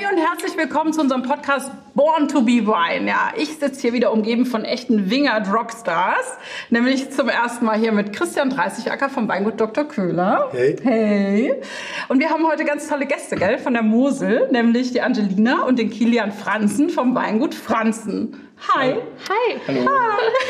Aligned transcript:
Hi 0.00 0.06
und 0.14 0.18
herzlich 0.18 0.56
willkommen 0.56 0.92
zu 0.92 1.00
unserem 1.00 1.22
Podcast 1.22 1.70
Born 1.94 2.28
to 2.28 2.42
be 2.42 2.66
Wine. 2.66 3.08
Ja, 3.08 3.32
ich 3.36 3.58
sitze 3.58 3.80
hier 3.80 3.92
wieder 3.92 4.12
umgeben 4.12 4.46
von 4.46 4.64
echten 4.64 5.10
Wingert 5.10 5.52
Rockstars, 5.52 6.38
nämlich 6.70 7.10
zum 7.10 7.28
ersten 7.28 7.64
Mal 7.66 7.78
hier 7.78 7.92
mit 7.92 8.12
Christian 8.14 8.50
Dreißigacker 8.50 9.10
vom 9.10 9.28
Weingut 9.28 9.60
Dr. 9.60 9.84
Köhler. 9.84 10.48
Hey. 10.52 10.76
Hey. 10.82 11.54
Und 12.08 12.18
wir 12.20 12.30
haben 12.30 12.46
heute 12.46 12.64
ganz 12.64 12.88
tolle 12.88 13.06
Gäste, 13.06 13.36
gell, 13.36 13.58
von 13.58 13.74
der 13.74 13.82
Mosel, 13.82 14.48
nämlich 14.50 14.92
die 14.92 15.02
Angelina 15.02 15.64
und 15.64 15.78
den 15.78 15.90
Kilian 15.90 16.32
Franzen 16.32 16.88
vom 16.88 17.14
Weingut 17.14 17.54
Franzen. 17.54 18.49
Hi. 18.68 18.96
Hi. 19.28 19.60
Hallo. 19.66 19.80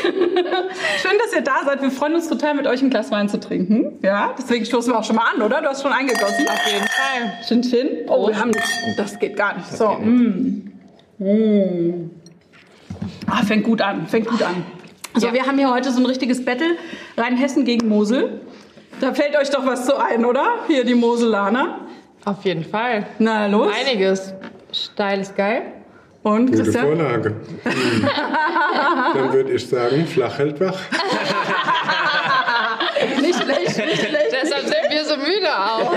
Schön, 1.01 1.11
dass 1.17 1.33
ihr 1.33 1.41
da 1.41 1.63
seid. 1.65 1.81
Wir 1.81 1.91
freuen 1.91 2.13
uns 2.15 2.27
total, 2.27 2.55
mit 2.55 2.67
euch 2.67 2.81
ein 2.81 2.89
Glas 2.89 3.09
Wein 3.09 3.29
zu 3.29 3.39
trinken. 3.39 3.99
Ja, 4.03 4.33
deswegen 4.37 4.65
stoßen 4.65 4.91
wir 4.93 4.99
auch 4.99 5.03
schon 5.03 5.15
mal 5.15 5.25
an, 5.33 5.41
oder? 5.41 5.61
Du 5.61 5.67
hast 5.69 5.81
schon 5.81 5.93
eingegossen. 5.93 6.47
Auf 6.47 6.67
jeden 6.67 6.87
Fall. 6.87 7.33
Chin 7.47 7.61
Chin. 7.61 7.89
Oh, 8.07 8.27
wir 8.27 8.37
haben 8.37 8.51
das 8.97 9.17
geht 9.17 9.37
gar 9.37 9.55
nicht. 9.57 9.71
So. 9.71 9.89
Mm. 9.93 10.71
Mm. 11.19 12.09
Ah, 13.27 13.43
fängt 13.43 13.63
gut 13.63 13.81
an. 13.81 14.07
Fängt 14.07 14.27
gut 14.27 14.43
an. 14.43 14.65
So, 15.15 15.27
Ja. 15.27 15.33
wir 15.33 15.45
haben 15.47 15.57
hier 15.57 15.71
heute 15.71 15.91
so 15.91 15.99
ein 15.99 16.05
richtiges 16.05 16.43
Battle. 16.43 16.75
Rheinhessen 17.17 17.63
gegen 17.65 17.87
Mosel. 17.87 18.41
Da 18.99 19.13
fällt 19.13 19.35
euch 19.37 19.49
doch 19.49 19.65
was 19.65 19.85
zu 19.85 19.95
ein, 19.97 20.25
oder? 20.25 20.55
Hier 20.67 20.83
die 20.83 20.95
Moselaner. 20.95 21.79
Auf 22.25 22.43
jeden 22.43 22.65
Fall. 22.65 23.07
Na 23.19 23.47
los. 23.47 23.71
Einiges. 23.73 24.33
Steil 24.71 25.21
ist 25.21 25.35
geil. 25.35 25.73
Und 26.23 26.47
Gute 26.47 26.63
Christian? 26.63 26.85
Vorlage. 26.85 27.29
Mhm. 27.29 27.63
Dann 29.13 29.33
würde 29.33 29.51
ich 29.53 29.67
sagen, 29.67 30.05
flach 30.05 30.37
hält 30.37 30.59
wach. 30.59 30.77
Nicht 33.19 33.41
schlecht, 33.41 33.77
nicht 33.77 33.97
schlecht. 33.97 34.27
Deshalb 34.31 34.65
sind 34.65 34.91
wir 34.91 35.03
so 35.05 35.15
müde 35.17 35.49
auch. 35.49 35.91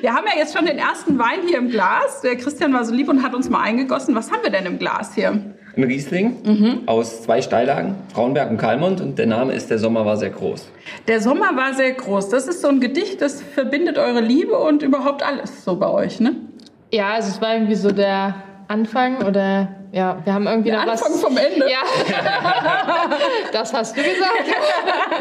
Wir 0.00 0.14
haben 0.14 0.26
ja 0.26 0.32
jetzt 0.38 0.56
schon 0.56 0.64
den 0.66 0.78
ersten 0.78 1.18
Wein 1.18 1.40
hier 1.46 1.58
im 1.58 1.68
Glas. 1.70 2.20
Der 2.22 2.36
Christian 2.36 2.72
war 2.72 2.84
so 2.84 2.94
lieb 2.94 3.08
und 3.08 3.22
hat 3.22 3.34
uns 3.34 3.50
mal 3.50 3.62
eingegossen. 3.62 4.14
Was 4.14 4.30
haben 4.30 4.42
wir 4.42 4.50
denn 4.50 4.64
im 4.66 4.78
Glas 4.78 5.14
hier? 5.14 5.30
Ein 5.76 5.84
Riesling 5.84 6.82
aus 6.86 7.22
zwei 7.22 7.40
Steillagen, 7.42 7.94
Frauenberg 8.12 8.50
und 8.50 8.58
Kalmund. 8.58 9.00
Und 9.00 9.18
der 9.18 9.26
Name 9.26 9.52
ist 9.54 9.70
Der 9.70 9.78
Sommer 9.78 10.04
war 10.06 10.16
sehr 10.16 10.30
groß. 10.30 10.68
Der 11.06 11.20
Sommer 11.20 11.56
war 11.56 11.74
sehr 11.74 11.92
groß. 11.92 12.28
Das 12.30 12.46
ist 12.46 12.62
so 12.62 12.68
ein 12.68 12.80
Gedicht, 12.80 13.20
das 13.22 13.42
verbindet 13.42 13.98
eure 13.98 14.20
Liebe 14.20 14.56
und 14.58 14.82
überhaupt 14.82 15.22
alles 15.22 15.64
so 15.64 15.76
bei 15.76 15.88
euch, 15.88 16.20
ne? 16.20 16.34
Ja, 16.90 17.10
also 17.14 17.28
es 17.28 17.40
war 17.40 17.54
irgendwie 17.54 17.74
so 17.74 17.90
der 17.90 18.34
Anfang 18.68 19.22
oder 19.24 19.68
ja, 19.90 20.18
wir 20.22 20.34
haben 20.34 20.46
irgendwie 20.46 20.70
Der 20.70 20.84
noch 20.84 20.92
Anfang 20.92 21.12
was. 21.12 21.22
vom 21.22 21.36
Ende. 21.38 21.66
Ja, 21.70 21.78
das 23.52 23.72
hast 23.72 23.96
du 23.96 24.02
gesagt. 24.02 24.44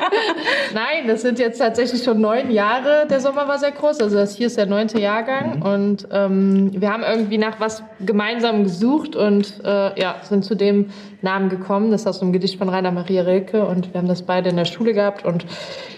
Nein, 0.74 1.08
das 1.08 1.22
sind 1.22 1.40
jetzt 1.40 1.58
tatsächlich 1.60 2.04
schon 2.04 2.20
neun 2.20 2.52
Jahre. 2.52 3.08
Der 3.10 3.22
Sommer 3.22 3.48
war 3.48 3.58
sehr 3.60 3.72
groß. 3.72 4.02
Also 4.02 4.18
das 4.18 4.36
hier 4.36 4.48
ist 4.48 4.58
der 4.58 4.66
neunte 4.66 5.00
Jahrgang 5.00 5.62
und 5.62 6.08
ähm, 6.12 6.72
wir 6.74 6.92
haben 6.92 7.04
irgendwie 7.04 7.38
nach 7.38 7.60
was 7.62 7.82
gemeinsam 8.02 8.64
gesucht 8.64 9.16
und 9.16 9.54
äh, 9.64 9.98
ja 10.00 10.16
sind 10.24 10.44
zu 10.44 10.56
dem 10.56 10.90
Namen 11.28 11.50
gekommen. 11.50 11.92
Das 11.92 12.02
ist 12.02 12.08
aus 12.08 12.22
einem 12.22 12.32
Gedicht 12.32 12.58
von 12.58 12.70
Rainer 12.70 12.92
Maria 12.92 13.24
Rilke 13.24 13.66
und 13.66 13.94
wir 13.94 14.00
haben 14.00 14.08
das 14.08 14.22
beide 14.22 14.50
in 14.50 14.56
der 14.56 14.64
Schule 14.64 14.94
gehabt 14.94 15.26
und 15.26 15.46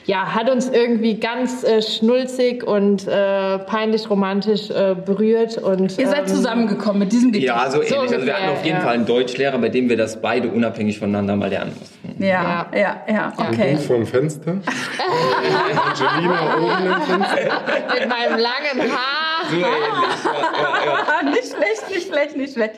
ja 0.06 0.34
hat 0.34 0.50
uns 0.50 0.68
irgendwie 0.68 1.20
ganz 1.20 1.64
äh, 1.64 1.84
schnulzig 1.84 2.64
und 2.66 3.08
äh, 3.08 3.60
peinlich 3.60 4.10
romantisch 4.10 4.72
äh, 4.72 4.96
berührt 4.96 5.60
und 5.60 6.00
Ihr 6.00 6.08
seid 6.08 6.22
ähm, 6.22 6.28
zusammengekommen 6.28 7.00
mit 7.00 7.12
diesem 7.12 7.32
Gedicht. 7.32 7.48
Ja, 7.48 7.70
so 7.70 7.82
ähnlich. 7.84 8.00
also 8.00 8.26
wir 8.26 8.34
hatten 8.34 8.50
auf 8.50 8.66
jeden 8.66 8.78
ja. 8.78 8.84
Fall 8.84 8.96
einen 8.96 9.06
Deutschlehrer, 9.06 9.60
bei 9.60 9.70
dem 9.70 9.88
wir 9.88 9.98
das 9.98 10.20
beide 10.20 10.50
unabhängig 10.50 10.98
voneinander 10.98 11.36
mal 11.36 11.50
lernen 11.50 11.74
mussten. 11.78 12.24
Ja, 12.24 12.66
ja, 12.74 13.02
ja, 13.08 13.34
okay. 13.38 13.76
Buch 13.76 13.84
vom 13.84 14.06
Fenster. 14.06 14.52
Angelina 15.86 16.58
oben 16.58 16.86
im 16.86 17.02
Fenster. 17.04 17.62
mit 17.94 18.10
meinem 18.10 18.40
langen 18.40 18.92
Haar. 18.92 19.19
So 19.50 19.56
ähnlich. 19.56 19.66
Ja, 19.66 20.32
ja, 20.86 21.24
ja. 21.24 21.30
nicht 21.30 21.48
schlecht, 21.48 21.90
nicht 21.90 22.08
schlecht, 22.08 22.38
nicht 22.38 22.54
schlecht. 22.54 22.74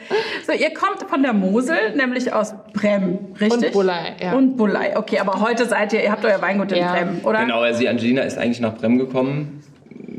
So, 0.45 0.53
ihr 0.53 0.73
kommt 0.73 1.09
von 1.09 1.21
der 1.23 1.33
Mosel, 1.33 1.95
nämlich 1.95 2.31
aus 2.33 2.53
Brem, 2.73 3.19
richtig? 3.39 3.51
Und 3.67 3.71
Bullei, 3.73 4.15
ja. 4.21 4.33
Und 4.33 4.57
Bullei, 4.57 4.97
okay. 4.97 5.19
Aber 5.19 5.41
heute 5.41 5.65
seid 5.65 5.93
ihr, 5.93 6.03
ihr 6.03 6.11
habt 6.11 6.23
euer 6.25 6.41
Weingut 6.41 6.71
in 6.71 6.79
Ja. 6.79 6.93
Brem, 6.93 7.19
oder? 7.23 7.41
Genau, 7.41 7.61
also 7.61 7.79
die 7.79 7.89
Angelina 7.89 8.21
ist 8.23 8.37
eigentlich 8.37 8.59
nach 8.59 8.75
Brem 8.75 8.97
gekommen. 8.97 9.63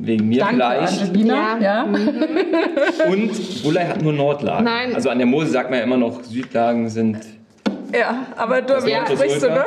Wegen 0.04 0.28
mir 0.28 0.40
Danke, 0.40 0.56
vielleicht. 0.56 1.00
Angelina. 1.02 1.58
Ja. 1.60 1.84
Ja. 1.86 3.06
Und 3.08 3.62
Bullei 3.62 3.84
hat 3.86 4.02
nur 4.02 4.12
Nordlagen. 4.12 4.64
Nein. 4.64 4.94
Also 4.94 5.10
an 5.10 5.18
der 5.18 5.26
Mosel 5.28 5.50
sagt 5.50 5.70
man 5.70 5.78
ja 5.78 5.84
immer 5.84 5.96
noch, 5.96 6.24
Südlagen 6.24 6.88
sind. 6.88 7.18
ja, 7.94 8.26
aber 8.36 8.62
du, 8.62 8.74
wie 8.84 8.92
Wort 8.92 9.08
sprichst 9.10 9.42
du, 9.44 9.48
ne? 9.48 9.64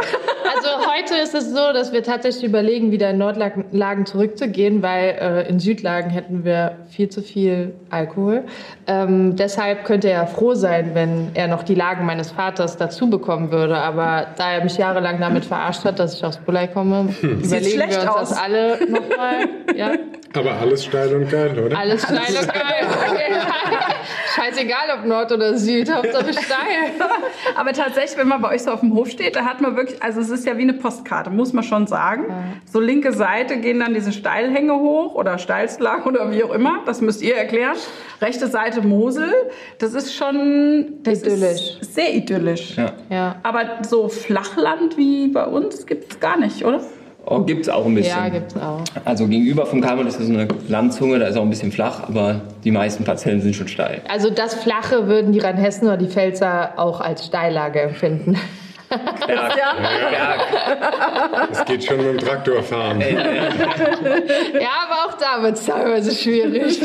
Also 0.48 0.70
heute 0.88 1.16
ist 1.22 1.34
es 1.34 1.50
so, 1.50 1.74
dass 1.74 1.92
wir 1.92 2.04
tatsächlich 2.04 2.44
überlegen, 2.44 2.92
wieder 2.92 3.10
in 3.10 3.18
Nordlagen 3.18 4.06
zurückzugehen, 4.06 4.82
weil 4.82 5.18
äh, 5.20 5.50
in 5.50 5.60
Südlagen 5.60 6.10
hätten 6.10 6.46
wir 6.46 6.78
viel 6.90 7.10
zu 7.10 7.22
viel 7.22 7.74
Alkohol. 7.90 8.44
Ähm, 8.88 9.36
deshalb 9.36 9.86
könnte 9.86 10.10
er 10.10 10.28
froh 10.28 10.54
sein, 10.54 10.92
wenn 10.94 11.32
er 11.34 11.48
noch 11.48 11.64
die 11.64 11.76
Lagen 11.76 12.06
meines 12.06 12.32
Vaters 12.32 12.78
dazu 12.78 13.10
bekommen 13.10 13.52
würde. 13.52 13.78
Aber 13.78 14.28
da 14.38 14.52
er 14.52 14.64
mich 14.64 14.78
jahrelang 14.78 15.20
damit 15.20 15.46
verarscht 15.46 15.84
hat, 15.86 16.00
dass 16.00 16.16
ich 16.16 16.24
aus 16.24 16.38
Bulai 16.38 16.68
komme, 16.68 17.10
überlegen 17.22 17.66
schlecht 17.66 17.92
wir 17.92 18.02
uns 18.02 18.08
aus. 18.08 18.30
das 18.30 18.38
alle 18.38 18.78
nochmal. 18.90 19.48
Ja, 19.76 19.92
Aber 20.34 20.54
alles 20.60 20.86
steil 20.86 21.14
und 21.16 21.30
geil, 21.30 21.58
oder? 21.58 21.78
alles 21.78 22.04
steil 22.04 22.18
und 22.40 22.54
geil. 22.54 22.86
Okay. 23.10 23.34
Scheißegal, 24.36 25.00
ob 25.00 25.06
Nord 25.06 25.32
oder 25.32 25.58
Süd, 25.58 25.94
Hauptsache 25.94 26.34
steil. 26.34 26.92
Aber 27.56 27.72
tatsächlich, 27.74 28.18
wenn 28.18 28.28
man 28.28 28.42
bei 28.42 28.50
euch 28.54 28.64
so 28.64 28.72
auf 28.72 28.82
dem 28.82 28.94
Hof 28.94 29.10
steht, 29.10 29.36
da 29.36 29.46
hat 29.46 29.62
man 29.62 29.76
wirklich, 29.78 30.02
also 30.04 30.20
es 30.20 30.30
ist 30.40 30.46
ja 30.46 30.58
wie 30.58 30.62
eine 30.62 30.74
Postkarte, 30.74 31.30
muss 31.30 31.54
man 31.54 31.64
schon 31.64 31.88
sagen. 31.88 32.26
So 32.72 32.80
linke 32.80 33.12
Seite 33.12 33.58
gehen 33.58 33.80
dann 33.80 33.94
diese 33.94 34.12
Steilhänge 34.12 34.74
hoch 34.74 35.16
oder 35.16 35.38
Steilslagen 35.38 36.04
oder 36.04 36.32
wie 36.32 36.44
auch 36.44 36.54
immer. 36.54 36.80
Das 36.86 37.02
müsst 37.02 37.22
ihr 37.22 37.36
erklären. 37.36 37.76
Rechte 38.22 38.48
Seite 38.48 38.82
Mosel. 38.82 39.32
Das 39.80 39.94
ist 39.94 40.14
schon 40.14 40.94
das 41.04 41.22
Idyllisch. 41.22 41.78
Ist 41.82 41.96
sehr 41.96 42.14
idyllisch. 42.14 42.78
Ja. 42.78 42.94
Ja. 43.10 43.36
Aber 43.44 43.62
so 43.88 44.08
Flachland 44.08 44.98
wie 44.98 45.28
bei 45.28 45.46
uns 45.46 45.86
gibt 45.86 46.12
es 46.14 46.20
gar 46.20 46.38
nicht, 46.38 46.64
oder? 46.64 46.82
Oh, 47.28 47.40
gibt's 47.40 47.68
auch 47.70 47.86
ein 47.86 47.96
bisschen. 47.96 48.16
Ja, 48.16 48.30
gibt's 48.30 48.56
auch. 48.56 48.84
Also 49.04 49.28
gegenüber 49.28 49.66
vom 49.66 49.82
Kalmund 49.82 50.08
ist 50.08 50.20
das 50.20 50.28
so 50.28 50.34
eine 50.34 50.48
Landzunge, 50.68 51.18
da 51.18 51.28
ist 51.28 51.38
auch 51.38 51.42
ein 51.42 51.50
bisschen 51.50 51.72
flach, 51.72 52.04
aber 52.08 52.42
die 52.64 52.70
meisten 52.70 53.04
Parzellen 53.04 53.42
sind 53.42 53.56
schon 53.56 53.68
steil. 53.68 54.02
Also 54.08 54.30
das 54.30 54.54
Flache 54.54 55.08
würden 55.08 55.32
die 55.32 55.40
Rheinhessen 55.40 55.88
oder 55.88 55.98
die 55.98 56.08
Pfälzer 56.08 56.74
auch 56.78 57.02
als 57.02 57.26
Steillage 57.26 57.82
empfinden. 57.82 58.38
Berg, 59.28 59.54
Berg. 59.56 60.40
Es 61.52 61.66
geht 61.66 61.84
schon 61.86 61.98
mit 61.98 62.06
dem 62.08 62.18
Traktor 62.18 62.64
fahren. 62.64 63.02
Ja, 63.02 64.70
aber 64.88 65.06
auch 65.08 65.18
da 65.18 65.42
wird 65.44 65.56
es 65.58 65.66
teilweise 65.66 66.12
schwierig. 66.12 66.80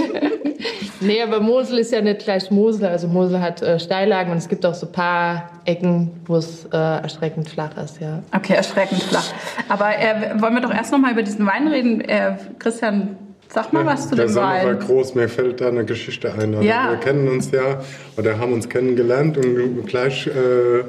nee, 1.01 1.23
aber 1.23 1.41
Mosel 1.41 1.79
ist 1.79 1.93
ja 1.93 2.01
nicht 2.01 2.21
gleich 2.21 2.51
Mosel. 2.51 2.87
Also 2.87 3.09
Mosel 3.09 3.41
hat 3.41 3.63
äh, 3.63 3.79
Steillagen 3.79 4.33
und 4.33 4.39
es 4.39 4.49
gibt 4.49 4.65
auch 4.67 4.75
so 4.75 4.87
ein 4.87 4.93
paar 4.93 5.51
Ecken, 5.65 6.11
wo 6.27 6.37
es 6.37 6.65
äh, 6.67 6.77
erschreckend 6.77 7.49
flach 7.49 7.77
ist, 7.83 8.01
ja. 8.01 8.23
Okay, 8.35 8.55
erschreckend 8.55 9.03
flach. 9.03 9.27
Aber 9.69 9.91
äh, 9.99 10.41
wollen 10.41 10.55
wir 10.55 10.61
doch 10.61 10.75
erst 10.75 10.93
noch 10.93 10.99
mal 10.99 11.13
über 11.13 11.23
diesen 11.23 11.47
Wein 11.47 11.69
reden. 11.69 12.01
Äh, 12.03 12.37
Christian, 12.59 13.17
sag 13.49 13.73
mal 13.73 13.85
was 13.87 14.09
zu 14.09 14.15
Der 14.17 14.27
dem 14.27 14.33
Sommer 14.33 14.47
war 14.49 14.65
Wein. 14.67 14.79
groß, 14.79 15.15
mir 15.15 15.29
fällt 15.29 15.61
da 15.61 15.69
eine 15.69 15.85
Geschichte 15.85 16.33
ein. 16.33 16.55
Also 16.55 16.67
Ja. 16.67 16.91
Wir 16.91 16.99
kennen 16.99 17.29
uns 17.29 17.51
ja 17.51 17.81
oder 18.17 18.39
haben 18.39 18.53
uns 18.53 18.69
kennengelernt 18.69 19.37
und 19.39 19.87
gleich 19.87 20.27
äh, 20.27 20.85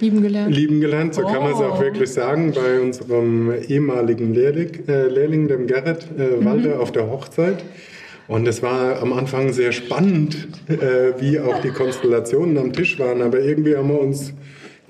Lieben 0.00 0.22
gelernt. 0.22 0.54
lieben 0.54 0.80
gelernt, 0.80 1.14
so 1.14 1.22
kann 1.22 1.42
man 1.42 1.52
es 1.52 1.58
Oh. 1.58 1.64
auch 1.64 1.80
wirklich 1.80 2.10
sagen, 2.10 2.52
bei 2.54 2.80
unserem 2.80 3.52
ehemaligen 3.68 4.32
Lehrling, 4.34 4.70
äh, 4.88 5.08
Lehrling 5.08 5.48
dem 5.48 5.66
Gerrit 5.66 6.06
äh, 6.16 6.44
Walter, 6.44 6.80
auf 6.80 6.92
der 6.92 7.10
Hochzeit. 7.10 7.64
Und 8.28 8.46
es 8.46 8.62
war 8.62 9.00
am 9.02 9.12
Anfang 9.12 9.52
sehr 9.52 9.72
spannend, 9.72 10.48
äh, 10.68 11.20
wie 11.20 11.40
auch 11.40 11.60
die 11.62 11.70
Konstellationen 11.70 12.58
am 12.58 12.72
Tisch 12.72 12.98
waren. 12.98 13.22
Aber 13.22 13.40
irgendwie 13.40 13.74
haben 13.76 13.88
wir 13.88 14.00
uns 14.00 14.34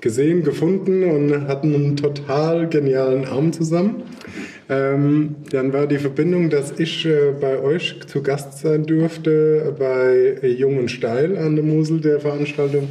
gesehen, 0.01 0.43
gefunden 0.43 1.03
und 1.05 1.47
hatten 1.47 1.73
einen 1.73 1.95
total 1.97 2.67
genialen 2.69 3.25
Abend 3.25 3.55
zusammen. 3.55 4.03
Ähm, 4.69 5.35
dann 5.51 5.73
war 5.73 5.87
die 5.87 5.97
Verbindung, 5.97 6.49
dass 6.49 6.79
ich 6.79 7.05
äh, 7.05 7.31
bei 7.39 7.59
euch 7.59 7.99
zu 8.05 8.21
Gast 8.21 8.59
sein 8.59 8.85
durfte 8.85 9.73
bei 9.79 10.37
Jung 10.47 10.77
und 10.77 10.91
Steil 10.91 11.37
an 11.37 11.55
der 11.55 11.65
Mosel, 11.65 12.01
der 12.01 12.19
Veranstaltung 12.19 12.89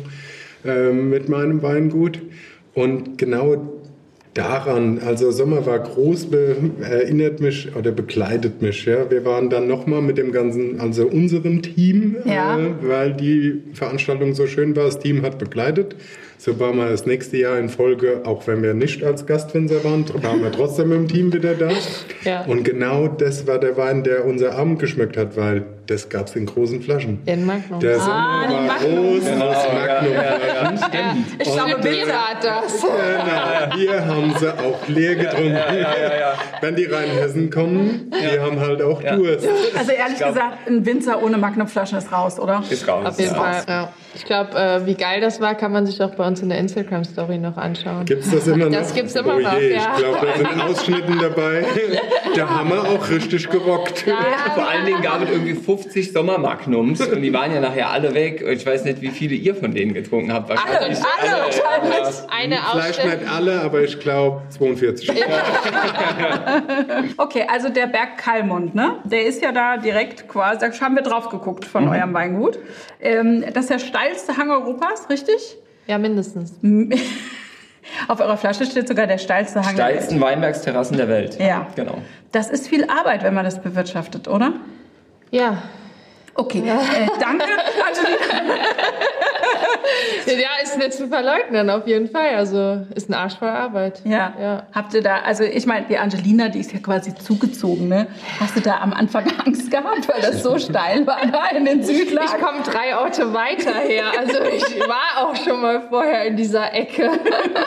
ähm, 0.64 1.10
mit 1.10 1.28
meinem 1.28 1.62
Weingut. 1.62 2.20
Und 2.74 3.18
genau 3.18 3.78
daran, 4.34 5.00
also 5.04 5.30
Sommer 5.32 5.66
war 5.66 5.80
groß, 5.80 6.26
be, 6.26 6.56
erinnert 6.80 7.40
mich 7.40 7.74
oder 7.74 7.90
begleitet 7.90 8.62
mich. 8.62 8.84
Ja. 8.84 9.10
Wir 9.10 9.24
waren 9.24 9.50
dann 9.50 9.66
nochmal 9.66 10.00
mit 10.00 10.16
dem 10.16 10.30
ganzen, 10.32 10.80
also 10.80 11.06
unserem 11.06 11.62
Team, 11.62 12.16
Ja. 12.24 12.58
äh, 12.58 12.70
weil 12.82 13.14
die 13.14 13.62
Veranstaltung 13.74 14.34
so 14.34 14.46
schön 14.46 14.76
war. 14.76 14.84
Das 14.84 15.00
Team 15.00 15.22
hat 15.22 15.38
begleitet. 15.38 15.96
So 16.40 16.58
waren 16.60 16.76
wir 16.76 16.88
das 16.88 17.04
nächste 17.04 17.36
Jahr 17.36 17.58
in 17.58 17.68
Folge, 17.68 18.22
auch 18.24 18.46
wenn 18.46 18.62
wir 18.62 18.72
nicht 18.72 19.02
als 19.02 19.26
Gastwinzer 19.26 19.82
waren, 19.82 20.04
waren 20.22 20.40
wir 20.40 20.52
trotzdem 20.52 20.92
im 20.92 21.08
Team 21.08 21.32
wieder 21.32 21.54
da. 21.54 21.70
Ja. 22.22 22.44
Und 22.44 22.62
genau 22.62 23.08
das 23.08 23.48
war 23.48 23.58
der 23.58 23.76
Wein, 23.76 24.04
der 24.04 24.24
unser 24.24 24.54
Abend 24.56 24.78
geschmeckt 24.78 25.16
hat, 25.16 25.36
weil 25.36 25.64
das 25.88 26.08
gab 26.10 26.28
es 26.28 26.36
in 26.36 26.46
großen 26.46 26.80
Flaschen. 26.82 27.24
Den 27.24 27.44
Magnum. 27.44 27.80
Der 27.80 27.98
Sommer 27.98 28.44
die 28.46 28.54
war 28.54 28.62
Magnum. 28.62 29.20
groß 29.20 29.30
aus 29.30 29.66
Magnum. 29.72 31.18
Ich 31.40 31.52
glaube, 31.52 31.76
bitte. 31.82 32.08
wart 32.08 32.44
das. 32.44 32.82
Genau, 32.82 33.90
wir 33.90 34.06
haben 34.06 34.34
sie 34.38 34.52
auch 34.52 34.88
leer 34.88 35.14
getrunken. 35.16 35.54
Ja, 35.54 35.74
ja, 35.74 35.80
ja, 35.80 36.20
ja. 36.20 36.32
Wenn 36.60 36.76
die 36.76 36.84
Rheinhessen 36.84 37.50
kommen, 37.50 38.12
die 38.12 38.38
haben 38.38 38.60
halt 38.60 38.80
auch 38.82 39.02
Durst. 39.02 39.48
Also 39.76 39.92
ehrlich 39.92 40.18
glaub- 40.18 40.34
gesagt, 40.34 40.68
ein 40.68 40.86
Winzer 40.86 41.22
ohne 41.22 41.38
Magnumflaschen 41.38 41.98
ist 41.98 42.12
raus, 42.12 42.38
oder? 42.38 42.62
Ist 42.68 42.86
raus. 42.86 43.06
Auf 43.06 43.18
jeden 43.18 43.34
ja. 43.34 43.40
Fall. 43.42 43.62
Ja. 43.66 43.92
Ich 44.14 44.24
glaube, 44.24 44.56
äh, 44.58 44.84
wie 44.86 44.94
geil 44.94 45.20
das 45.20 45.40
war, 45.40 45.54
kann 45.54 45.72
man 45.72 45.86
sich 45.86 46.02
auch 46.02 46.14
bei 46.14 46.24
uns 46.28 46.40
in 46.42 46.48
der 46.48 46.58
Instagram-Story 46.58 47.38
noch 47.38 47.56
anschauen. 47.56 48.04
Gibt's 48.04 48.30
das 48.30 48.46
immer 48.46 48.66
noch? 48.66 48.72
Das 48.72 48.94
gibt's 48.94 49.14
immer 49.16 49.34
oh 49.36 49.40
noch, 49.40 49.58
je, 49.58 49.74
ja. 49.74 49.92
Ich 49.96 49.98
glaube, 49.98 50.26
da 50.26 50.36
sind 50.36 50.62
Ausschnitten 50.62 51.18
dabei. 51.18 51.64
Da 52.36 52.48
haben 52.48 52.70
wir 52.70 52.82
auch 52.82 53.10
richtig 53.10 53.48
gerockt. 53.50 54.04
Vor 54.54 54.68
allen 54.68 54.86
Dingen 54.86 55.02
gab 55.02 55.22
es 55.22 55.30
irgendwie 55.30 55.54
50 55.54 56.12
Sommermagnums 56.12 57.00
und 57.00 57.20
die 57.22 57.32
waren 57.32 57.52
ja 57.52 57.60
nachher 57.60 57.90
alle 57.90 58.14
weg. 58.14 58.42
Ich 58.46 58.64
weiß 58.64 58.84
nicht, 58.84 59.00
wie 59.00 59.08
viele 59.08 59.34
ihr 59.34 59.54
von 59.56 59.74
denen 59.74 59.94
getrunken 59.94 60.32
habt. 60.32 60.48
Wahrscheinlich 60.48 60.98
alle 60.98 61.32
wahrscheinlich. 61.44 62.14
Eine 62.30 62.56
Vielleicht 62.72 63.04
nicht 63.04 63.30
alle, 63.32 63.60
aber 63.62 63.82
ich 63.82 63.98
glaube 63.98 64.42
42. 64.50 65.10
Okay, 67.16 67.46
also 67.50 67.68
der 67.68 67.86
Berg 67.86 68.18
Kalmund, 68.18 68.74
ne? 68.74 68.96
Der 69.04 69.24
ist 69.26 69.42
ja 69.42 69.52
da 69.52 69.76
direkt 69.76 70.28
quasi, 70.28 70.60
da 70.60 70.70
haben 70.80 70.94
wir 70.96 71.02
drauf 71.02 71.28
geguckt 71.28 71.64
von 71.64 71.84
Mhm. 71.86 71.90
eurem 71.90 72.14
Weingut. 72.14 72.58
Ähm, 73.00 73.44
das 73.52 73.64
ist 73.64 73.70
der 73.70 73.78
steilste 73.78 74.36
Hang 74.36 74.50
Europas, 74.50 75.08
richtig? 75.10 75.56
Ja, 75.88 75.98
mindestens. 75.98 76.52
Auf 78.08 78.20
eurer 78.20 78.36
Flasche 78.36 78.66
steht 78.66 78.86
sogar 78.86 79.06
der 79.06 79.18
steilste 79.18 79.64
Hang. 79.64 79.74
Steilsten 79.74 80.20
Weinbergsterrassen 80.20 80.96
der 80.98 81.08
Welt. 81.08 81.40
Ja. 81.40 81.66
Genau. 81.74 82.02
Das 82.30 82.50
ist 82.50 82.68
viel 82.68 82.84
Arbeit, 82.88 83.22
wenn 83.22 83.34
man 83.34 83.44
das 83.44 83.60
bewirtschaftet, 83.60 84.28
oder? 84.28 84.52
Ja. 85.30 85.62
Okay, 86.38 86.60
äh, 86.60 87.06
danke. 87.20 87.44
Angelina. 87.44 88.54
Ja, 90.26 90.62
ist 90.62 90.76
nicht 90.76 90.92
zu 90.92 91.08
verleugnen, 91.08 91.70
auf 91.70 91.86
jeden 91.86 92.08
Fall. 92.10 92.34
Also 92.36 92.86
ist 92.94 93.08
ein 93.08 93.14
Arsch 93.14 93.36
voll 93.38 93.48
Arbeit. 93.48 94.02
Ja. 94.04 94.34
Ja. 94.40 94.66
Habt 94.74 94.92
ihr 94.94 95.02
da, 95.02 95.20
also 95.24 95.42
ich 95.42 95.64
meine, 95.66 95.86
die 95.88 95.96
Angelina, 95.96 96.48
die 96.48 96.60
ist 96.60 96.72
ja 96.72 96.78
quasi 96.80 97.14
zugezogen, 97.14 97.88
ne? 97.88 98.06
Hast 98.38 98.54
du 98.54 98.60
da 98.60 98.78
am 98.80 98.92
Anfang 98.92 99.24
Angst 99.46 99.70
gehabt, 99.70 100.06
weil 100.08 100.20
das 100.20 100.42
so 100.42 100.58
steil 100.58 101.06
war 101.06 101.20
da 101.32 101.56
in 101.56 101.64
den 101.64 101.80
Ich 101.80 101.86
Südlagen? 101.86 102.40
komme 102.42 102.62
drei 102.62 102.96
Orte 102.98 103.32
weiter 103.32 103.72
her. 103.74 104.04
Also 104.18 104.42
ich 104.54 104.78
war 104.86 105.26
auch 105.26 105.34
schon 105.36 105.60
mal 105.62 105.80
vorher 105.88 106.24
in 106.26 106.36
dieser 106.36 106.72
Ecke. 106.74 107.10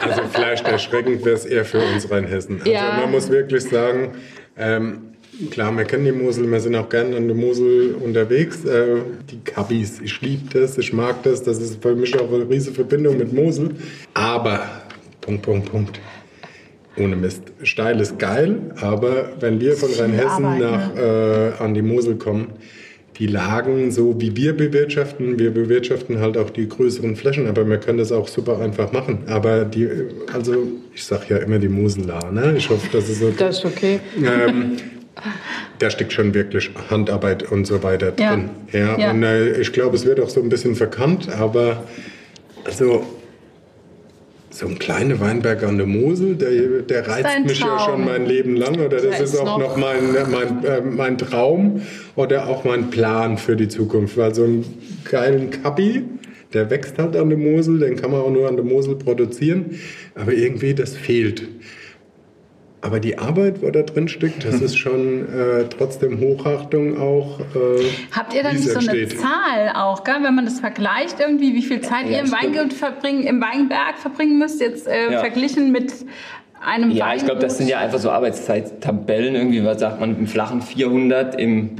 Also 0.02 0.22
vielleicht 0.32 0.68
erschreckend 0.68 1.26
wäre 1.26 1.36
es 1.36 1.46
eher 1.46 1.66
für 1.66 1.80
uns 1.80 2.10
Rheinhessen. 2.12 2.60
Also 2.60 2.72
Ja. 2.72 2.98
man 3.02 3.12
muss 3.12 3.30
wirklich 3.30 3.64
sagen, 3.68 4.14
ähm, 4.58 5.11
klar, 5.50 5.76
wir 5.76 5.86
kennen 5.86 6.06
die 6.06 6.12
Mosel, 6.12 6.50
wir 6.50 6.60
sind 6.60 6.76
auch 6.76 6.90
gerne 6.90 7.16
an 7.16 7.28
der 7.28 7.36
Mosel 7.36 7.96
unterwegs. 8.00 8.66
Äh, 8.66 8.98
die 9.30 9.40
Kabis, 9.44 10.00
ich 10.02 10.22
liebe 10.22 10.60
das, 10.60 10.78
ich 10.78 10.94
mag 10.94 11.24
das, 11.24 11.44
das 11.44 11.60
ist 11.60 11.82
für 11.82 11.96
mich 11.96 12.18
auch 12.20 12.32
eine 12.32 12.50
riesige 12.50 12.76
Verbindung 12.76 13.18
mit 13.18 13.34
Mosel. 13.34 13.72
Aber, 14.14 14.68
Punkt, 15.22 15.42
Punkt, 15.44 15.72
Punkt. 15.72 16.00
Ohne 16.98 17.16
Mist. 17.16 17.44
Steil 17.64 18.00
ist 18.02 18.20
geil, 18.20 18.58
aber 18.82 19.30
wenn 19.40 19.62
wir 19.62 19.76
von 19.76 19.90
Rheinhessen 19.94 20.46
Arbeit, 20.46 20.60
nach, 20.60 20.96
äh, 20.98 21.52
an 21.64 21.74
die 21.74 21.82
Mosel 21.82 22.18
kommen, 22.18 22.48
die 23.18 23.28
Lagen, 23.28 23.92
so 23.92 24.20
wie 24.20 24.36
wir 24.36 24.58
bewirtschaften, 24.58 25.38
wir 25.40 25.52
bewirtschaften 25.52 26.20
halt 26.20 26.38
auch 26.38 26.50
die 26.50 26.68
größeren 26.68 27.16
Flächen, 27.16 27.48
aber 27.48 27.70
wir 27.70 27.78
können 27.78 28.00
das 28.00 28.12
auch 28.12 28.28
super 28.28 28.60
einfach 28.60 28.92
machen. 28.92 29.20
Aber 29.28 29.64
die, 29.64 29.88
also 30.34 30.68
ich 30.94 31.04
sag 31.04 31.30
ja 31.30 31.38
immer 31.38 31.60
die 31.60 31.70
Mosel 31.70 32.06
ne? 32.06 32.56
Ich 32.58 32.70
hoffe, 32.70 32.88
das 32.92 33.10
ist 33.10 33.22
okay. 33.22 33.36
Das 33.38 33.60
ist 33.60 33.66
okay. 33.66 34.00
Ähm, 34.18 34.78
da 35.80 35.90
steckt 35.90 36.14
schon 36.14 36.34
wirklich 36.34 36.70
Handarbeit 36.90 37.52
und 37.52 37.66
so 37.66 37.84
weiter 37.84 38.14
Ja. 38.20 38.32
drin. 38.36 38.50
Ja, 38.72 38.98
Ja. 38.98 39.12
Und 39.12 39.24
äh, 39.24 39.60
ich 39.62 39.72
glaube, 39.74 39.96
es 39.96 40.06
wird 40.06 40.20
auch 40.20 40.30
so 40.30 40.42
ein 40.42 40.50
bisschen 40.50 40.76
verkannt, 40.76 41.30
aber 41.30 41.84
also 42.66 43.04
so 44.50 44.68
ein 44.68 44.78
kleiner 44.80 45.20
Weinberg 45.22 45.64
an 45.64 45.78
der 45.78 45.88
Mosel, 45.88 46.36
der, 46.36 46.82
der 46.82 47.08
reizt 47.08 47.24
Dein 47.26 47.44
mich 47.46 47.60
ja 47.60 47.68
Traum. 47.68 47.80
schon 47.90 48.06
mein 48.06 48.26
Leben 48.26 48.56
lang. 48.58 48.76
Oder 48.76 48.90
das 48.98 49.02
Da 49.04 49.10
ist 49.24 49.34
ist 49.34 49.40
auch 49.40 49.58
noch- 49.58 49.60
noch 49.60 49.78
mein, 49.78 50.14
mein, 50.30 50.64
äh, 50.66 50.82
mein 50.82 51.18
Traum 51.18 51.82
oder 52.18 52.48
auch 52.48 52.66
mein 52.66 52.90
Plan 52.90 53.38
für 53.38 53.56
die 53.56 53.70
Zukunft. 53.70 54.18
Weil 54.18 54.36
so 54.36 54.44
einen 54.44 54.66
geilen 55.10 55.52
Kappi, 55.52 56.04
der 56.54 56.70
wächst 56.70 56.98
halt 56.98 57.16
an 57.16 57.30
der 57.30 57.38
Mosel, 57.38 57.80
den 57.80 57.96
kann 57.96 58.12
man 58.12 58.20
auch 58.22 58.30
nur 58.30 58.50
an 58.50 58.58
der 58.58 58.66
Mosel 58.66 58.96
produzieren. 58.96 59.80
Aber 60.16 60.34
irgendwie, 60.34 60.74
das 60.74 60.98
fehlt. 60.98 61.48
Aber 62.84 63.00
die 63.00 63.20
Arbeit, 63.20 63.62
wo 63.62 63.70
da 63.70 63.84
drin 63.84 64.08
steckt, 64.08 64.44
das 64.44 64.60
ist 64.60 64.76
schon 64.80 65.28
äh, 65.32 65.66
trotzdem 65.70 66.20
Hochachtung 66.20 67.00
auch. 67.00 67.40
Äh, 67.40 67.84
Habt 68.12 68.34
ihr 68.34 68.42
da 68.42 68.52
nicht 68.52 68.64
so 68.68 68.80
eine 68.80 68.90
entsteht. 69.00 69.20
Zahl 69.22 69.72
auch, 69.76 70.04
gell? 70.04 70.16
wenn 70.24 70.34
man 70.34 70.46
das 70.46 70.60
vergleicht 70.60 71.20
irgendwie, 71.20 71.54
wie 71.54 71.62
viel 71.62 71.82
Zeit 71.82 72.06
Ja, 72.10 72.18
ihr 72.18 72.20
im. 72.24 72.32
Weingut 72.32 72.74
verbringen, 72.74 73.24
im 73.24 73.40
Weinberg 73.42 73.98
verbringen 74.00 74.40
müsst, 74.40 74.60
jetzt 74.62 74.88
äh, 74.88 75.12
Ja. 75.12 75.20
verglichen 75.20 75.72
mit 75.72 75.94
einem 76.66 76.90
Ja, 76.92 77.06
Weingut? 77.06 77.18
ich 77.22 77.26
glaube, 77.26 77.42
das 77.42 77.58
sind 77.60 77.68
ja 77.70 77.78
einfach 77.80 78.00
so 78.00 78.10
Arbeitszeittabellen 78.10 79.36
irgendwie, 79.36 79.64
was 79.64 79.80
sagt 79.80 80.00
man, 80.00 80.18
im 80.18 80.28
flachen 80.28 80.62
400, 80.62 81.40
im, 81.40 81.72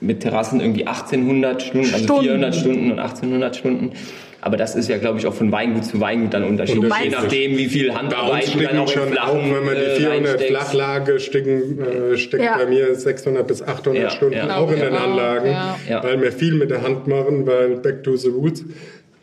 mit 0.00 0.20
Terrassen 0.20 0.60
irgendwie 0.60 0.86
1800 0.86 1.62
Stunden, 1.62 1.86
also 1.92 2.04
Stunden. 2.04 2.22
400 2.24 2.54
Stunden 2.54 2.90
und 2.92 2.98
1800 2.98 3.56
Stunden. 3.56 3.92
Aber 4.42 4.56
das 4.56 4.74
ist 4.74 4.88
ja, 4.88 4.96
glaube 4.96 5.18
ich, 5.18 5.26
auch 5.26 5.34
von 5.34 5.52
Weingut 5.52 5.84
zu 5.84 6.00
Weingut 6.00 6.32
dann 6.32 6.44
unterschiedlich. 6.44 6.92
Je 7.02 7.10
nachdem, 7.10 7.58
wie 7.58 7.66
viel 7.66 7.88
Bei 7.88 7.94
Handarbeit 7.96 8.44
uns 8.44 8.52
du 8.52 8.58
dann 8.60 8.78
auch 8.78 8.88
schon, 8.88 9.02
auch 9.02 9.10
flachen 9.12 9.54
wenn 9.54 9.64
man 9.66 9.74
die 9.74 9.80
äh, 9.82 9.96
400 9.96 10.18
reinsteckst. 10.30 10.46
Flachlage 10.48 11.20
stecken, 11.20 11.78
äh, 11.80 12.16
steckt 12.16 12.42
Ja. 12.44 12.56
bei 12.56 12.66
mir 12.66 12.94
600 12.94 13.46
bis 13.46 13.62
800 13.62 14.02
Ja, 14.02 14.10
Stunden 14.10 14.34
ja. 14.34 14.56
auch 14.56 14.70
in 14.72 14.80
den 14.80 14.94
Anlagen, 14.94 15.54
weil 16.02 16.22
wir 16.22 16.32
viel 16.32 16.54
mit 16.54 16.70
der 16.70 16.82
Hand 16.82 17.06
machen, 17.06 17.46
weil 17.46 17.76
back 17.76 18.02
to 18.02 18.16
the 18.16 18.28
roots. 18.28 18.64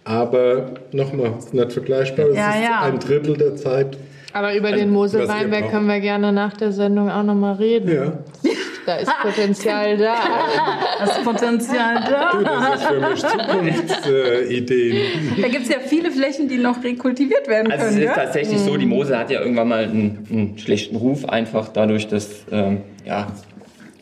Aber 0.03 0.71
nochmal, 0.91 1.33
es 1.39 1.45
ist 1.45 1.53
nicht 1.53 1.73
vergleichbar. 1.73 2.27
Ja, 2.33 2.51
es 2.55 2.61
ist 2.61 2.69
ein 2.83 2.99
Drittel 2.99 3.37
der 3.37 3.55
Zeit. 3.55 3.97
Aber 4.33 4.55
über 4.55 4.71
den 4.71 4.91
Mosel-Weinberg 4.91 5.71
können 5.71 5.87
wir 5.87 5.99
gerne 5.99 6.31
nach 6.31 6.55
der 6.55 6.71
Sendung 6.71 7.09
auch 7.09 7.23
nochmal 7.23 7.55
reden. 7.55 7.91
Ja. 7.91 8.13
Da 8.87 8.95
ist 8.95 9.11
Potenzial 9.21 9.97
da. 9.97 10.15
das 10.99 11.21
Potenzial 11.21 11.95
Du, 12.31 12.41
da. 12.43 12.71
das 12.71 12.81
ist 12.81 12.87
für 12.87 12.99
mich 13.01 13.19
Zukunftsideen. 13.25 14.97
Da 15.41 15.47
gibt 15.49 15.63
es 15.63 15.69
ja 15.69 15.79
viele 15.85 16.09
Flächen, 16.09 16.47
die 16.47 16.57
noch 16.57 16.81
rekultiviert 16.83 17.47
werden 17.49 17.69
Also 17.69 17.85
es 17.85 17.91
können. 17.91 18.01
ist 18.07 18.13
gell? 18.15 18.23
tatsächlich 18.23 18.59
so, 18.59 18.77
die 18.77 18.85
Mosel 18.85 19.17
hat 19.17 19.29
ja 19.29 19.41
irgendwann 19.41 19.67
mal 19.67 19.83
einen, 19.83 20.25
einen 20.31 20.57
schlechten 20.57 20.95
Ruf, 20.95 21.25
einfach 21.27 21.67
dadurch, 21.67 22.07
dass 22.07 22.29
ähm, 22.49 22.81
ja, 23.05 23.27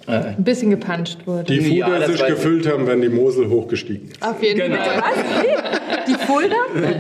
Ein 0.07 0.35
bisschen 0.43 0.69
gepanscht 0.69 1.17
wurde. 1.25 1.45
Die 1.45 1.77
Ja, 1.77 1.87
Fuder 1.87 1.99
das 2.01 2.11
sich 2.11 2.25
gefüllt 2.27 2.67
haben, 2.71 2.85
wenn 2.85 3.01
die 3.01 3.09
Mosel 3.09 3.49
hochgestiegen 3.49 4.09
ist. 4.11 4.21
Auf 4.23 4.41
jeden 4.43 4.59
Genau. 4.59 4.83
Fall. 4.83 5.01
Was? 5.01 5.94
Die 6.07 6.13
Fulda? 6.13 6.55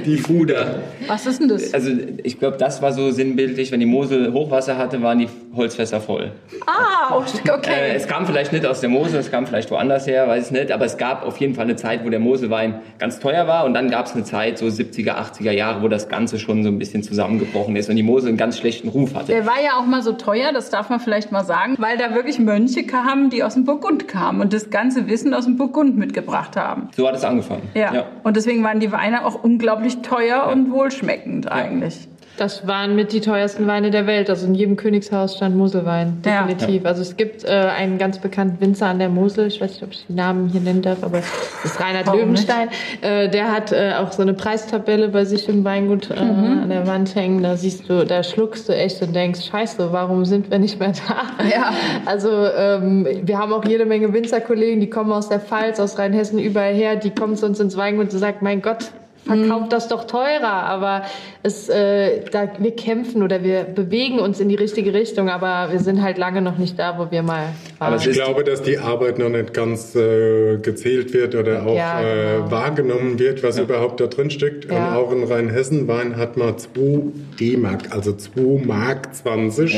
Die 0.05 0.17
Fuder. 0.17 0.75
Was 1.07 1.25
ist 1.25 1.39
denn 1.41 1.49
das? 1.49 1.73
also 1.73 1.91
ich 2.23 2.39
glaube, 2.39 2.57
das 2.57 2.81
war 2.81 2.93
so 2.93 3.11
sinnbildlich, 3.11 3.71
wenn 3.71 3.79
die 3.79 3.85
Mosel 3.85 4.33
Hochwasser 4.33 4.77
hatte, 4.77 5.01
waren 5.01 5.19
die 5.19 5.27
Holzfässer 5.55 5.99
voll. 6.01 6.31
Ah, 6.65 7.13
Äh, 7.45 7.49
okay. 7.51 7.71
es 7.95 8.07
kam 8.07 8.25
vielleicht 8.25 8.51
nicht 8.51 8.65
aus 8.65 8.81
der 8.81 8.89
Mosel, 8.89 9.19
es 9.19 9.31
kam 9.31 9.45
vielleicht 9.47 9.69
woanders 9.71 10.07
her, 10.07 10.27
weiß 10.27 10.47
ich 10.47 10.51
nicht, 10.51 10.71
aber 10.71 10.85
es 10.85 10.97
gab 10.97 11.23
auf 11.25 11.37
jeden 11.37 11.53
Fall 11.55 11.65
eine 11.65 11.75
Zeit, 11.75 12.03
wo 12.05 12.09
der 12.09 12.19
Moselwein 12.19 12.79
ganz 12.99 13.19
teuer 13.19 13.47
war 13.47 13.65
und 13.65 13.73
dann 13.73 13.89
gab 13.89 14.05
es 14.07 14.13
eine 14.13 14.23
Zeit, 14.23 14.57
so 14.57 14.65
70er, 14.65 15.11
80er 15.15 15.51
Jahre, 15.51 15.81
wo 15.81 15.87
das 15.87 16.09
Ganze 16.09 16.39
schon 16.39 16.63
so 16.63 16.69
ein 16.69 16.79
bisschen 16.79 17.03
zusammengebrochen 17.03 17.75
ist 17.75 17.89
und 17.89 17.95
die 17.95 18.03
Mosel 18.03 18.29
einen 18.29 18.37
ganz 18.37 18.57
schlechten 18.57 18.87
Ruf 18.89 19.13
hatte. 19.15 19.31
Der 19.31 19.45
war 19.45 19.61
ja 19.63 19.77
auch 19.79 19.85
mal 19.85 20.01
so 20.01 20.13
teuer, 20.13 20.51
das 20.53 20.69
darf 20.69 20.89
man 20.89 20.99
vielleicht 20.99 21.31
mal 21.31 21.43
sagen, 21.45 21.75
weil 21.77 21.97
da 21.97 22.13
wirklich 22.15 22.39
Mönche 22.39 22.83
kamen, 22.85 23.29
die 23.29 23.43
aus 23.43 23.53
dem 23.53 23.65
Burgund 23.65 24.07
kamen 24.07 24.41
und 24.41 24.51
das 24.53 24.69
ganze 24.69 25.07
Wissen 25.07 25.33
aus 25.33 25.45
dem 25.45 25.57
Burgund 25.57 25.97
mitgebracht 25.97 26.57
haben. 26.57 26.89
So 26.95 27.07
hat 27.07 27.15
es 27.15 27.23
angefangen. 27.23 27.63
Ja. 27.75 28.05
Und 28.23 28.35
deswegen 28.35 28.63
waren 28.63 28.79
die 28.79 28.91
Weine 28.95 29.25
auch 29.25 29.43
unglaublich 29.43 30.01
teuer 30.03 30.47
und 30.47 30.71
wohlschmeckend 30.71 31.51
eigentlich. 31.51 32.07
Das 32.37 32.67
waren 32.67 32.95
mit 32.95 33.13
die 33.13 33.21
teuersten 33.21 33.65
Weine 33.65 33.91
der 33.91 34.07
Welt. 34.07 34.29
Also 34.29 34.45
in 34.45 34.55
jedem 34.55 34.75
Königshaus 34.75 35.35
stand 35.37 35.55
Moselwein, 35.55 36.17
Ja. 36.25 36.45
definitiv. 36.45 36.85
Also 36.85 37.01
es 37.01 37.15
gibt 37.15 37.45
äh, 37.45 37.47
einen 37.49 37.97
ganz 37.97 38.19
bekannten 38.19 38.59
Winzer 38.59 38.87
an 38.87 38.99
der 38.99 39.07
Mosel, 39.09 39.47
ich 39.47 39.61
weiß 39.61 39.71
nicht, 39.71 39.83
ob 39.83 39.91
ich 39.91 40.05
den 40.07 40.17
Namen 40.17 40.49
hier 40.49 40.59
nennen 40.61 40.81
darf, 40.81 41.01
aber 41.03 41.17
das 41.19 41.27
ist 41.63 41.79
Reinhard 41.79 42.07
Warum 42.07 42.19
Löwenstein. 42.19 42.67
Äh, 43.01 43.29
der 43.29 43.51
hat 43.51 43.71
äh, 43.71 43.93
auch 43.99 44.11
so 44.11 44.21
eine 44.21 44.33
Preistabelle 44.33 45.07
bei 45.09 45.23
sich 45.23 45.47
im 45.47 45.63
Weingut 45.63 46.11
äh, 46.11 46.15
Mhm. 46.25 46.63
an 46.63 46.69
der 46.69 46.85
Wand 46.87 47.15
hängen. 47.15 47.41
Da 47.41 47.55
siehst 47.55 47.89
du, 47.89 48.05
da 48.05 48.21
schluckst 48.23 48.67
du 48.67 48.73
echt 48.75 49.01
und 49.01 49.15
denkst, 49.15 49.41
scheiße, 49.49 49.91
warum 49.93 50.25
sind 50.25 50.51
wir 50.51 50.59
nicht 50.59 50.79
mehr 50.79 50.91
da? 51.07 51.45
Ja. 51.49 51.71
Also 52.05 52.29
ähm, 52.29 53.07
wir 53.23 53.37
haben 53.37 53.53
auch 53.53 53.63
jede 53.65 53.85
Menge 53.85 54.11
Winzerkollegen, 54.13 54.79
die 54.81 54.89
kommen 54.89 55.11
aus 55.11 55.29
der 55.29 55.39
Pfalz, 55.39 55.79
aus 55.79 55.97
Rheinhessen, 55.97 56.39
überall 56.39 56.73
her, 56.73 56.95
die 56.97 57.11
kommen 57.11 57.35
zu 57.37 57.45
uns 57.45 57.59
ins 57.59 57.77
Weingut 57.77 58.11
und 58.13 58.19
sagen, 58.19 58.37
mein 58.41 58.61
Gott, 58.61 58.91
verkauft 59.25 59.73
das 59.73 59.87
doch 59.87 60.05
teurer, 60.05 60.63
aber 60.63 61.03
es, 61.43 61.67
äh, 61.69 62.21
da, 62.31 62.49
wir 62.59 62.75
kämpfen 62.75 63.23
oder 63.23 63.43
wir 63.43 63.63
bewegen 63.63 64.19
uns 64.19 64.39
in 64.39 64.49
die 64.49 64.55
richtige 64.55 64.93
Richtung, 64.93 65.29
aber 65.29 65.71
wir 65.71 65.79
sind 65.79 66.01
halt 66.01 66.17
lange 66.17 66.41
noch 66.41 66.57
nicht 66.57 66.77
da, 66.79 66.97
wo 66.97 67.11
wir 67.11 67.23
mal 67.23 67.49
waren. 67.79 67.93
Aber 67.93 67.95
Ich 67.97 68.11
glaube, 68.11 68.43
dass 68.43 68.61
die 68.61 68.77
Arbeit 68.77 69.19
noch 69.19 69.29
nicht 69.29 69.53
ganz 69.53 69.95
äh, 69.95 70.57
gezählt 70.57 71.13
wird 71.13 71.35
oder 71.35 71.65
auch 71.65 71.75
Ja, 71.75 71.99
genau. 72.01 72.47
äh, 72.47 72.51
wahrgenommen 72.51 73.19
wird, 73.19 73.43
was 73.43 73.57
überhaupt 73.57 73.99
da 73.99 74.07
drin 74.07 74.29
steckt. 74.29 74.71
Ja. 74.71 74.89
Und 74.89 74.95
auch 74.95 75.11
in 75.11 75.23
Rheinhessen 75.23 75.87
Wein 75.87 76.17
hat 76.17 76.37
mal 76.37 76.55
2 76.57 77.01
D-Mark, 77.39 77.91
also 77.91 78.13
2 78.13 78.65
Mark 78.65 79.13
20 79.15 79.73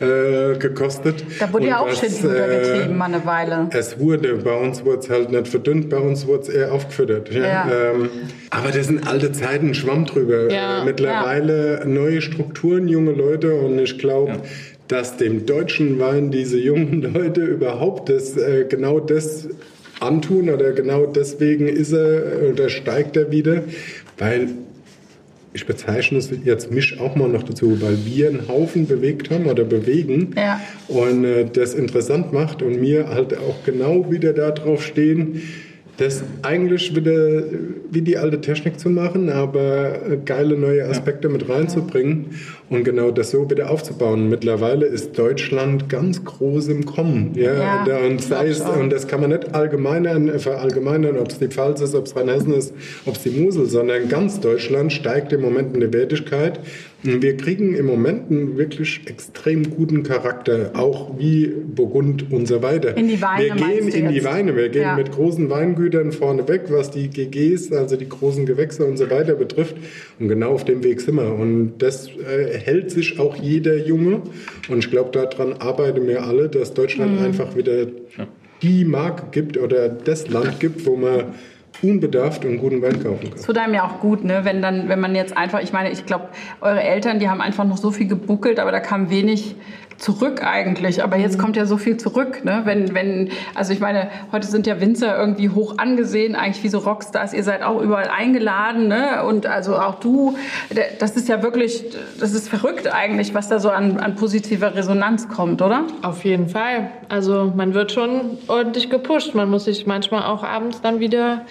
äh, 0.00 0.56
gekostet. 0.58 1.24
Da 1.40 1.52
wurde 1.52 1.64
Und 1.64 1.70
ja 1.70 1.80
auch 1.80 1.88
was, 1.88 1.98
Schindluder 1.98 2.48
äh, 2.48 2.60
getrieben, 2.60 2.96
mal 2.96 3.06
eine 3.06 3.24
Weile. 3.26 3.68
Es 3.72 3.98
wurde, 3.98 4.34
bei 4.36 4.54
uns 4.54 4.84
wurde 4.84 4.98
es 5.00 5.10
halt 5.10 5.30
nicht 5.30 5.48
verdünnt, 5.48 5.88
bei 5.90 5.98
uns 5.98 6.26
wurde 6.26 6.42
es 6.42 6.48
eher 6.48 6.72
aufgefüttert. 6.72 7.32
Ja. 7.32 7.42
Ja. 7.44 7.70
Ähm, 7.92 8.08
aber 8.50 8.70
das 8.70 8.86
sind 8.86 9.06
alte 9.06 9.32
Zeiten, 9.32 9.74
Schwamm 9.74 10.06
drüber. 10.06 10.50
Ja. 10.52 10.82
Äh, 10.82 10.84
mittlerweile 10.84 11.82
neue 11.86 12.20
Strukturen, 12.22 12.88
junge 12.88 13.12
Leute 13.12 13.54
und 13.54 13.78
ich 13.78 13.98
glaube, 13.98 14.32
Ja. 14.32 14.42
dass 14.88 15.16
dem 15.16 15.46
deutschen 15.46 15.98
Wein 15.98 16.30
diese 16.30 16.58
jungen 16.58 17.02
Leute 17.14 17.42
überhaupt 17.42 18.08
das, 18.08 18.36
äh, 18.36 18.66
genau 18.68 19.00
das 19.00 19.48
antun 20.00 20.48
oder 20.48 20.72
genau 20.72 21.06
deswegen 21.06 21.66
ist 21.66 21.92
er 21.92 22.22
oder 22.52 22.68
steigt 22.68 23.16
er 23.16 23.32
wieder, 23.32 23.62
weil 24.16 24.48
ich 25.54 25.66
bezeichne 25.66 26.18
es 26.18 26.30
jetzt 26.44 26.70
mich 26.70 27.00
auch 27.00 27.16
mal 27.16 27.28
noch 27.28 27.42
dazu, 27.42 27.80
weil 27.80 27.98
wir 28.04 28.28
einen 28.28 28.48
Haufen 28.48 28.86
bewegt 28.86 29.30
haben 29.30 29.46
oder 29.46 29.64
bewegen 29.64 30.30
Ja. 30.36 30.60
und 30.88 31.24
äh, 31.24 31.46
das 31.52 31.74
interessant 31.74 32.32
macht 32.32 32.62
und 32.62 32.80
mir 32.80 33.08
halt 33.08 33.36
auch 33.38 33.64
genau 33.64 34.10
wieder 34.10 34.32
da 34.32 34.50
drauf 34.50 34.82
stehen, 34.84 35.42
das 35.98 36.22
eigentlich 36.42 36.94
wieder 36.94 37.42
wie 37.90 38.02
die 38.02 38.16
alte 38.16 38.40
Technik 38.40 38.78
zu 38.78 38.88
machen, 38.88 39.30
aber 39.30 40.00
äh, 40.08 40.16
geile 40.24 40.56
neue 40.56 40.84
Aspekte 40.84 41.28
mit 41.28 41.48
reinzubringen 41.48 42.36
und 42.70 42.84
genau 42.84 43.10
das 43.10 43.32
so 43.32 43.50
wieder 43.50 43.68
aufzubauen. 43.68 44.28
Mittlerweile 44.28 44.86
ist 44.86 45.18
Deutschland 45.18 45.88
ganz 45.88 46.24
groß 46.24 46.68
im 46.68 46.86
Kommen. 46.86 47.32
Ja, 47.34 47.84
Ja, 47.86 47.98
und, 48.06 48.22
sei 48.22 48.46
es, 48.46 48.60
und 48.60 48.90
das 48.90 49.08
kann 49.08 49.20
man 49.20 49.30
nicht 49.30 49.52
allgemeinern, 49.54 50.28
äh, 50.28 50.38
verallgemeinern, 50.38 51.18
ob 51.18 51.30
es 51.30 51.40
die 51.40 51.48
Pfalz 51.48 51.80
ist, 51.80 51.96
ob 51.96 52.06
es 52.06 52.14
Rheinhessen 52.14 52.54
ist, 52.54 52.72
ob 53.04 53.16
es 53.16 53.24
die 53.24 53.30
Mosel, 53.30 53.66
sondern 53.66 54.08
ganz 54.08 54.38
Deutschland 54.38 54.92
steigt 54.92 55.32
im 55.32 55.40
Moment 55.40 55.74
in 55.74 55.80
der 55.80 55.92
Wertigkeit. 55.92 56.60
Wir 57.02 57.36
kriegen 57.36 57.76
im 57.76 57.86
Moment 57.86 58.28
einen 58.28 58.58
wirklich 58.58 59.02
extrem 59.06 59.70
guten 59.70 60.02
Charakter, 60.02 60.72
auch 60.74 61.16
wie 61.16 61.46
Burgund 61.46 62.32
und 62.32 62.48
so 62.48 62.60
weiter. 62.60 62.96
In 62.96 63.06
die 63.06 63.22
Weine 63.22 63.44
Wir 63.44 63.54
gehen 63.54 63.88
in 63.88 64.08
die 64.08 64.16
jetzt? 64.16 64.24
Weine, 64.24 64.56
wir 64.56 64.68
gehen 64.68 64.82
Ja. 64.82 64.96
mit 64.96 65.12
großen 65.12 65.48
Weingütern 65.48 66.10
vorne 66.10 66.48
weg, 66.48 66.62
was 66.70 66.90
die 66.90 67.06
GGs, 67.08 67.72
also 67.72 67.96
die 67.96 68.08
großen 68.08 68.46
Gewächse 68.46 68.84
und 68.84 68.96
so 68.96 69.08
weiter 69.10 69.34
betrifft. 69.36 69.76
Und 70.18 70.28
genau 70.28 70.50
auf 70.50 70.64
dem 70.64 70.82
Weg 70.82 71.00
sind 71.00 71.14
wir. 71.14 71.32
Und 71.34 71.74
das 71.78 72.08
äh, 72.08 72.58
hält 72.58 72.90
sich 72.90 73.20
auch 73.20 73.36
jeder 73.36 73.76
Junge. 73.76 74.22
Und 74.68 74.78
ich 74.78 74.90
glaube, 74.90 75.10
daran 75.12 75.52
arbeiten 75.52 76.06
wir 76.08 76.24
alle, 76.24 76.48
dass 76.48 76.74
Deutschland 76.74 77.12
Mhm. 77.20 77.24
einfach 77.26 77.54
wieder 77.56 77.86
die 78.60 78.84
Marke 78.84 79.26
gibt 79.30 79.56
oder 79.56 79.88
das 79.88 80.28
Land 80.28 80.58
gibt, 80.58 80.84
wo 80.84 80.96
man 80.96 81.26
unbedarft 81.82 82.44
und 82.44 82.58
guten 82.58 82.82
Wein 82.82 83.02
kaufen 83.02 83.30
kann. 83.30 83.42
Tut 83.42 83.58
einem 83.58 83.74
ja 83.74 83.84
auch 83.84 84.00
gut, 84.00 84.24
ne? 84.24 84.40
wenn, 84.44 84.62
dann, 84.62 84.88
wenn 84.88 85.00
man 85.00 85.14
jetzt 85.14 85.36
einfach, 85.36 85.60
ich 85.60 85.72
meine, 85.72 85.90
ich 85.90 86.06
glaube, 86.06 86.28
eure 86.60 86.82
Eltern, 86.82 87.18
die 87.18 87.28
haben 87.28 87.40
einfach 87.40 87.64
noch 87.64 87.76
so 87.76 87.90
viel 87.90 88.08
gebuckelt, 88.08 88.58
aber 88.58 88.72
da 88.72 88.80
kam 88.80 89.10
wenig 89.10 89.54
zurück 89.98 90.42
eigentlich. 90.44 91.02
Aber 91.02 91.16
jetzt 91.16 91.38
kommt 91.38 91.56
ja 91.56 91.66
so 91.66 91.76
viel 91.76 91.96
zurück. 91.96 92.44
Ne? 92.44 92.62
Wenn, 92.64 92.94
wenn, 92.94 93.30
also 93.54 93.72
ich 93.72 93.80
meine, 93.80 94.08
heute 94.32 94.46
sind 94.46 94.66
ja 94.66 94.80
Winzer 94.80 95.18
irgendwie 95.18 95.50
hoch 95.50 95.74
angesehen, 95.76 96.36
eigentlich 96.36 96.62
wie 96.62 96.68
so 96.68 96.78
Rockstars. 96.78 97.34
Ihr 97.34 97.42
seid 97.42 97.62
auch 97.62 97.82
überall 97.82 98.08
eingeladen. 98.08 98.88
Ne? 98.88 99.24
Und 99.24 99.46
also 99.46 99.76
auch 99.76 99.96
du, 99.96 100.36
das 100.98 101.16
ist 101.16 101.28
ja 101.28 101.42
wirklich, 101.42 101.84
das 102.18 102.32
ist 102.32 102.48
verrückt 102.48 102.92
eigentlich, 102.92 103.34
was 103.34 103.48
da 103.48 103.58
so 103.58 103.70
an, 103.70 103.98
an 103.98 104.14
positiver 104.14 104.74
Resonanz 104.74 105.28
kommt, 105.28 105.60
oder? 105.62 105.84
Auf 106.02 106.24
jeden 106.24 106.48
Fall. 106.48 106.90
Also 107.08 107.52
man 107.54 107.74
wird 107.74 107.92
schon 107.92 108.38
ordentlich 108.46 108.90
gepusht. 108.90 109.34
Man 109.34 109.50
muss 109.50 109.64
sich 109.64 109.86
manchmal 109.86 110.22
auch 110.22 110.44
abends 110.44 110.80
dann 110.80 111.00
wieder 111.00 111.42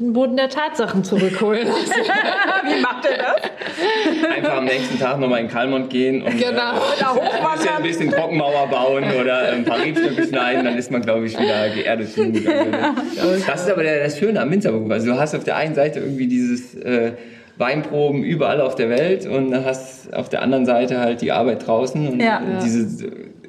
den 0.00 0.12
Boden 0.12 0.36
der 0.36 0.48
Tatsachen 0.48 1.04
zurückholen. 1.04 1.66
wie 2.64 2.80
macht 2.80 3.04
ihr 3.04 3.16
das? 3.16 4.36
Einfach 4.36 4.56
am 4.58 4.64
nächsten 4.64 4.98
Tag 4.98 5.18
nochmal 5.20 5.40
in 5.40 5.48
Kalmont 5.48 5.88
gehen 5.90 6.22
und 6.22 6.36
Genau. 6.36 6.48
äh, 6.50 7.00
Da 7.00 7.12
ein, 7.12 7.56
bisschen, 7.58 7.76
ein 7.76 7.82
bisschen 7.82 8.10
Trockenmauer 8.10 8.66
bauen 8.68 9.04
oder 9.20 9.52
ein 9.52 9.64
paar 9.64 9.78
Rebstöcke 9.82 10.26
schneiden, 10.26 10.64
dann 10.64 10.76
ist 10.76 10.90
man, 10.90 11.02
glaube 11.02 11.26
ich, 11.26 11.38
wieder 11.38 11.68
geerdet. 11.70 12.08
Also, 12.16 13.44
das 13.46 13.62
ist 13.62 13.70
aber 13.70 13.82
der, 13.82 14.02
das 14.04 14.18
Schöne 14.18 14.40
am 14.40 14.50
Winzerberuf. 14.50 14.90
Also 14.90 15.06
du 15.12 15.18
hast 15.18 15.34
auf 15.34 15.44
der 15.44 15.56
einen 15.56 15.74
Seite 15.74 16.00
irgendwie 16.00 16.26
dieses 16.26 16.74
äh, 16.74 17.12
Weinproben 17.56 18.24
überall 18.24 18.60
auf 18.60 18.74
der 18.74 18.90
Welt 18.90 19.26
und 19.26 19.52
dann 19.52 19.64
hast 19.64 20.12
auf 20.12 20.28
der 20.28 20.42
anderen 20.42 20.66
Seite 20.66 20.98
halt 20.98 21.20
die 21.20 21.30
Arbeit 21.30 21.66
draußen 21.66 22.08
und 22.08 22.20
Ja. 22.20 22.42
diese 22.62 23.08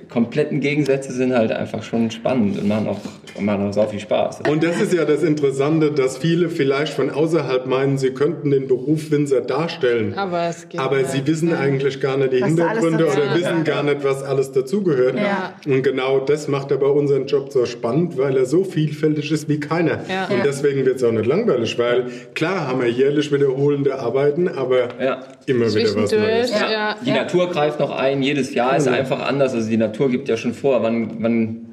kompletten 0.10 0.60
Gegensätze 0.60 1.12
sind 1.12 1.34
halt 1.34 1.52
einfach 1.52 1.84
schon 1.84 2.12
spannend 2.12 2.58
und 2.60 2.68
machen 2.68 2.88
auch, 2.88 3.00
machen 3.42 3.68
auch 3.70 3.74
so 3.74 3.84
viel 3.88 4.00
Spaß. 4.00 4.42
Und 4.50 4.64
das 4.64 4.80
ist 4.82 4.94
ja 4.94 5.04
das 5.06 5.24
Interessante, 5.24 5.92
dass 5.92 6.18
viele 6.18 6.50
vielleicht 6.50 6.94
von 6.94 7.10
außerhalb 7.10 7.66
meinen, 7.66 7.98
sie 7.98 8.12
könnten 8.12 8.52
den 8.52 8.68
Beruf 8.68 9.12
Winzer 9.12 9.42
darstellen. 9.42 10.14
Aber 10.16 10.44
es 10.44 10.70
geht 10.70 10.80
Aber 10.80 11.04
sie 11.06 11.26
wissen 11.26 11.54
eigentlich 11.54 12.00
gar 12.00 12.18
nicht 12.18 12.34
die 12.34 12.42
Was 12.42 12.48
Hintergründe 12.50 13.06
oder 13.06 13.36
wissen 13.36 13.64
gar 13.64 13.84
nicht, 13.84 14.04
was 14.04 14.24
alles 14.24 14.52
dazugehört. 14.52 15.16
Ja. 15.18 15.54
Und 15.66 15.82
genau 15.84 16.20
das 16.20 16.48
macht 16.48 16.72
aber 16.72 16.94
unseren 16.94 17.26
Job 17.26 17.52
so 17.52 17.66
spannend, 17.66 18.18
weil 18.18 18.38
er 18.38 18.46
so 18.46 18.64
vielfältig 18.64 19.32
ist 19.32 19.50
wie 19.50 19.60
keiner. 19.60 20.00
Ja. 20.10 20.26
Und 20.26 20.38
Ja. 20.38 20.44
deswegen 20.44 20.86
wird 20.86 20.98
es 20.98 21.04
auch 21.04 21.12
nicht 21.12 21.26
langweilig, 21.26 21.78
weil 21.80 22.06
klar 22.36 22.68
haben 22.68 22.82
wir 22.82 22.90
jährlich 22.90 23.32
wiederholende 23.32 23.98
Arbeiten, 24.00 24.48
aber 24.48 24.90
Ja. 25.02 25.20
immer 25.46 25.74
wieder 25.74 25.96
was 25.96 26.12
Neues. 26.12 26.52
ja. 26.52 26.72
ja. 26.72 26.96
Die 27.06 27.12
Natur 27.12 27.50
greift 27.50 27.80
noch 27.80 27.92
ein, 27.92 28.22
jedes 28.22 28.54
Jahr 28.54 28.78
ist 28.78 28.86
Ja. 28.86 28.94
einfach 28.94 29.20
anders. 29.28 29.54
Also 29.54 29.70
die 29.70 29.78
Natur 29.78 29.95
gibt 30.10 30.30
ja 30.30 30.38
schon 30.38 30.54
vor, 30.54 30.82
wann, 30.84 31.12
wann, 31.20 31.66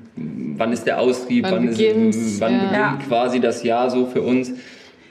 wann 0.57 0.73
ist 0.73 0.87
der 0.87 1.01
Austrieb, 1.01 1.45
Wann 1.45 1.53
wann, 1.55 1.67
beginnt's, 1.69 2.17
ist, 2.17 2.41
wann 2.41 2.53
ja. 2.55 2.91
beginnt 2.93 3.09
quasi 3.09 3.41
das 3.41 3.63
Jahr 3.63 3.91
so 3.91 4.07
für 4.07 4.23
uns. 4.23 4.53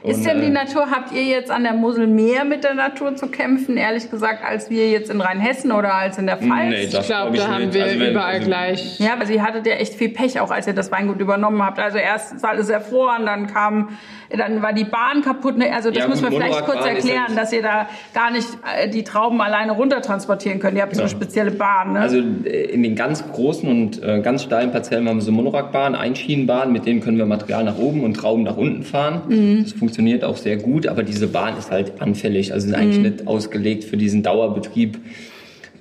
Ist 0.03 0.17
Und, 0.17 0.25
denn 0.25 0.41
die 0.41 0.47
äh, 0.47 0.49
Natur, 0.49 0.89
habt 0.89 1.11
ihr 1.11 1.23
jetzt 1.23 1.51
an 1.51 1.61
der 1.61 1.73
Mosel 1.73 2.07
mehr 2.07 2.43
mit 2.43 2.63
der 2.63 2.73
Natur 2.73 3.15
zu 3.15 3.27
kämpfen, 3.27 3.77
ehrlich 3.77 4.09
gesagt, 4.09 4.43
als 4.43 4.71
wir 4.71 4.89
jetzt 4.89 5.11
in 5.11 5.21
Rheinhessen 5.21 5.71
oder 5.71 5.93
als 5.93 6.17
in 6.17 6.25
der 6.25 6.37
Pfalz? 6.37 6.69
Nee, 6.69 6.83
Ich 6.85 6.89
das 6.91 7.05
glaube, 7.05 7.31
glaub 7.31 7.35
ich 7.35 7.39
da 7.41 7.47
haben 7.53 7.65
nicht. 7.65 7.73
wir 7.75 7.83
Also 7.83 7.99
wenn- 7.99 8.09
überall 8.11 8.33
also- 8.33 8.47
gleich. 8.47 8.99
Ja, 8.99 9.13
aber 9.13 9.27
sie 9.27 9.39
hattet 9.43 9.67
ja 9.67 9.73
echt 9.73 9.93
viel 9.93 10.09
Pech, 10.09 10.39
auch 10.39 10.49
als 10.49 10.65
ihr 10.65 10.73
das 10.73 10.91
Weingut 10.91 11.19
übernommen 11.19 11.63
habt. 11.63 11.77
Also 11.77 11.99
erst 11.99 12.33
ist 12.33 12.43
alles 12.43 12.69
erfroren, 12.69 13.27
dann 13.27 13.45
kam, 13.45 13.89
dann 14.37 14.61
war 14.61 14.73
die 14.73 14.83
Bahn 14.85 15.21
kaputt. 15.21 15.57
ne? 15.57 15.73
Also 15.73 15.89
das 15.89 15.99
Ja, 15.99 16.07
müssen 16.07 16.23
wir 16.23 16.31
vielleicht 16.31 16.65
kurz 16.65 16.79
ist 16.79 16.85
erklären, 16.85 17.35
dass 17.35 17.51
ihr 17.53 17.61
da 17.61 17.87
gar 18.13 18.31
nicht 18.31 18.47
äh, 18.77 18.89
die 18.89 19.03
Trauben 19.03 19.41
alleine 19.41 19.73
runtertransportieren 19.73 20.59
könnt. 20.59 20.75
Ihr 20.77 20.83
habt 20.83 20.95
so 20.95 21.01
eine 21.01 21.09
spezielle 21.09 21.51
Bahn, 21.51 21.93
ne? 21.93 21.99
Also 21.99 22.17
äh, 22.17 22.71
in 22.71 22.83
den 22.83 22.95
ganz 22.95 23.23
großen 23.31 23.67
und 23.69 24.01
äh, 24.03 24.21
ganz 24.21 24.43
steilen 24.43 24.71
Parzellen 24.71 25.07
haben 25.07 25.17
wir 25.17 25.21
so 25.21 25.31
Monorackbahnen, 25.31 25.99
Einschienenbahnen, 25.99 26.71
mit 26.73 26.85
denen 26.85 27.01
können 27.01 27.17
wir 27.17 27.25
Material 27.25 27.63
nach 27.63 27.77
oben 27.77 28.03
und 28.03 28.15
Trauben 28.15 28.43
nach 28.43 28.57
unten 28.57 28.83
fahren. 28.83 29.21
Mhm. 29.29 29.63
Das 29.63 29.73
funktioniert 29.73 30.23
auch 30.23 30.37
sehr 30.37 30.57
gut, 30.57 30.87
aber 30.87 31.03
diese 31.03 31.27
Bahn 31.27 31.57
ist 31.57 31.71
halt 31.71 32.01
anfällig, 32.01 32.53
also 32.53 32.65
sind 32.67 32.75
eigentlich 32.75 32.97
Mhm. 32.97 33.03
nicht 33.03 33.27
ausgelegt 33.27 33.83
für 33.83 33.97
diesen 33.97 34.23
Dauerbetrieb. 34.23 34.97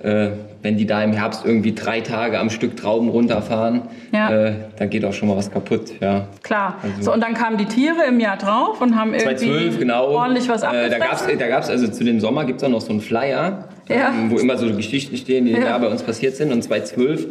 Äh, 0.03 0.29
wenn 0.63 0.77
die 0.77 0.85
da 0.85 1.03
im 1.03 1.13
Herbst 1.13 1.43
irgendwie 1.45 1.73
drei 1.73 2.01
Tage 2.01 2.39
am 2.39 2.49
Stück 2.49 2.75
Trauben 2.77 3.09
runterfahren, 3.09 3.83
Ja. 4.11 4.29
äh, 4.47 4.53
dann 4.77 4.89
geht 4.89 5.05
auch 5.05 5.13
schon 5.13 5.27
mal 5.27 5.37
was 5.37 5.51
kaputt. 5.51 5.91
Ja. 5.99 6.27
Klar. 6.43 6.75
Also- 6.83 7.01
so, 7.03 7.13
und 7.13 7.21
dann 7.21 7.33
kamen 7.35 7.57
die 7.57 7.65
Tiere 7.65 8.05
im 8.07 8.19
Jahr 8.19 8.37
drauf 8.37 8.81
und 8.81 8.95
haben 8.95 9.13
irgendwie 9.13 9.35
2012, 9.35 9.79
genau. 9.79 10.07
ordentlich 10.09 10.47
was 10.49 10.61
äh, 10.61 10.65
Da 10.65 10.69
abgefressen. 10.71 10.99
gab's, 11.27 11.27
da 11.39 11.47
gab's 11.47 11.69
also 11.69 11.87
zu 11.87 12.03
dem 12.03 12.19
Sommer 12.19 12.45
gibt's 12.45 12.63
auch 12.63 12.69
noch 12.69 12.81
so 12.81 12.89
einen 12.91 13.01
Flyer, 13.01 13.65
Ja. 13.89 14.09
ähm, 14.09 14.29
wo 14.31 14.37
immer 14.39 14.57
so 14.57 14.71
Geschichten 14.75 15.17
stehen, 15.17 15.45
die 15.45 15.51
Ja. 15.53 15.59
da 15.61 15.77
bei 15.77 15.87
uns 15.87 16.01
passiert 16.03 16.35
sind. 16.35 16.51
Und 16.51 16.63
2012 16.63 17.27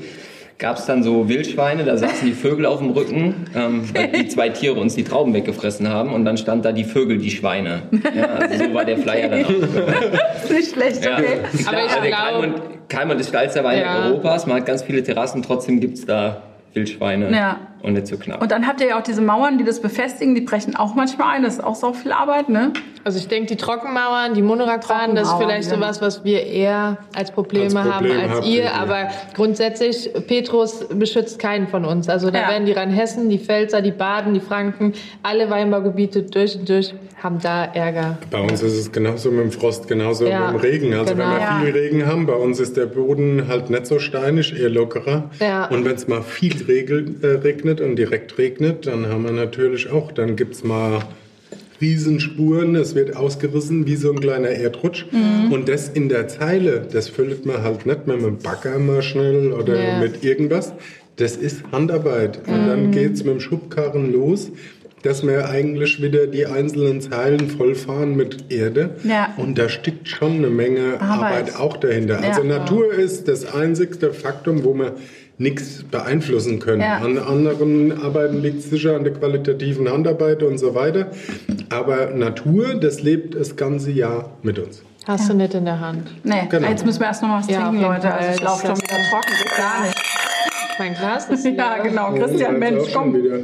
gab's 0.61 0.87
dann 0.87 1.02
so 1.02 1.29
Wildschweine, 1.29 1.85
da 1.85 1.97
saßen 1.97 2.26
die 2.29 2.33
Vögel 2.35 2.67
auf 2.67 2.79
dem 2.79 2.90
Rücken, 2.90 3.47
ähm, 3.57 3.83
weil 3.95 4.09
die 4.09 4.29
zwei 4.29 4.50
Tiere 4.50 4.79
uns 4.79 4.95
die 4.95 5.02
Trauben 5.02 5.35
weggefressen 5.35 5.88
haben. 5.88 6.12
Und 6.12 6.25
dann 6.25 6.37
stand 6.37 6.64
da 6.64 6.71
die 6.73 6.85
Vögel, 6.85 7.19
die 7.19 7.31
Schweine. 7.31 7.83
Ja, 8.14 8.26
also 8.26 8.64
so 8.67 8.75
war 8.75 8.85
der 8.85 8.99
Flyer 8.99 9.29
dann 9.29 9.45
auch. 9.47 9.50
Nicht 10.50 10.73
schlecht, 10.73 11.05
Ja. 11.05 11.14
okay. 11.19 11.25
Aber 11.67 11.79
ich 11.79 11.83
also 11.90 12.00
der 12.02 12.11
glaub- 12.11 12.21
Kalmund, 12.21 12.55
Kalmund 12.88 13.21
ist 13.21 13.29
steilster 13.31 13.64
Wein 13.64 13.81
Ja. 13.81 14.07
Europas, 14.07 14.47
man 14.47 14.59
hat 14.59 14.67
ganz 14.67 14.83
viele 14.83 15.02
Terrassen, 15.02 15.43
trotzdem 15.43 15.81
gibt's 15.81 16.05
da 16.07 16.43
Wildschweine 16.75 17.31
Ja. 17.35 17.59
Und 17.82 17.94
nicht 17.94 18.06
so 18.06 18.16
knapp. 18.16 18.42
Und 18.42 18.50
dann 18.50 18.66
habt 18.66 18.80
ihr 18.80 18.88
ja 18.88 18.99
auch 18.99 19.02
diese 19.02 19.22
Mauern, 19.22 19.58
die 19.58 19.64
das 19.64 19.80
befestigen, 19.80 20.34
die 20.34 20.40
brechen 20.42 20.76
auch 20.76 20.94
manchmal 20.94 21.37
ein. 21.37 21.42
Das 21.42 21.54
ist 21.54 21.64
auch 21.64 21.75
so 21.75 21.92
viel 21.92 22.12
Arbeit, 22.12 22.49
ne? 22.49 22.72
Also 23.04 23.18
ich 23.18 23.28
denke, 23.28 23.46
die 23.49 23.56
Trockenmauern, 23.56 24.34
die 24.34 24.42
Monorackbahnen, 24.42 25.16
das 25.16 25.28
ist 25.28 25.38
vielleicht 25.38 25.70
ja. 25.70 25.76
sowas, 25.76 26.02
was 26.02 26.22
wir 26.25 26.44
eher 26.46 26.99
als 27.14 27.30
Probleme 27.30 27.64
Als 27.80 27.88
Problem 27.96 28.22
haben 28.22 28.30
als 28.38 28.46
ihr. 28.46 28.64
ihr. 28.64 28.75
Aber 28.75 29.08
grundsätzlich, 29.34 30.10
Petrus 30.26 30.87
beschützt 30.92 31.38
keinen 31.38 31.66
von 31.68 31.84
uns. 31.87 32.08
Also 32.08 32.30
da 32.30 32.42
Ja. 32.42 32.49
werden 32.50 32.66
die 32.66 32.72
Rheinhessen, 32.72 33.30
die 33.30 33.38
Pfälzer, 33.38 33.80
die 33.80 33.90
Baden, 33.90 34.34
die 34.34 34.40
Franken, 34.40 34.92
alle 35.22 35.49
Weinbaugebiete 35.49 36.22
durch 36.25 36.56
und 36.56 36.68
durch 36.68 36.94
haben 37.22 37.38
da 37.38 37.64
Ärger. 37.64 38.18
Bei 38.30 38.40
uns 38.40 38.62
ist 38.62 38.75
es 38.75 38.92
genauso 38.92 39.30
mit 39.30 39.40
dem 39.44 39.52
Frost, 39.52 39.88
genauso 39.88 40.26
Ja, 40.26 40.50
mit 40.52 40.62
dem 40.62 40.70
Regen. 40.70 40.94
Also 40.94 41.14
genau. 41.14 41.25
wenn 41.26 41.32
wir 41.32 41.40
Ja. 41.40 41.60
viel 41.62 41.72
Regen 41.72 42.06
haben, 42.06 42.26
bei 42.26 42.34
uns 42.34 42.60
ist 42.60 42.76
der 42.76 42.87
Boden 42.87 43.44
halt 43.49 43.68
nicht 43.70 43.87
so 43.87 43.99
steinig, 43.99 44.58
eher 44.58 44.70
lockerer. 44.70 45.25
Ja. 45.38 45.66
Und 45.66 45.84
wenn 45.84 45.94
es 45.96 46.08
mal 46.08 46.22
viel 46.22 46.50
äh, 47.22 47.34
regnet 47.70 47.80
und 47.80 47.96
direkt 47.96 48.36
regnet, 48.38 48.86
dann 48.86 49.06
haben 49.08 49.24
wir 49.24 49.32
natürlich 49.32 49.90
auch, 49.90 50.12
dann 50.12 50.36
gibt 50.36 50.54
es 50.54 50.64
mal 50.64 51.00
Riesenspuren, 51.80 52.74
es 52.76 52.94
wird 52.94 53.16
ausgerissen 53.16 53.86
wie 53.86 53.96
so 53.96 54.12
ein 54.12 54.20
kleiner 54.20 54.48
Erdrutsch. 54.50 55.06
Mhm. 55.12 55.50
Und 55.52 55.68
das 55.68 55.88
in 55.88 56.08
der 56.10 56.28
Zeile, 56.28 56.86
das 56.92 57.08
füllt 57.08 57.46
man 57.46 57.62
halt 57.62 57.86
nicht 57.86 58.06
mehr 58.06 58.16
mit 58.16 58.26
dem 58.26 58.38
Bagger 58.38 58.78
mal 58.78 59.02
schnell 59.02 59.52
oder 59.52 59.82
Ja. 59.82 59.98
mit 59.98 60.22
irgendwas. 60.22 60.72
Das 61.16 61.36
ist 61.36 61.62
Handarbeit. 61.72 62.40
Und 62.46 62.64
Mhm. 62.64 62.68
dann 62.68 62.90
geht 62.90 63.14
es 63.14 63.24
mit 63.24 63.34
dem 63.34 63.40
Schubkarren 63.40 64.12
los, 64.12 64.50
dass 65.02 65.26
wir 65.26 65.48
eigentlich 65.48 66.02
wieder 66.02 66.26
die 66.26 66.44
einzelnen 66.44 67.00
Zeilen 67.00 67.48
vollfahren 67.48 68.14
mit 68.14 68.52
Erde. 68.52 68.90
Ja. 69.04 69.32
Und 69.38 69.56
da 69.56 69.70
steckt 69.70 70.08
schon 70.08 70.32
eine 70.36 70.50
Menge 70.50 71.00
Arbeit. 71.00 71.54
Arbeit, 71.54 71.56
auch 71.58 71.76
dahinter. 71.78 72.20
Ja. 72.20 72.28
Also 72.28 72.42
Natur 72.42 72.92
ist 72.92 73.26
das 73.26 73.54
einzigste 73.54 74.12
Faktum, 74.12 74.64
wo 74.64 74.74
wir 74.74 74.96
nichts 75.40 75.82
beeinflussen 75.90 76.59
können. 76.61 76.82
Ja. 76.82 76.99
An 76.99 77.18
anderen 77.18 78.00
Arbeiten 78.02 78.42
liegt 78.42 78.59
es 78.61 78.70
sicher 78.70 78.94
an 78.94 79.04
der 79.04 79.14
qualitativen 79.14 79.90
Handarbeit 79.90 80.42
und 80.42 80.59
so 80.59 80.75
weiter. 80.75 81.06
Aber 81.70 82.11
Natur, 82.11 82.75
das 82.75 83.02
lebt 83.02 83.35
das 83.35 83.56
ganze 83.56 83.90
Jahr 83.90 84.30
mit 84.42 84.59
uns. 84.59 84.82
Hast 85.06 85.30
du 85.30 85.35
nicht 85.35 85.54
in 85.54 85.64
der 85.64 85.80
Hand. 85.80 86.09
Nee, 86.25 86.47
Genau. 86.50 86.68
jetzt 86.68 86.85
müssen 86.85 87.00
wir 87.00 87.06
erst 87.06 87.23
noch 87.23 87.30
mal 87.30 87.40
was 87.40 87.49
Ja, 87.50 87.62
trinken, 87.68 87.80
Leute. 87.82 88.12
Also 88.12 88.30
ich 88.35 88.40
laufe 88.42 88.66
schon 88.66 88.75
Das 88.76 88.82
wieder 88.82 88.97
trocken, 89.11 89.32
geht 89.42 89.56
gar 89.56 89.82
nicht. 89.82 89.97
Mein 90.78 90.94
Glas 90.94 91.28
ist 91.30 91.42
hier. 91.42 91.52
Ja, 91.56 91.78
genau. 91.78 92.12
Christian, 92.12 92.56
Oh, 92.56 92.61
jetzt 92.64 92.73
Mensch, 92.75 92.92
komm. 92.94 93.14
wieder. 93.14 93.38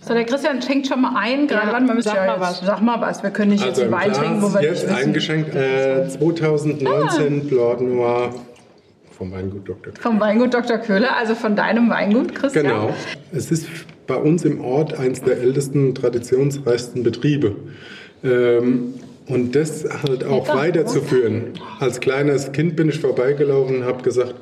So, 0.00 0.12
der 0.14 0.24
Christian 0.24 0.60
schenkt 0.62 0.86
schon 0.86 1.00
mal 1.02 1.12
ein. 1.16 1.46
Gerade 1.46 1.72
Ja, 1.72 1.80
müssen 1.80 2.02
sag 2.02 2.16
ja 2.16 2.26
mal 2.26 2.40
was. 2.40 2.60
Sag 2.60 2.80
mal 2.82 3.00
was. 3.00 3.22
Wir 3.22 3.30
können 3.30 3.52
nicht 3.52 3.64
Also 3.64 3.82
jetzt 3.82 3.90
Wein 3.92 4.12
trinken, 4.12 4.42
wo 4.42 4.52
wir 4.52 4.62
jetzt 4.62 4.86
nicht 4.86 4.96
wissen. 4.96 5.06
eingeschenkt, 5.08 5.54
äh, 5.54 6.08
2019 6.08 6.86
Ah. 6.86 7.48
Blanc 7.48 7.80
Noir 7.80 8.30
vom 9.16 9.32
Weingut 9.32 9.68
Dr. 9.68 9.92
Vom 10.00 10.20
Weingut 10.20 10.52
Dr. 10.52 10.78
Köhler, 10.78 11.16
also 11.16 11.34
von 11.34 11.56
deinem 11.56 11.88
Weingut, 11.90 12.34
Christian. 12.34 12.66
Genau. 12.66 12.94
Es 13.32 13.50
ist 13.50 13.66
bei 14.06 14.16
uns 14.16 14.44
im 14.44 14.60
Ort 14.60 14.98
eines 14.98 15.22
der 15.22 15.38
ältesten, 15.38 15.94
traditionsreichsten 15.94 17.02
Betriebe. 17.02 17.56
Ähm, 18.22 18.94
und 19.26 19.56
das 19.56 19.84
halt 20.02 20.24
auch 20.24 20.46
Lecker. 20.46 20.58
weiterzuführen. 20.58 21.52
Als 21.80 22.00
kleines 22.00 22.52
Kind 22.52 22.76
bin 22.76 22.90
ich 22.90 23.00
vorbeigelaufen 23.00 23.76
und 23.76 23.84
habe 23.84 24.02
gesagt, 24.02 24.34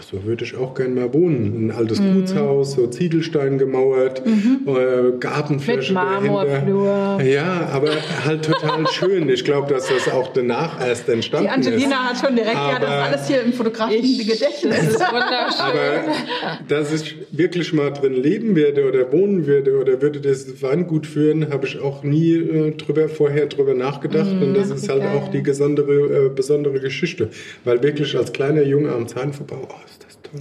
so 0.00 0.24
würde 0.24 0.44
ich 0.44 0.56
auch 0.56 0.74
gern 0.74 0.94
mal 0.94 1.12
wohnen. 1.12 1.66
Ein 1.66 1.70
altes 1.72 2.00
Mhm. 2.00 2.14
Gutshaus, 2.14 2.72
so 2.72 2.86
Ziegelstein 2.86 3.58
gemauert, 3.58 4.22
äh, 4.26 5.12
Gartenfläche 5.18 5.92
Mit 5.92 6.02
Marmorflur. 6.02 6.84
dahinter. 6.84 7.24
Ja, 7.24 7.68
aber 7.72 7.90
halt 8.24 8.44
total 8.44 8.86
schön. 8.92 9.28
Ich 9.28 9.44
glaube, 9.44 9.72
dass 9.72 9.88
das 9.88 10.12
auch 10.12 10.32
danach 10.32 10.80
erst 10.86 11.08
entstanden 11.08 11.46
Die 11.48 11.52
Angelina 11.68 12.10
ist. 12.12 12.22
hat 12.22 12.26
schon 12.26 12.36
direkt, 12.36 12.54
ja, 12.54 12.78
das 12.78 12.82
ist 12.82 12.86
Aber- 12.88 13.02
alles 13.04 13.28
hier 13.28 13.42
im 13.42 13.52
fotografischen 13.52 14.04
Ich- 14.04 14.26
Das 14.28 14.38
Gedächtnis. 14.38 14.78
ist 14.94 15.00
wunderschön. 15.00 15.60
Aber 15.60 16.02
dass 16.68 16.92
ich 16.92 17.16
wirklich 17.32 17.72
mal 17.72 17.90
drin 17.90 18.14
leben 18.14 18.56
werde 18.56 18.88
oder 18.88 19.12
wohnen 19.12 19.46
würde 19.46 19.78
oder 19.78 20.00
würde 20.00 20.20
das 20.20 20.62
Weingut 20.62 21.06
führen, 21.06 21.50
habe 21.52 21.66
ich 21.66 21.78
auch 21.80 22.02
nie 22.02 22.34
äh, 22.34 22.70
drüber, 22.72 23.08
vorher 23.08 23.46
drüber 23.46 23.74
nachgedacht. 23.74 24.30
Und 24.30 24.54
das 24.54 24.70
ist 24.70 24.88
halt 24.88 25.02
geil. 25.02 25.16
auch 25.16 25.28
die 25.30 25.40
besondere, 25.40 26.26
äh, 26.26 26.28
besondere 26.34 26.80
Geschichte. 26.80 27.28
Weil 27.64 27.82
wirklich 27.82 28.16
als 28.16 28.32
kleiner 28.32 28.62
Junge 28.62 28.92
am 28.92 29.06
Zahnverbau, 29.06 29.68
oh, 29.68 29.74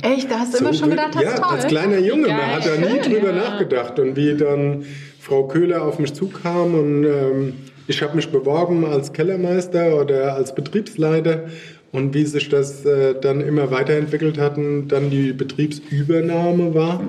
Echt, 0.01 0.29
da 0.29 0.39
hast 0.39 0.53
du 0.53 0.59
immer 0.59 0.73
schon 0.73 0.91
gedacht, 0.91 1.15
das 1.15 1.23
ja, 1.23 1.29
ist 1.31 1.41
toll. 1.41 1.49
als 1.51 1.67
kleiner 1.67 1.97
Junge, 1.99 2.27
man 2.27 2.55
hat 2.55 2.65
da 2.65 2.75
nie 2.75 3.03
Schön, 3.03 3.13
drüber 3.13 3.29
ja. 3.29 3.49
nachgedacht. 3.49 3.99
Und 3.99 4.15
wie 4.15 4.35
dann 4.35 4.85
Frau 5.19 5.47
Köhler 5.47 5.83
auf 5.83 5.99
mich 5.99 6.13
zukam 6.13 6.75
und 6.75 7.05
ähm, 7.05 7.53
ich 7.87 8.01
habe 8.03 8.15
mich 8.15 8.29
beworben 8.29 8.85
als 8.85 9.11
Kellermeister 9.13 9.99
oder 9.99 10.35
als 10.35 10.53
Betriebsleiter. 10.53 11.45
Und 11.91 12.13
wie 12.13 12.25
sich 12.25 12.49
das 12.49 12.85
äh, 12.85 13.15
dann 13.19 13.41
immer 13.41 13.71
weiterentwickelt 13.71 14.37
hat 14.37 14.57
und 14.57 14.89
dann 14.89 15.09
die 15.09 15.33
Betriebsübernahme 15.33 16.75
war. 16.75 17.01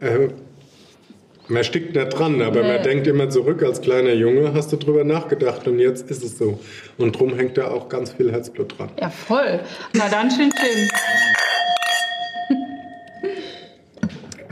Äh, 0.00 0.28
man 1.48 1.62
stickt 1.62 1.94
nicht 1.94 2.08
dran, 2.08 2.40
aber 2.40 2.62
man 2.62 2.82
denkt 2.82 3.06
immer 3.06 3.28
zurück, 3.28 3.62
als 3.62 3.82
kleiner 3.82 4.14
Junge 4.14 4.54
hast 4.54 4.72
du 4.72 4.76
drüber 4.76 5.04
nachgedacht 5.04 5.68
und 5.68 5.78
jetzt 5.78 6.10
ist 6.10 6.24
es 6.24 6.38
so. 6.38 6.58
Und 6.96 7.18
drum 7.18 7.36
hängt 7.36 7.58
da 7.58 7.68
auch 7.68 7.90
ganz 7.90 8.12
viel 8.12 8.32
Herzblut 8.32 8.78
dran. 8.78 8.88
Ja, 8.98 9.10
voll. 9.10 9.60
Na 9.92 10.08
dann, 10.08 10.30
schön, 10.30 10.50
schön. 10.58 10.88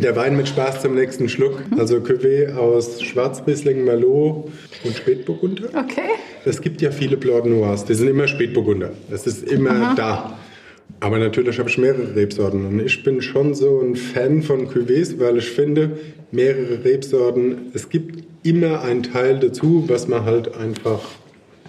Der 0.03 0.17
Wein 0.17 0.37
mit 0.37 0.49
Spaß 0.49 0.83
zum 0.83 0.97
nächsten 0.97 1.29
Schluck. 1.29 1.63
Also 1.79 1.99
Cuvée 1.99 2.53
aus 2.57 3.01
Schwarzriesling, 3.01 3.85
Merlot 3.85 4.51
und 4.83 4.97
Spätburgunder. 4.97 5.69
Okay. 5.69 6.11
Es 6.45 6.61
gibt 6.61 6.83
ja 6.83 6.91
viele 6.91 7.17
Blanc 7.17 7.47
Noirs, 7.47 7.85
die 7.85 7.95
sind 7.95 8.09
immer 8.09 8.27
Spätburgunder. 8.27 8.91
Das 9.11 9.29
ist 9.29 9.45
immer 9.49 9.95
da. 9.95 10.37
Aber 10.99 11.19
natürlich 11.19 11.57
habe 11.61 11.69
ich 11.69 11.79
mehrere 11.79 12.17
Rebsorten 12.17 12.67
und 12.67 12.81
ich 12.85 13.05
bin 13.05 13.23
schon 13.23 13.55
so 13.55 13.81
ein 13.81 13.95
Fan 13.95 14.43
von 14.43 14.69
Cuvées, 14.69 15.21
weil 15.21 15.39
ich 15.39 15.49
finde, 15.49 15.99
mehrere 16.33 16.85
Rebsorten, 16.85 17.71
es 17.73 17.89
gibt 17.89 18.25
immer 18.45 18.83
einen 18.83 19.05
Teil 19.05 19.39
dazu, 19.39 19.85
was 19.87 20.09
man 20.09 20.25
halt 20.25 20.57
einfach 20.57 21.01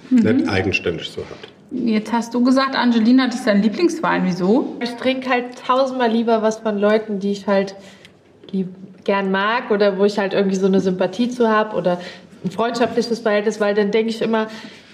nicht 0.10 0.50
eigenständig 0.50 1.08
so 1.08 1.22
hat. 1.22 1.38
Jetzt 1.70 2.12
hast 2.12 2.34
du 2.34 2.44
gesagt, 2.44 2.76
Angelina, 2.76 3.28
das 3.28 3.36
ist 3.36 3.48
dein 3.48 3.62
Lieblingswein. 3.62 4.24
Wieso? 4.26 4.76
Ich 4.82 4.92
trinke 4.92 5.30
halt 5.30 5.46
tausendmal 5.68 6.12
lieber 6.12 6.42
was 6.42 6.58
von 6.58 6.80
Leuten, 6.80 7.20
die 7.20 7.32
ich 7.32 7.46
halt 7.46 7.76
lieb, 8.54 8.70
gern 9.04 9.32
mag 9.32 9.72
oder 9.72 9.98
wo 9.98 10.06
ich 10.06 10.18
halt 10.18 10.34
irgendwie 10.34 10.56
so 10.56 10.68
eine 10.68 10.80
Sympathie 10.80 11.30
zu 11.30 11.50
habe 11.50 11.76
oder 11.76 12.00
ein 12.46 12.52
freundschaftliches 12.52 13.20
Verhältnis, 13.20 13.60
weil 13.60 13.74
dann 13.74 13.92
denke 13.92 14.10
ich 14.10 14.22
immer, 14.22 14.48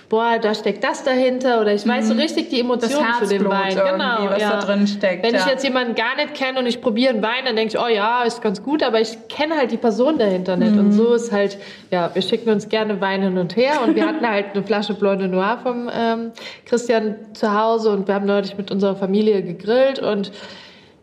boah, 0.10 0.39
da 0.41 0.55
steckt 0.55 0.83
das 0.83 1.03
dahinter 1.03 1.62
oder 1.62 1.73
ich 1.73 1.88
weiß 1.88 2.07
so 2.07 2.15
richtig 2.15 2.49
die 2.49 2.60
Emotionen 2.60 3.13
zu 3.19 3.27
dem 3.27 3.47
Wein. 3.47 3.75
Genau, 3.75 4.29
was 4.29 4.41
ja. 4.41 4.60
da 4.60 4.65
drin 4.65 4.88
steckt, 4.88 5.23
Wenn 5.23 5.36
ich 5.36 5.41
ja. 5.41 5.49
jetzt 5.49 5.63
jemanden 5.63 5.93
gar 5.93 6.15
nicht 6.15 6.33
kenne 6.33 6.60
und 6.60 6.65
ich 6.65 6.81
probiere 6.81 7.13
einen 7.13 7.21
Wein, 7.21 7.45
dann 7.45 7.55
denke 7.55 7.75
ich, 7.75 7.79
oh 7.79 7.88
ja, 7.88 8.23
ist 8.23 8.41
ganz 8.41 8.63
gut, 8.63 8.81
aber 8.81 8.99
ich 8.99 9.27
kenne 9.29 9.55
halt 9.55 9.71
die 9.71 9.77
Person 9.77 10.17
dahinter 10.17 10.57
nicht. 10.57 10.73
Mhm. 10.73 10.79
Und 10.79 10.91
so 10.93 11.13
ist 11.13 11.31
halt, 11.31 11.60
ja, 11.91 12.10
wir 12.13 12.23
schicken 12.23 12.49
uns 12.49 12.69
gerne 12.69 12.99
Wein 12.99 13.21
hin 13.21 13.38
und 13.38 13.55
her 13.55 13.81
und 13.86 13.95
wir 13.95 14.07
hatten 14.07 14.27
halt 14.27 14.47
eine 14.55 14.63
Flasche 14.63 14.95
Blanc 14.95 15.19
de 15.19 15.27
Noir 15.27 15.60
vom 15.62 15.89
ähm, 15.93 16.31
Christian 16.65 17.15
zu 17.33 17.53
Hause 17.53 17.91
und 17.91 18.07
wir 18.07 18.15
haben 18.15 18.25
neulich 18.25 18.57
mit 18.57 18.71
unserer 18.71 18.95
Familie 18.95 19.43
gegrillt 19.43 19.99
und 19.99 20.31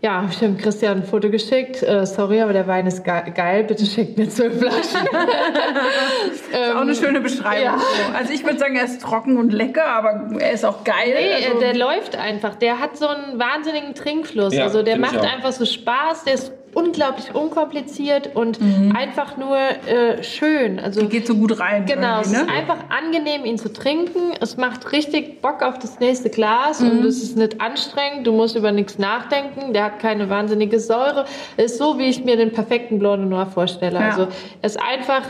ja, 0.07 0.23
hab 0.23 0.31
ich 0.31 0.39
dem 0.39 0.57
Christian 0.57 0.99
ein 0.99 1.05
Foto 1.05 1.31
geschickt. 1.31 1.83
Äh, 1.83 2.07
sorry, 2.07 2.41
aber 2.41 2.53
der 2.53 2.69
Wein 2.69 2.87
ist 2.87 3.03
ge 3.03 3.13
geil. 3.35 3.65
Bitte 3.65 3.85
schickt 3.85 4.17
mir 4.17 4.29
zwölf 4.29 4.57
Flaschen. 4.57 5.01
Auch 6.77 6.81
eine 6.83 6.95
schöne 6.95 7.21
Beschreibung. 7.21 7.65
ja. 7.65 7.77
So. 7.77 8.17
Also 8.17 8.33
ich 8.33 8.45
würde 8.45 8.57
sagen, 8.57 8.77
er 8.77 8.85
ist 8.85 9.03
trocken 9.03 9.37
und 9.37 9.53
lecker, 9.53 9.85
aber 9.85 10.29
er 10.39 10.53
ist 10.53 10.65
auch 10.65 10.85
geil. 10.85 11.15
Nee, 11.19 11.47
also, 11.47 11.59
der 11.59 11.75
läuft 11.75 12.17
einfach. 12.17 12.55
Der 12.55 12.79
hat 12.79 12.97
so 12.97 13.09
einen 13.09 13.39
wahnsinnigen 13.39 13.95
Trinkfluss. 13.95 14.55
Ja, 14.55 14.65
also 14.65 14.83
der 14.85 14.97
macht 14.97 15.19
einfach 15.19 15.51
so 15.51 15.65
Spaß. 15.65 16.23
Der 16.23 16.35
ist 16.35 16.53
unglaublich 16.77 17.35
unkompliziert 17.35 18.37
und 18.37 18.61
Mhm. 18.61 18.95
einfach 18.95 19.39
nur 19.39 19.57
äh, 19.57 20.23
schön. 20.23 20.79
Also 20.79 21.09
geht 21.09 21.27
so 21.27 21.35
gut 21.35 21.59
rein. 21.59 21.87
Genau, 21.87 22.21
es 22.21 22.33
irgendwie, 22.33 22.41
ist 22.43 22.47
ne? 22.47 22.53
einfach 22.53 22.77
angenehm, 22.91 23.45
ihn 23.47 23.57
zu 23.57 23.73
trinken. 23.73 24.33
Es 24.41 24.59
macht 24.59 24.93
richtig 24.93 25.41
Bock 25.41 25.63
auf 25.63 25.79
das 25.79 26.01
nächste 26.01 26.29
Glas 26.29 26.81
Mhm. 26.81 26.91
und 26.91 27.05
es 27.07 27.23
ist 27.23 27.37
nicht 27.37 27.61
anstrengend. 27.63 28.27
Du 28.27 28.33
musst 28.33 28.57
über 28.57 28.73
nichts 28.73 28.99
nachdenken. 28.99 29.73
Der 29.73 29.85
hat 29.85 30.01
keine 30.01 30.29
wahnsinnige 30.29 30.79
Säure. 30.79 31.25
Es 31.57 31.73
ist 31.73 31.79
so, 31.79 31.99
wie 31.99 32.09
ich 32.09 32.25
mir 32.25 32.37
den 32.37 32.53
perfekten 32.53 32.99
Blanc 32.99 33.21
de 33.23 33.27
Noir 33.31 33.47
vorstelle. 33.47 33.99
Ja. 33.99 34.09
Also 34.11 34.23
er 34.61 34.67
ist 34.67 34.79
einfach 34.79 35.23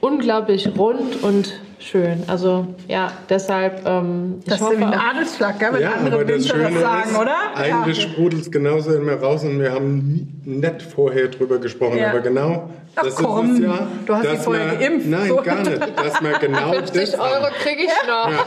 unglaublich 0.00 0.68
rund 0.78 1.22
und 1.22 1.52
schön. 1.80 2.24
Also 2.26 2.66
ja, 2.86 3.10
deshalb. 3.28 3.86
Ähm, 3.86 4.40
Das 4.46 4.60
ich 4.60 4.66
ist 4.66 4.78
wie 4.78 4.84
ein 4.84 4.94
Adelsschlag, 4.94 5.58
gell? 5.58 5.72
wenn 5.72 5.82
Ja, 5.82 5.92
andere 5.92 6.14
aber 6.16 6.24
das 6.24 6.46
das 6.46 6.80
sagen, 6.80 7.10
ist, 7.10 7.18
oder? 7.18 7.36
eigentlich 7.54 8.02
ja. 8.02 8.08
sprudelt 8.08 8.42
es 8.42 8.50
genauso 8.50 8.92
in 8.94 9.04
mir 9.04 9.20
raus 9.20 9.44
und 9.44 9.60
wir 9.60 9.72
haben 9.72 10.40
nicht 10.44 10.82
vorher 10.82 11.28
drüber 11.28 11.58
gesprochen, 11.58 11.98
Ja. 11.98 12.10
aber 12.10 12.20
genau 12.20 12.70
Ach 12.96 13.02
das 13.04 13.14
komm, 13.14 13.50
ist 13.52 13.58
es 13.60 13.64
ja. 13.64 13.86
du 14.06 14.14
hast 14.16 14.24
dich 14.32 14.38
vorher 14.40 14.66
man, 14.66 14.78
geimpft. 14.80 15.06
Nein, 15.06 15.28
So. 15.28 15.36
gar 15.36 15.60
nicht. 15.62 15.80
Dass 15.80 16.20
man 16.20 16.32
genau 16.40 16.72
50 16.72 17.10
das 17.12 17.20
Euro 17.20 17.46
kriege 17.62 17.82
ich 17.82 18.08
noch. 18.08 18.30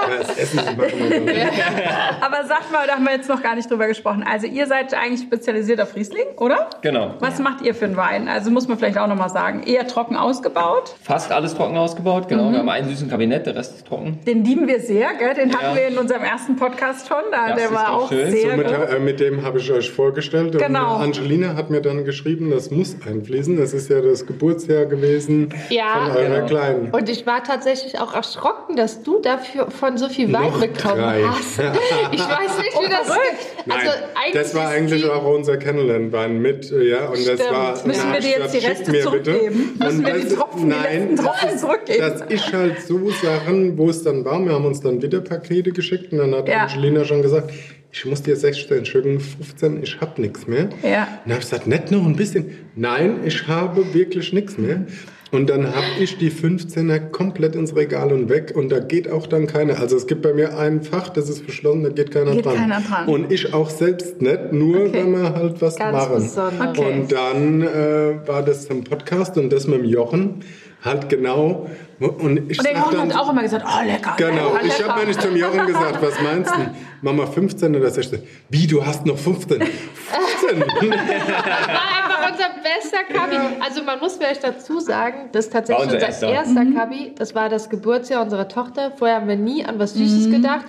Ja, 0.00 0.16
das 0.18 0.38
Essen. 0.38 0.60
Aber 0.60 2.44
sagt 2.46 2.70
mal, 2.72 2.86
da 2.86 2.94
haben 2.94 3.04
wir 3.04 3.12
jetzt 3.12 3.28
noch 3.28 3.42
gar 3.42 3.56
nicht 3.56 3.68
drüber 3.70 3.88
gesprochen. 3.88 4.24
Also 4.28 4.46
ihr 4.46 4.66
seid 4.66 4.94
eigentlich 4.94 5.22
spezialisiert 5.22 5.80
auf 5.80 5.96
Riesling, 5.96 6.24
oder? 6.36 6.68
Genau. 6.82 7.14
Was 7.18 7.38
macht 7.40 7.62
ihr 7.62 7.74
für 7.74 7.86
einen 7.86 7.96
Wein? 7.96 8.28
Also 8.28 8.50
muss 8.50 8.68
man 8.68 8.78
vielleicht 8.78 8.96
auch 8.98 9.08
noch 9.08 9.16
mal 9.16 9.28
sagen. 9.28 9.62
Eher 9.64 9.86
trocken 9.88 10.16
ausgebaut. 10.16 10.94
Fast 11.02 11.32
alles 11.32 11.54
trocken 11.54 11.76
ausgebaut, 11.76 12.27
genau. 12.28 12.50
Wir 12.52 12.58
haben 12.58 12.68
einen 12.68 12.88
süßen 12.88 13.08
Kabinett, 13.10 13.46
der 13.46 13.56
Rest 13.56 13.76
ist 13.76 13.86
trocken. 13.86 14.18
Den 14.26 14.44
lieben 14.44 14.66
wir 14.68 14.80
sehr, 14.80 15.08
gell? 15.18 15.34
Den 15.34 15.52
hatten 15.54 15.64
Ja. 15.64 15.74
wir 15.76 15.88
in 15.88 15.98
unserem 15.98 16.22
ersten 16.22 16.56
Podcast 16.56 17.08
schon. 17.08 17.18
Da, 17.30 17.48
Das 17.48 17.56
der 17.56 17.64
ist 17.66 17.74
war 17.74 17.92
auch 17.92 18.08
schön. 18.08 18.30
sehr 18.30 18.50
Somit, 18.50 18.66
gut. 18.68 18.76
äh, 18.90 18.98
mit 18.98 19.20
dem 19.20 19.42
habe 19.42 19.58
ich 19.58 19.70
euch 19.72 19.90
vorgestellt. 19.90 20.56
Genau. 20.58 20.96
Und 20.96 21.02
Angelina 21.18 21.54
hat 21.56 21.70
mir 21.70 21.80
dann 21.80 22.04
geschrieben, 22.04 22.50
das 22.50 22.70
muss 22.70 22.96
einfließen. 23.06 23.56
Das 23.56 23.72
ist 23.72 23.88
ja 23.90 24.00
das 24.00 24.26
Geburtsjahr 24.26 24.86
gewesen 24.86 25.48
Ja, 25.70 26.06
von 26.06 26.16
eurer 26.16 26.34
genau. 26.36 26.46
Kleinen. 26.46 26.90
Und 26.90 27.08
ich 27.08 27.26
war 27.26 27.42
tatsächlich 27.42 27.98
auch 28.00 28.14
erschrocken, 28.14 28.76
dass 28.76 29.02
du 29.02 29.20
dafür 29.20 29.70
von 29.70 29.96
so 29.98 30.08
viel 30.08 30.32
Wein 30.32 30.42
Noch 30.42 30.60
bekommen 30.60 31.00
drei. 31.02 31.22
hast. 31.24 31.58
Ich 32.12 32.20
weiß 32.20 32.58
nicht, 32.58 32.74
wie 32.80 32.88
das 32.90 33.06
verrückt. 33.06 33.46
Nein, 33.66 33.78
Also 33.80 33.90
eigentlich 34.14 34.32
das 34.34 34.54
war 34.54 34.68
eigentlich 34.68 35.02
die- 35.02 35.08
auch 35.10 35.24
unser 35.24 35.56
Kennenlernwein 35.56 36.40
mit, 36.40 36.70
äh, 36.72 36.88
ja, 36.90 37.06
und 37.06 37.16
das 37.16 37.22
Stimmt. 37.40 37.50
war. 37.52 37.86
Müssen 37.86 38.12
wir 38.12 38.20
dir 38.20 38.30
jetzt 38.38 38.54
die 38.54 38.58
Reste 38.66 39.00
zurückgeben? 39.00 39.72
Bitte. 39.78 39.84
Müssen 39.84 40.06
wir 40.06 40.14
die 40.14 40.24
das- 40.24 40.34
Tropfen, 40.34 40.60
die 40.62 40.66
nein, 40.76 41.08
letzten 41.10 41.16
Tropfen 41.26 41.48
das, 41.52 41.60
zurückgeben? 41.60 42.00
Das 42.00 42.17
ist 42.22 42.52
halt 42.52 42.80
so 42.80 43.10
Sachen, 43.10 43.76
wo 43.78 43.90
es 43.90 44.02
dann 44.02 44.24
war. 44.24 44.44
Wir 44.44 44.52
haben 44.52 44.64
uns 44.66 44.80
dann 44.80 45.00
wieder 45.02 45.20
Pakete 45.20 45.72
geschickt 45.72 46.12
und 46.12 46.18
dann 46.18 46.34
hat 46.34 46.48
Ja. 46.48 46.66
Angelina 46.66 47.04
schon 47.04 47.22
gesagt, 47.22 47.50
ich 47.90 48.04
muss 48.04 48.22
dir 48.22 48.36
16 48.36 48.84
Stücken, 48.84 49.18
15, 49.20 49.82
ich 49.82 50.00
hab 50.00 50.18
nichts 50.18 50.46
mehr. 50.46 50.68
Ja. 50.82 51.02
Und 51.02 51.08
dann 51.24 51.32
habe 51.32 51.32
ich 51.34 51.38
gesagt, 51.40 51.66
nicht 51.66 51.90
noch 51.90 52.04
ein 52.04 52.16
bisschen. 52.16 52.46
Nein, 52.76 53.20
ich 53.24 53.46
habe 53.48 53.94
wirklich 53.94 54.32
nichts 54.32 54.58
mehr. 54.58 54.84
Und 55.30 55.50
dann 55.50 55.66
habe 55.66 55.84
ich 56.00 56.16
die 56.16 56.30
15er 56.30 56.98
komplett 57.10 57.54
ins 57.54 57.76
Regal 57.76 58.12
und 58.12 58.30
weg 58.30 58.54
und 58.56 58.70
da 58.72 58.78
geht 58.78 59.10
auch 59.10 59.26
dann 59.26 59.46
keiner. 59.46 59.78
Also 59.78 59.94
es 59.94 60.06
gibt 60.06 60.22
bei 60.22 60.32
mir 60.32 60.56
ein 60.56 60.80
Fach, 60.82 61.10
das 61.10 61.28
ist 61.28 61.42
verschlossen, 61.42 61.82
da 61.82 61.90
geht 61.90 62.10
keiner 62.12 62.30
Geht 62.32 62.46
dran. 62.46 62.56
keiner 62.56 62.80
dran. 62.80 63.08
Und 63.08 63.30
ich 63.30 63.52
auch 63.52 63.68
selbst 63.68 64.22
nicht, 64.22 64.52
nur 64.54 64.86
Okay. 64.86 64.90
wenn 64.94 65.12
wir 65.12 65.34
halt 65.34 65.60
was 65.60 65.76
Ganz 65.76 65.92
machen. 65.92 66.14
besonders. 66.14 66.68
Okay. 66.78 66.92
Und 67.00 67.12
dann 67.12 67.60
äh, 67.62 68.26
war 68.26 68.42
das 68.42 68.66
zum 68.68 68.84
Podcast 68.84 69.36
und 69.36 69.52
das 69.52 69.66
mit 69.66 69.80
dem 69.80 69.84
Jochen 69.84 70.36
halt 70.84 71.08
genau. 71.08 71.68
Und 72.00 72.50
ich 72.50 72.58
Und 72.58 72.64
der 72.64 72.76
Jochen 72.76 72.96
dann, 72.96 73.12
hat 73.12 73.20
auch 73.20 73.30
immer 73.30 73.42
gesagt, 73.42 73.64
oh 73.66 73.84
lecker. 73.84 74.14
Genau, 74.16 74.52
lecker, 74.52 74.66
ich 74.66 74.86
habe 74.86 75.00
nämlich 75.00 75.18
zum 75.18 75.36
Jochen 75.36 75.66
gesagt, 75.66 76.00
was 76.00 76.20
meinst 76.22 76.54
du? 76.54 76.70
Mama 77.02 77.26
15 77.26 77.74
oder 77.74 77.90
16? 77.90 78.22
Wie, 78.48 78.66
du 78.66 78.84
hast 78.84 79.04
noch 79.04 79.18
15? 79.18 79.60
15? 79.60 80.60
war 80.60 80.90
einfach 80.90 82.30
unser 82.30 82.50
bester 82.62 83.02
Kabi. 83.12 83.36
Also 83.60 83.82
man 83.82 83.98
muss 83.98 84.16
vielleicht 84.16 84.44
dazu 84.44 84.78
sagen, 84.78 85.30
das 85.32 85.46
ist 85.46 85.52
tatsächlich 85.52 85.84
unser 85.84 85.96
unser, 85.96 86.06
erster. 86.06 86.28
erster 86.28 86.64
Kabi. 86.72 87.14
Das 87.16 87.34
war 87.34 87.48
das 87.48 87.68
Geburtsjahr 87.68 88.22
unserer 88.22 88.48
Tochter. 88.48 88.92
Vorher 88.96 89.16
haben 89.16 89.28
wir 89.28 89.36
nie 89.36 89.64
an 89.64 89.80
was 89.80 89.94
Süßes 89.94 90.30
gedacht. 90.30 90.66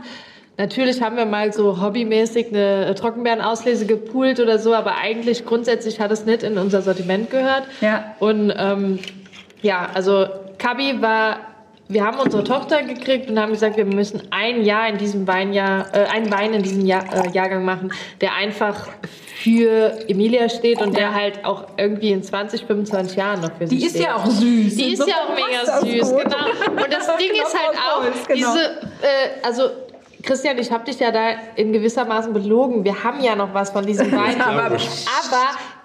Natürlich 0.60 1.02
haben 1.02 1.16
wir 1.16 1.26
mal 1.26 1.54
so 1.54 1.82
hobbymäßig 1.82 2.48
eine 2.50 2.94
Trockenbeerenauslese 2.94 3.86
gepoolt 3.86 4.42
oder 4.42 4.60
so, 4.60 4.74
aber 4.74 4.98
eigentlich 4.98 5.46
grundsätzlich 5.46 6.02
hat 6.02 6.12
es 6.12 6.26
nicht 6.26 6.44
in 6.44 6.58
unser 6.58 6.82
Sortiment 6.82 7.30
gehört. 7.30 7.64
Ja. 7.80 8.16
Und 8.20 8.54
ähm, 8.58 9.00
ja, 9.62 9.90
also 9.94 10.28
Kabi 10.58 11.02
war, 11.02 11.38
wir 11.88 12.06
haben 12.06 12.20
unsere 12.20 12.44
Tochter 12.44 12.84
gekriegt 12.84 13.30
und 13.30 13.40
haben 13.40 13.52
gesagt, 13.52 13.78
wir 13.78 13.86
müssen 13.86 14.22
ein 14.32 14.64
Jahr 14.64 14.88
in 14.90 14.98
diesem 14.98 15.28
Weinjahr, 15.28 15.88
äh, 15.94 16.06
ein 16.06 16.32
Wein 16.32 16.54
in 16.54 16.62
diesem 16.64 16.86
Jahr, 16.86 17.04
äh, 17.14 17.30
Jahrgang 17.32 17.66
machen, 17.66 17.92
der 18.22 18.36
einfach 18.36 18.88
für 19.42 19.98
Emilia 20.10 20.50
steht 20.50 20.82
und 20.82 20.96
der 20.98 21.14
halt 21.16 21.46
auch 21.46 21.64
irgendwie 21.78 22.12
in 22.12 22.22
20, 22.22 22.66
25 22.66 23.18
Jahren 23.18 23.40
noch 23.42 23.52
für 23.58 23.68
sie 23.68 23.78
Die 23.78 23.86
ist 23.86 23.92
steht. 23.96 24.04
ja 24.06 24.16
auch 24.18 24.26
süß. 24.26 24.76
Die 24.76 24.94
ist 24.94 25.08
ja 25.08 25.16
auch 25.26 25.34
mega 25.34 25.80
süß, 25.80 26.12
gut. 26.12 26.24
genau. 26.26 26.84
Und 26.84 26.94
das 26.94 27.08
Ding 27.18 27.30
Genau, 27.32 27.48
ist 27.48 27.58
halt 27.58 27.78
auch, 27.78 28.04
Holz, 28.04 28.28
genau. 28.28 28.54
diese, 28.54 28.66
äh, 29.02 29.46
also 29.46 29.64
Christian, 30.22 30.58
ich 30.58 30.70
habe 30.70 30.84
dich 30.84 31.00
ja 31.00 31.12
da 31.12 31.30
in 31.56 31.72
gewissermaßen 31.72 32.34
belogen. 32.34 32.84
Wir 32.84 33.02
haben 33.06 33.24
ja 33.24 33.36
noch 33.38 33.54
was 33.54 33.70
von 33.72 33.86
diesem 33.86 34.12
Wein. 34.16 34.40
aber. 34.42 34.76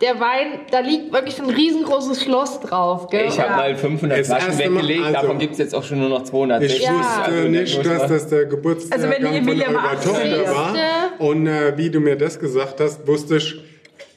Der 0.00 0.18
Wein, 0.20 0.60
da 0.70 0.80
liegt 0.80 1.12
wirklich 1.12 1.38
ein 1.40 1.48
riesengroßes 1.50 2.22
Schloss 2.22 2.60
drauf. 2.60 3.08
Gell? 3.10 3.26
Ich 3.28 3.38
habe 3.38 3.50
Ja. 3.50 3.56
mal 3.56 3.76
500 3.76 4.20
Das 4.20 4.26
Flaschen 4.28 4.58
weggelegt, 4.58 5.04
also- 5.04 5.12
davon 5.20 5.38
gibt 5.38 5.52
es 5.52 5.58
jetzt 5.58 5.74
auch 5.74 5.82
schon 5.84 6.00
nur 6.00 6.08
noch 6.08 6.24
260. 6.24 6.78
Ich 6.80 6.84
Ja. 6.84 6.92
wusste 6.98 7.22
Also, 7.22 7.48
nicht, 7.48 7.86
dass 7.86 8.06
das 8.08 8.28
der 8.28 8.44
Geburtstag 8.46 8.92
Also 8.98 9.08
wenn 9.10 9.22
die 9.30 9.38
Emilia 9.38 9.64
von 9.66 9.74
mal 9.74 9.84
eurer 9.84 9.92
18 9.92 10.12
Tochter 10.12 10.54
war. 10.54 10.74
Und 11.18 11.46
äh, 11.46 11.76
wie 11.76 11.90
du 11.90 12.00
mir 12.00 12.16
das 12.16 12.38
gesagt 12.38 12.80
hast, 12.80 13.06
wusste 13.06 13.36
ich, 13.36 13.60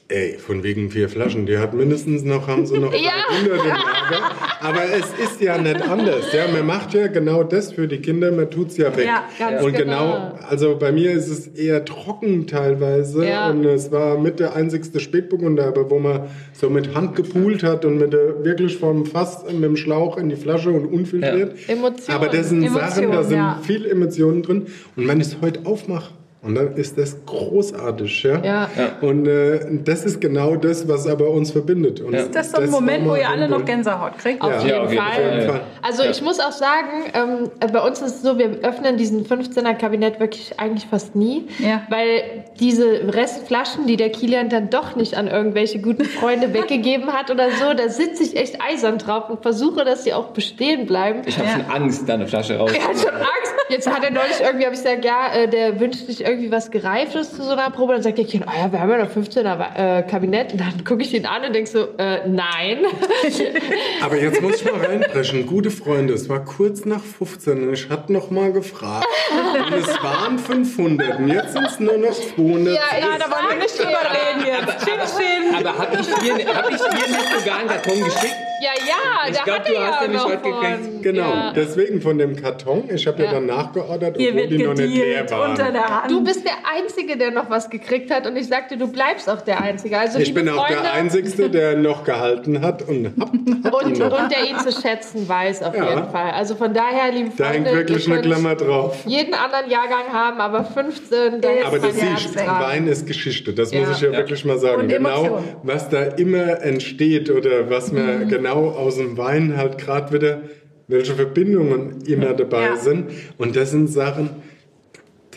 ey, 0.09 0.37
von 0.37 0.63
wegen 0.63 0.89
vier 0.89 1.09
Flaschen, 1.09 1.45
die 1.45 1.57
hat 1.57 1.73
mindestens 1.73 2.23
noch, 2.23 2.47
haben 2.47 2.65
sie 2.65 2.77
noch 2.77 2.93
Ja. 3.07 3.11
300 3.29 3.59
im 3.59 3.67
Lager. 3.67 4.31
Aber 4.61 4.83
es 4.83 5.29
ist 5.29 5.41
ja 5.41 5.57
nicht 5.57 5.81
anders. 5.81 6.31
Ja, 6.33 6.47
man 6.51 6.65
macht 6.65 6.93
ja 6.93 7.07
genau 7.07 7.43
das 7.43 7.73
für 7.73 7.87
die 7.87 7.97
Kinder, 7.97 8.31
man 8.31 8.49
tut's 8.49 8.77
ja 8.77 8.95
weg. 8.95 9.05
Ja, 9.05 9.23
ganz 9.37 9.63
und 9.63 9.73
genau. 9.73 10.13
genau, 10.13 10.39
also 10.47 10.77
bei 10.77 10.91
mir 10.91 11.11
ist 11.11 11.27
es 11.27 11.47
eher 11.47 11.83
trocken 11.83 12.47
teilweise. 12.47 13.27
Ja. 13.27 13.49
Und 13.49 13.65
es 13.65 13.91
war 13.91 14.17
mit 14.17 14.39
der 14.39 14.55
einzigste 14.55 14.99
Spätburgunder, 14.99 15.67
aber 15.67 15.89
wo 15.89 15.99
man 15.99 16.27
so 16.53 16.69
mit 16.69 16.95
Hand 16.95 17.15
gepult 17.15 17.63
hat 17.63 17.83
und 17.83 17.97
mit 17.97 18.13
der, 18.13 18.43
wirklich 18.43 18.77
vom 18.77 19.05
Fass 19.05 19.43
mit 19.51 19.63
dem 19.63 19.75
Schlauch 19.75 20.17
in 20.17 20.29
die 20.29 20.35
Flasche 20.35 20.71
und 20.71 20.85
unfiltriert. 20.85 21.55
Ja. 21.67 21.75
Emotionen. 21.75 22.15
Aber 22.17 22.27
das 22.27 22.49
sind 22.49 22.63
Sachen, 22.63 22.77
da 22.77 22.87
Emotionen, 22.87 23.23
sind 23.23 23.37
ja. 23.37 23.61
viel 23.63 23.85
Emotionen 23.85 24.41
drin. 24.41 24.67
Und 24.95 25.07
wenn 25.07 25.19
ich 25.19 25.27
es 25.27 25.37
heute 25.41 25.65
aufmache, 25.65 26.13
und 26.47 26.55
dann 26.55 26.75
ist 26.75 26.97
das 26.97 27.17
großartig, 27.25 28.23
ja. 28.23 28.41
Ja. 28.43 28.69
Und 29.01 29.27
äh, 29.27 29.59
das 29.83 30.05
ist 30.05 30.21
genau 30.21 30.55
das, 30.55 30.87
was 30.87 31.07
aber 31.07 31.29
uns 31.29 31.51
verbindet. 31.51 32.01
Und 32.01 32.13
Ist 32.13 32.33
das 32.35 32.51
so 32.51 32.57
ein 32.61 32.69
Moment, 32.69 33.05
wo 33.07 33.15
ihr 33.15 33.29
alle 33.29 33.47
noch. 33.49 33.65
Gänsehaut 33.65 34.17
kriegt? 34.17 34.41
Auf 34.41 34.51
Ja. 34.51 34.59
jeden, 34.59 34.69
Ja, 34.69 34.83
auf 34.83 34.91
jeden 34.91 35.03
Fall. 35.03 35.41
Fall. 35.41 35.49
Fall. 35.49 35.61
Also 35.81 36.03
Ja. 36.03 36.09
ich 36.11 36.21
muss 36.21 36.39
auch 36.39 36.51
sagen, 36.51 36.87
ähm, 37.13 37.49
bei 37.73 37.81
uns 37.81 38.01
ist 38.01 38.15
es 38.17 38.21
so, 38.21 38.37
wir 38.37 38.59
öffnen 38.63 38.95
diesen 38.97 39.25
15er 39.25 39.73
Kabinett 39.73 40.19
wirklich 40.19 40.53
eigentlich 40.57 40.85
fast 40.89 41.15
nie, 41.15 41.47
Ja. 41.59 41.81
weil 41.89 42.45
diese 42.59 43.13
Restflaschen, 43.13 43.87
die 43.87 43.97
der 43.97 44.09
Kilian 44.11 44.49
dann 44.49 44.69
doch 44.69 44.95
nicht 44.95 45.15
an 45.15 45.27
irgendwelche 45.27 45.79
guten 45.79 46.05
Freunde 46.05 46.53
weggegeben 46.53 47.11
hat 47.13 47.29
oder 47.31 47.49
so, 47.51 47.73
da 47.75 47.89
sitze 47.89 48.23
ich 48.23 48.37
echt 48.37 48.61
eisern 48.61 48.99
drauf 48.99 49.29
und 49.29 49.41
versuche, 49.41 49.83
dass 49.83 50.03
sie 50.03 50.13
auch 50.13 50.27
bestehen 50.27 50.85
bleiben. 50.85 51.23
Ich 51.25 51.37
habe 51.37 51.47
Ja. 51.49 51.53
schon 51.55 51.65
Angst, 51.65 52.07
da 52.07 52.13
eine 52.13 52.27
Flasche 52.27 52.57
raus. 52.57 52.71
Er 52.73 52.87
hat 52.87 52.97
schon 52.97 53.09
Angst. 53.15 53.53
Jetzt 53.69 53.89
hat 53.93 54.01
er 54.03 54.11
neulich 54.11 54.39
irgendwie, 54.39 54.65
habe 54.65 54.75
ich 54.75 54.81
gesagt, 54.81 55.03
ja, 55.03 55.33
äh, 55.33 55.47
der 55.49 55.77
wünscht 55.79 56.05
sich 56.05 56.23
irgendwie 56.23 56.36
was 56.49 56.71
Gereiftes 56.71 57.31
zu 57.31 57.43
so 57.43 57.51
einer 57.51 57.69
Probe. 57.71 57.93
Dann 57.93 58.01
sagt 58.03 58.17
der 58.17 58.25
Kind, 58.25 58.45
oh 58.47 58.51
ja, 58.57 58.71
wir 58.71 58.79
haben 58.79 58.89
ja 58.89 58.97
noch 58.97 59.11
15er 59.11 59.99
äh, 59.99 60.03
Kabinett. 60.03 60.53
Und 60.53 60.61
dann 60.61 60.83
gucke 60.85 61.01
ich 61.03 61.13
ihn 61.13 61.25
an 61.25 61.43
und 61.45 61.53
denke 61.53 61.69
so, 61.69 61.87
äh, 61.97 62.27
nein. 62.27 62.79
Aber 64.01 64.17
jetzt 64.17 64.41
muss 64.41 64.61
ich 64.61 64.71
mal 64.71 64.79
reinbrechen. 64.85 65.45
Gute 65.45 65.71
Freunde, 65.71 66.13
es 66.13 66.29
war 66.29 66.43
kurz 66.43 66.85
nach 66.85 67.01
15 67.01 67.67
und 67.67 67.73
ich 67.73 67.89
hatte 67.89 68.13
noch 68.13 68.29
mal 68.31 68.51
gefragt. 68.51 69.05
Und 69.31 69.73
es 69.73 69.87
waren 70.03 70.37
500 70.39 71.19
und 71.19 71.27
jetzt 71.29 71.53
sind 71.53 71.65
es 71.65 71.79
nur 71.79 71.97
noch 71.97 72.11
200. 72.13 72.75
Ja, 72.75 72.81
Ja, 72.99 73.17
da 73.17 73.25
wollen 73.31 73.49
wir 73.49 73.57
nicht 73.57 73.77
drüber 73.77 73.89
reden 73.91 74.45
jetzt. 74.47 74.85
Chin, 74.85 74.99
chin. 75.17 75.55
Aber 75.65 75.77
habe 75.77 75.97
ich, 75.99 76.07
dir- 76.07 76.55
hab 76.55 76.69
ich 76.69 76.77
dir 76.77 77.07
nicht 77.07 77.39
sogar 77.39 77.59
einen 77.59 77.69
Karton 77.69 78.03
geschickt? 78.03 78.35
Ja, 78.59 78.71
ja, 78.87 79.29
Ich 79.29 79.37
da 79.37 79.43
glaub, 79.43 79.59
hat 79.59 79.67
du 79.69 79.73
er 79.73 79.85
hast 79.87 80.01
ja 80.13 80.23
heute 80.25 80.39
von. 80.39 80.61
gekriegt. 80.61 81.03
Genau, 81.03 81.29
Ja. 81.29 81.53
deswegen 81.55 82.01
von 82.01 82.17
dem 82.17 82.35
Karton. 82.35 82.89
Ich 82.91 83.05
habe 83.05 83.19
ja. 83.19 83.25
Ja. 83.25 83.31
dann 83.33 83.45
nachgeordert, 83.45 84.17
Hier 84.17 84.29
obwohl 84.29 84.41
wird 84.41 84.51
die 84.51 84.63
noch 84.63 84.73
nicht 84.73 84.95
leer 84.95 85.29
waren. 85.29 85.51
unter 85.51 85.71
der 85.71 86.01
Hand. 86.01 86.11
Du 86.11 86.16
bist 86.23 86.45
der 86.45 86.53
Einzige, 86.75 87.17
der 87.17 87.31
noch 87.31 87.49
was 87.49 87.69
gekriegt 87.69 88.11
hat 88.11 88.25
und 88.27 88.35
ich 88.35 88.47
sagte, 88.47 88.77
du 88.77 88.87
bleibst 88.91 89.29
auch 89.29 89.41
der 89.41 89.61
Einzige. 89.61 89.97
Also 89.97 90.19
ich 90.19 90.33
bin 90.33 90.47
auch 90.49 90.65
Freunde, 90.67 90.81
der 90.83 90.93
Einzige, 90.93 91.49
der 91.49 91.77
noch 91.77 92.03
gehalten 92.03 92.61
hat 92.61 92.81
und 92.87 93.05
hat 93.63 93.73
und, 93.73 94.01
und 94.01 94.31
der 94.31 94.49
ihn 94.49 94.57
zu 94.59 94.71
schätzen 94.71 95.27
weiß 95.27 95.63
auf 95.63 95.75
Ja. 95.75 95.89
jeden 95.89 96.09
Fall. 96.09 96.31
Also 96.31 96.55
von 96.55 96.73
daher, 96.73 97.11
liebe 97.11 97.31
Da 97.37 97.45
Freunde, 97.45 97.69
hängt 97.69 97.77
wirklich 97.77 98.11
eine 98.11 98.21
Klammer 98.21 98.55
drauf. 98.55 99.03
jeden 99.05 99.33
anderen 99.33 99.69
Jahrgang 99.69 100.11
haben, 100.11 100.39
aber 100.39 100.63
15, 100.63 101.41
da 101.41 101.49
Aber 101.65 101.79
das 101.79 101.95
siehst. 101.95 102.35
Wein 102.35 102.87
ist 102.87 103.05
Geschichte. 103.07 103.53
Das 103.53 103.71
Ja. 103.71 103.79
muss 103.79 103.91
ich 103.97 104.01
ja, 104.01 104.11
Ja. 104.11 104.17
wirklich 104.17 104.43
mal 104.45 104.57
sagen. 104.57 104.81
Und 104.83 104.87
genau, 104.89 105.25
Emotion. 105.25 105.43
was 105.63 105.89
da 105.89 106.03
immer 106.03 106.61
entsteht 106.61 107.29
oder 107.29 107.69
was 107.69 107.91
man 107.91 108.25
Mhm. 108.25 108.29
genau 108.29 108.69
aus 108.69 108.97
dem 108.97 109.17
Wein 109.17 109.55
halt 109.57 109.77
gerade 109.77 110.13
wieder, 110.13 110.41
welche 110.87 111.13
Verbindungen 111.15 112.01
immer 112.07 112.33
dabei 112.33 112.65
Ja. 112.65 112.75
sind. 112.77 113.09
Und 113.37 113.55
das 113.55 113.71
sind 113.71 113.87
Sachen, 113.87 114.29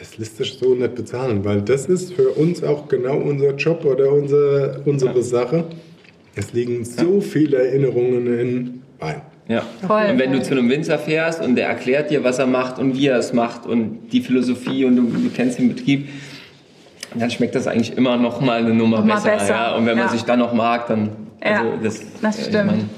das 0.01 0.17
lässt 0.17 0.39
sich 0.39 0.55
so 0.59 0.75
nicht 0.75 0.95
bezahlen, 0.95 1.45
weil 1.45 1.61
das 1.61 1.85
ist 1.87 2.15
für 2.15 2.31
uns 2.31 2.65
auch 2.65 2.89
genau 2.89 3.19
unser 3.19 3.55
Job 3.55 3.85
oder 3.85 4.11
unser, 4.11 4.81
unsere 4.87 5.23
Sache. 5.23 5.65
Es 6.35 6.53
liegen 6.55 6.85
so 6.87 7.21
viele 7.21 7.59
Erinnerungen 7.59 8.27
in 8.39 8.83
Wein. 8.99 9.21
Ja. 9.49 9.63
Voll. 9.87 10.07
Und 10.13 10.19
wenn 10.19 10.33
du 10.33 10.43
zu 10.43 10.53
einem 10.53 10.71
Winzer 10.71 10.99
fährst 10.99 11.43
und 11.43 11.55
der 11.57 11.67
erklärt 11.69 12.11
dir, 12.11 12.25
was 12.25 12.39
er 12.39 12.47
macht 12.47 12.79
und 12.79 12.97
wie 12.97 13.09
er 13.09 13.19
es 13.19 13.33
macht 13.35 13.67
und 13.67 14.09
die 14.11 14.21
Philosophie 14.23 14.85
und 14.87 14.97
du, 14.97 15.03
du 15.03 15.29
kennst 15.35 15.59
den 15.59 15.69
Betrieb, 15.75 16.09
dann 17.15 17.31
schmeckt 17.31 17.55
das 17.55 17.67
eigentlich 17.67 17.97
immer 17.97 18.17
noch 18.17 18.41
mal 18.41 18.61
eine 18.61 18.73
Nummer 18.73 18.99
Noch 18.99 19.07
mal 19.07 19.15
besser. 19.17 19.31
besser, 19.33 19.55
Ja. 19.55 19.75
Und 19.77 19.85
wenn 19.87 19.99
man 19.99 20.07
ja. 20.07 20.13
sich 20.13 20.23
dann 20.23 20.39
noch 20.39 20.55
mag, 20.55 20.87
dann 20.87 21.11
Ja, 21.45 21.59
also 21.63 21.73
das, 21.83 22.01
das 22.23 22.39
äh, 22.39 22.41
ich 22.41 22.47
stimmt. 22.47 22.67
mein, 22.67 22.91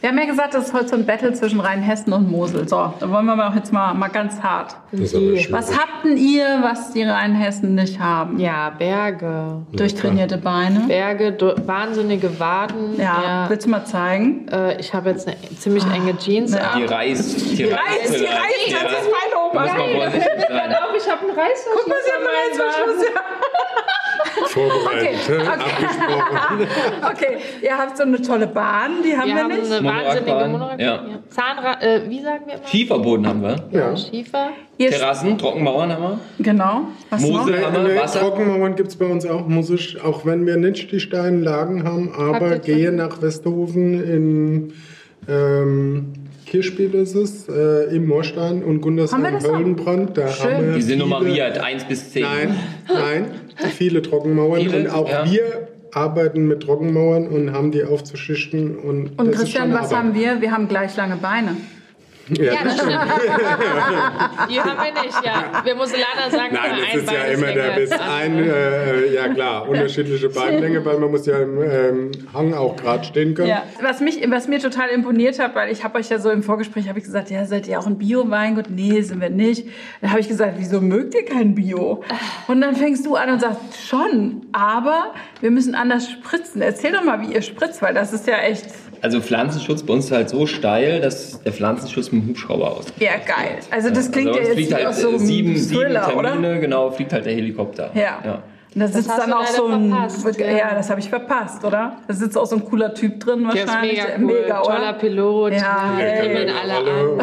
Wir 0.00 0.08
haben 0.08 0.18
ja 0.18 0.24
gesagt, 0.24 0.54
das 0.54 0.68
ist 0.68 0.72
heute 0.72 0.88
so 0.88 0.96
ein 0.96 1.04
Battle 1.04 1.34
zwischen 1.34 1.60
Rheinhessen 1.60 2.14
und 2.14 2.30
Mosel. 2.30 2.66
So, 2.66 2.94
da 2.98 3.10
wollen 3.10 3.26
wir 3.26 3.36
mal 3.36 3.54
jetzt 3.54 3.70
mal, 3.70 3.92
mal 3.92 4.08
ganz 4.08 4.40
hart. 4.40 4.74
Aber. 4.92 5.46
Was 5.50 5.78
habt 5.78 6.04
denn 6.04 6.16
ihr, 6.16 6.60
was 6.62 6.92
die 6.92 7.02
Rheinhessen 7.02 7.74
nicht 7.74 8.00
haben? 8.00 8.38
Ja, 8.38 8.70
Berge. 8.70 9.58
Durchtrainierte 9.72 10.38
Beine. 10.38 10.84
Berge, 10.88 11.36
wahnsinnige 11.66 12.40
Waden. 12.40 12.98
Ja, 12.98 13.44
willst 13.48 13.66
du 13.66 13.70
mal 13.70 13.84
zeigen? 13.84 14.48
Äh, 14.48 14.80
ich 14.80 14.94
habe 14.94 15.10
jetzt 15.10 15.28
eine 15.28 15.36
ziemlich 15.58 15.84
enge 15.84 16.16
Jeans 16.16 16.54
Ja. 16.54 16.70
an. 16.70 16.78
die 16.80 16.86
Reis, 16.86 17.34
die, 17.36 17.64
Reis, 17.64 17.78
Reis, 17.80 18.10
die 18.10 18.24
Reis, 18.24 18.82
das 18.82 18.92
ist 19.02 19.10
mein 19.10 19.38
Oma. 19.50 19.64
Auf, 19.64 19.74
ich 20.96 21.10
habe 21.10 21.20
einen 21.20 21.38
Reißverschluss 21.38 21.74
Guck 21.74 21.88
mal, 21.88 21.96
sie 22.04 22.10
hat 22.10 22.20
einen 22.20 22.62
Reißverschluss. 22.66 23.04
Ja. 23.04 23.20
Vorbereitet, 24.48 25.18
Okay, 25.28 25.46
abgesprochen. 25.46 26.66
Okay, 27.12 27.36
ihr 27.62 27.78
habt 27.78 27.96
so 27.96 28.02
eine 28.02 28.20
tolle 28.20 28.46
Bahn, 28.46 29.02
die 29.04 29.16
haben 29.16 29.28
Wir 29.28 29.34
wir, 29.36 29.42
haben 29.44 29.48
nicht. 29.60 29.72
eine 29.72 29.84
wahnsinnige 29.88 30.48
Monorakbahn. 30.48 30.78
ja. 30.80 30.94
Ja. 30.94 31.18
Zahnrad, 31.28 31.82
äh, 31.82 32.00
wie 32.08 32.20
sagen 32.20 32.42
wir 32.46 32.54
immer? 32.54 32.66
Schieferboden 32.66 33.26
haben 33.28 33.42
wir. 33.42 33.56
Ja. 33.70 33.96
Schiefer. 33.96 34.48
Ihr 34.78 34.90
Terrassen, 34.90 35.38
Trockenmauern 35.38 35.92
haben 35.92 36.02
wir. 36.02 36.18
Genau. 36.40 36.82
Was 37.10 37.20
Mosel. 37.22 37.60
noch? 37.60 37.66
haben 37.66 37.86
wir 37.86 37.92
Nee, 37.94 37.98
Wasser? 38.00 38.20
Trockenmauern 38.20 38.74
gibt 38.76 38.88
es 38.88 38.96
bei 38.96 39.06
uns 39.06 39.24
auch, 39.26 39.46
muss 39.46 39.70
ich, 39.70 40.02
auch 40.02 40.24
wenn 40.26 40.46
wir 40.46 40.56
nicht 40.56 40.90
die 40.90 41.00
Steinlagen 41.00 41.84
haben, 41.84 42.12
aber 42.14 42.58
gehe 42.58 42.90
nach 42.92 43.22
Westhofen 43.22 44.02
in 44.02 44.72
ähm, 45.28 46.12
Kirchspiel 46.50 46.92
ist 46.96 47.14
es, 47.14 47.48
äh, 47.48 47.94
im 47.94 48.06
Moorstein 48.08 48.62
und 48.62 48.62
Haben 48.62 48.74
wir 48.74 48.80
Gundersheim 48.80 49.22
das 49.32 49.44
auch? 49.46 49.54
Höllenbrand. 49.56 50.18
Da 50.18 50.28
Schön. 50.28 50.52
haben 50.52 50.66
wir 50.66 50.74
Die 50.74 50.82
sind 50.82 51.00
viele- 51.00 51.08
nummeriert, 51.08 51.58
1 51.58 51.84
bis 51.84 52.10
10. 52.10 52.22
Nein, 52.24 52.54
nein, 52.92 53.24
viele 53.76 54.02
Trockenmauern 54.02 54.60
Viele, 54.60 54.78
und 54.80 54.88
auch 54.88 55.08
ja. 55.08 55.24
wir 55.30 55.68
arbeiten 55.92 56.48
mit 56.48 56.64
Trockenmauern 56.64 57.28
und 57.28 57.52
haben 57.52 57.70
die 57.70 57.84
aufzuschichten. 57.84 58.76
Und, 58.78 59.10
Und 59.16 59.28
das 59.28 59.28
ist 59.28 59.40
Christian, 59.42 59.72
was 59.72 59.86
Arbeit. 59.92 59.96
haben 59.98 60.14
wir? 60.14 60.40
Wir 60.40 60.50
haben 60.50 60.66
gleich 60.66 60.96
lange 60.96 61.16
Beine. 61.16 61.56
Ja, 62.30 62.44
Ja, 62.52 62.64
das 62.64 62.74
stimmt. 62.74 62.90
Die 64.50 64.60
haben 64.60 64.78
wir 64.78 65.02
nicht, 65.02 65.24
ja. 65.24 65.64
Wir 65.64 65.74
Musulaner 65.74 66.30
sagen 66.30 66.54
Nein, 66.54 66.70
immer, 66.70 66.86
das 66.86 67.02
ist 67.02 67.12
ja 67.12 67.24
immer 67.24 67.52
der 67.52 67.70
bis 67.76 67.92
ein, 67.92 68.32
andere. 68.38 69.06
äh, 69.06 69.14
ja 69.14 69.28
klar, 69.28 69.68
unterschiedliche 69.68 70.28
Beinlänge, 70.28 70.84
weil 70.84 70.98
man 70.98 71.10
muss 71.10 71.26
ja 71.26 71.38
im 71.38 71.58
ähm, 71.62 72.10
Hang 72.32 72.54
auch 72.54 72.76
gerade 72.76 73.04
stehen 73.04 73.34
können. 73.34 73.48
Ja. 73.48 73.62
Was, 73.82 74.00
mich, 74.00 74.24
was 74.30 74.48
mir 74.48 74.58
total 74.58 74.88
imponiert 74.90 75.38
hat, 75.38 75.54
weil 75.54 75.70
ich 75.72 75.84
habe 75.84 75.98
euch 75.98 76.08
ja 76.08 76.18
so 76.18 76.30
im 76.30 76.42
Vorgespräch 76.42 76.88
habe 76.88 76.98
ich 76.98 77.04
gesagt, 77.04 77.30
ja, 77.30 77.44
seid 77.44 77.66
ihr 77.68 77.78
auch 77.78 77.86
ein 77.86 77.98
Bio-Weingut? 77.98 78.70
Nee, 78.70 79.00
sind 79.02 79.20
wir 79.20 79.30
nicht. 79.30 79.66
Dann 80.00 80.10
habe 80.10 80.20
ich 80.20 80.28
gesagt, 80.28 80.54
wieso 80.58 80.80
mögt 80.80 81.14
ihr 81.14 81.24
kein 81.24 81.54
Bio? 81.54 82.02
Und 82.48 82.60
dann 82.60 82.76
fängst 82.76 83.06
du 83.06 83.16
an 83.16 83.30
und 83.30 83.40
sagst, 83.40 83.60
schon, 83.86 84.42
aber 84.52 85.12
wir 85.40 85.50
müssen 85.50 85.74
anders 85.74 86.10
spritzen. 86.10 86.62
Erzähl 86.62 86.92
doch 86.92 87.04
mal, 87.04 87.20
wie 87.20 87.32
ihr 87.34 87.42
spritzt, 87.42 87.82
weil 87.82 87.94
das 87.94 88.12
ist 88.12 88.26
ja 88.26 88.36
echt, 88.38 88.66
Also 89.02 89.20
Pflanzenschutz 89.20 89.82
bei 89.82 89.94
uns 89.94 90.06
ist 90.06 90.12
halt 90.12 90.28
so 90.28 90.46
steil, 90.46 91.00
dass 91.00 91.42
der 91.42 91.52
Pflanzenschutz 91.52 92.12
mit 92.12 92.22
dem 92.22 92.28
Hubschrauber 92.28 92.70
ausgeht. 92.72 92.94
ja 93.00 93.12
geil. 93.16 93.58
Also 93.70 93.90
das 93.90 94.10
klingt 94.10 94.28
also 94.28 94.40
ja 94.40 94.46
jetzt 94.46 94.54
fliegt 94.54 94.74
halt 94.74 94.86
aus 94.86 95.00
so 95.00 95.08
einem 95.08 95.18
sieben, 95.18 95.56
sieben 95.56 95.80
Thriller, 95.80 96.16
oder? 96.16 96.32
Termine, 96.32 96.60
genau, 96.60 96.90
fliegt 96.90 97.12
halt 97.12 97.26
der 97.26 97.32
Helikopter. 97.32 97.90
Ja. 97.94 98.42
Und 98.72 98.80
da 98.82 98.86
Das 98.86 98.94
sitzt 98.94 99.10
dann 99.18 99.32
auch 99.32 99.46
so 99.46 99.66
ein. 99.66 99.90
verpasst, 99.90 100.38
ja. 100.40 100.50
ja. 100.50 100.74
das 100.74 100.90
habe 100.90 101.00
ich 101.00 101.08
verpasst, 101.08 101.64
oder? 101.64 101.96
Da 102.06 102.14
sitzt 102.14 102.38
auch 102.38 102.46
so 102.46 102.54
ein 102.56 102.64
cooler 102.64 102.94
Typ 102.94 103.18
drin 103.18 103.42
Der 103.52 103.64
ist 103.64 103.68
wahrscheinlich. 103.68 104.00
mega 104.18 104.60
cool. 104.60 104.64
oder? 104.66 104.76
Toller 104.76 104.92
Pilot. 104.92 105.52
Ja, 105.54 105.92
wir 105.96 106.04
ey. 106.06 106.42
ihn 106.44 106.50
alle 106.50 106.76
an. 106.76 107.08
und 107.08 107.22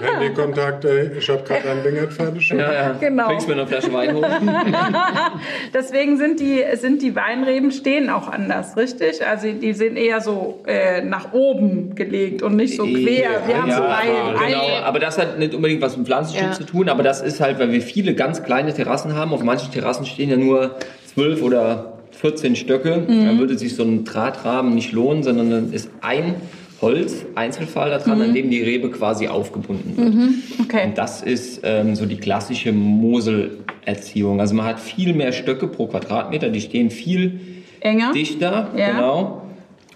Handykontakt, 0.00 0.84
ey, 0.86 1.10
ich 1.18 1.28
habe 1.28 1.42
gerade 1.44 1.70
ein 1.70 1.82
Ding 1.84 2.10
fertig. 2.10 2.48
Ja, 2.50 2.72
ja. 2.72 2.92
Genau. 2.98 3.26
Bringst 3.28 3.46
mir 3.46 3.54
eine 3.54 3.66
Flasche 3.66 3.92
Wein 3.92 4.16
hoch. 4.16 4.26
Deswegen 5.74 6.16
sind 6.16 6.40
die, 6.40 6.62
sind 6.74 7.02
die 7.02 7.14
Weinreben 7.14 7.70
stehen 7.70 8.10
auch 8.10 8.28
anders, 8.30 8.76
richtig? 8.76 9.24
Also 9.26 9.52
die 9.52 9.72
sind 9.74 9.96
eher 9.96 10.20
so 10.20 10.60
äh, 10.66 11.02
nach 11.02 11.32
oben 11.32 11.94
gelegt 11.94 12.42
und 12.42 12.56
nicht 12.56 12.76
so 12.76 12.84
quer. 12.84 13.42
Wir 13.46 13.62
haben 13.62 13.70
so 13.70 13.82
ja, 13.82 13.86
Reihen. 13.88 14.48
Genau, 14.48 14.84
aber 14.84 14.98
das 14.98 15.18
hat 15.18 15.38
nicht 15.38 15.54
unbedingt 15.54 15.80
was 15.82 15.96
mit 15.96 16.06
Pflanzenschutz 16.06 16.44
Ja. 16.44 16.52
zu 16.52 16.64
tun, 16.64 16.88
aber 16.88 17.02
das 17.02 17.20
ist 17.22 17.40
halt, 17.40 17.58
weil 17.58 17.70
wir 17.70 17.82
viele 17.82 18.14
ganz 18.14 18.42
kleine 18.42 18.72
Terrassen 18.74 19.14
haben. 19.14 19.32
Auf 19.32 19.42
manchen 19.42 19.72
Terrassen 19.72 20.06
stehen 20.06 20.30
ja 20.30 20.36
nur 20.36 20.74
12 21.18 21.42
oder 21.42 21.94
14 22.12 22.54
Stöcke. 22.54 23.02
Mhm. 23.08 23.24
Da 23.26 23.38
würde 23.38 23.58
sich 23.58 23.74
so 23.74 23.82
ein 23.82 24.04
Drahtrahmen 24.04 24.74
nicht 24.74 24.92
lohnen, 24.92 25.24
sondern 25.24 25.50
dann 25.50 25.72
ist 25.72 25.90
ein 26.00 26.36
Holz, 26.80 27.26
Einzelfall 27.34 27.90
da 27.90 27.98
dran, 27.98 28.18
Mhm. 28.18 28.24
an 28.24 28.34
dem 28.34 28.50
die 28.50 28.62
Rebe 28.62 28.88
quasi 28.90 29.26
aufgebunden 29.26 29.96
wird. 29.96 30.68
Okay. 30.68 30.86
Und 30.86 30.96
das 30.96 31.22
ist 31.22 31.60
ähm, 31.64 31.96
so 31.96 32.06
die 32.06 32.18
klassische 32.18 32.70
Moselerziehung. 32.72 34.40
Also 34.40 34.54
man 34.54 34.64
hat 34.66 34.78
viel 34.78 35.12
mehr 35.12 35.32
Stöcke 35.32 35.66
pro 35.66 35.88
Quadratmeter, 35.88 36.50
die 36.50 36.60
stehen 36.60 36.90
viel 36.90 37.40
Enger. 37.80 38.12
dichter, 38.12 38.68
Ja. 38.76 38.92
genau. 38.92 39.42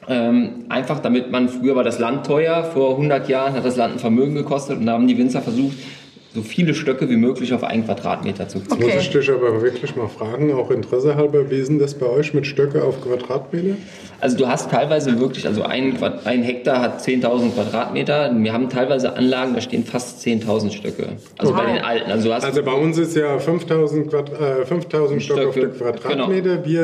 Ähm, 0.09 0.65
einfach 0.69 0.99
damit 0.99 1.31
man, 1.31 1.49
früher 1.49 1.77
war 1.77 1.85
das 1.85 2.01
Land 2.01 2.27
teuer, 2.27 2.65
vor 2.65 2.97
100 2.97 3.29
Jahren 3.29 3.53
hat 3.55 3.65
das 3.65 3.77
Land 3.77 3.95
ein 3.95 3.99
Vermögen 4.01 4.35
gekostet 4.35 4.79
und 4.79 4.87
da 4.87 4.95
haben 4.95 5.07
die 5.07 5.17
Winzer 5.17 5.41
versucht, 5.41 5.77
so 6.35 6.41
viele 6.43 6.73
Stöcke 6.75 7.09
wie 7.11 7.17
möglich 7.17 7.53
auf 7.53 7.63
einen 7.63 7.85
Quadratmeter 7.85 8.49
zu 8.49 8.59
ziehen. 8.61 8.73
Okay. 8.73 8.85
Muss 8.95 9.03
ich 9.03 9.11
dich 9.11 9.31
aber 9.31 9.61
wirklich 9.61 9.95
mal 9.97 10.09
fragen, 10.09 10.53
auch 10.55 10.71
Interesse 10.71 11.15
halber, 11.17 11.51
wie 11.51 11.57
ist 11.57 11.69
denn 11.69 11.79
das 11.79 11.95
bei 11.95 12.07
euch 12.07 12.33
mit 12.33 12.47
Stöcke 12.47 12.83
auf 12.83 13.01
Quadratmeter? 13.03 13.77
Also 14.21 14.39
du 14.39 14.47
hast 14.49 14.71
teilweise 14.71 15.19
wirklich, 15.21 15.47
also 15.47 15.63
ein, 15.65 15.97
ein 16.25 16.43
Hektar 16.43 16.81
hat 16.81 17.01
10.000 17.03 17.55
Quadratmeter. 17.55 18.33
Wir 18.35 18.53
haben 18.53 18.69
teilweise 18.71 19.15
Anlagen, 19.17 19.55
da 19.55 19.61
stehen 19.61 19.85
fast 19.85 20.25
10.000 20.27 20.71
Stöcke. 20.73 21.09
Also 21.39 21.53
bei 21.53 21.59
Wow. 21.59 21.67
den 21.75 21.85
alten. 21.85 22.11
Also 22.11 22.29
du 22.29 22.35
hast 22.35 22.45
Also 22.45 22.63
bei 22.63 22.73
uns 22.73 22.97
ist 22.99 23.15
ja 23.17 23.39
5000 23.39 24.09
Quadrat, 24.09 24.41
äh, 24.63 24.65
5000 24.65 25.23
Stock 25.23 25.39
auf 25.39 25.53
Stöcke, 25.53 25.69
den 25.69 25.77
Quadratmeter. 25.79 26.65
Wir 26.65 26.83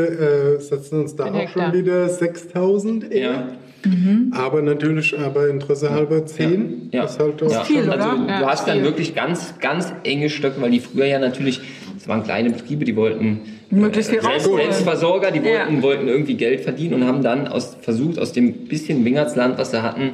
äh, 0.57 0.61
setzen 0.61 1.01
uns 1.03 1.17
da 1.17 1.25
Ein 1.25 1.35
auch 1.35 1.39
Hektar. 1.39 1.65
schon 1.73 1.73
wieder 1.81 2.09
6000 2.09 3.11
eher. 3.13 3.49
Ja, 3.85 4.39
Aber 4.39 4.63
natürlich, 4.63 5.19
aber 5.19 5.49
Interesse 5.49 5.91
halber 5.91 6.25
10. 6.27 6.89
Ja. 6.93 7.05
Ist 7.05 7.19
halt 7.19 7.43
auch 7.43 7.51
ja. 7.51 7.65
viel, 7.65 7.89
also 7.91 8.17
du 8.17 8.27
Ja, 8.29 8.47
hast 8.47 8.67
dann 8.67 8.83
wirklich 8.83 9.15
ganz, 9.15 9.55
ganz 9.61 9.93
enge 10.05 10.31
Stöcke, 10.31 10.61
weil 10.61 10.71
die 10.71 10.81
früher 10.81 11.07
ja 11.07 11.19
natürlich, 11.19 11.61
das 11.95 12.09
waren 12.09 12.23
kleine 12.25 12.51
Betriebe, 12.51 12.85
die 12.85 12.97
wollten 12.97 13.41
Möglichst 13.71 14.11
viel 14.11 14.23
Selbst, 14.23 14.47
rausholen. 14.47 14.65
Selbstversorger, 14.73 15.31
die 15.31 15.45
wollten, 15.45 15.77
Ja. 15.77 15.83
wollten 15.83 16.09
irgendwie 16.09 16.35
Geld 16.35 16.63
verdienen 16.63 16.95
und 16.95 17.05
haben 17.05 17.23
dann 17.23 17.47
aus, 17.49 17.77
versucht, 17.83 18.19
aus 18.19 18.33
dem 18.33 18.53
bisschen 18.67 19.05
Wingertsland, 19.05 19.59
was 19.59 19.73
sie 19.73 19.83
hatten, 19.83 20.11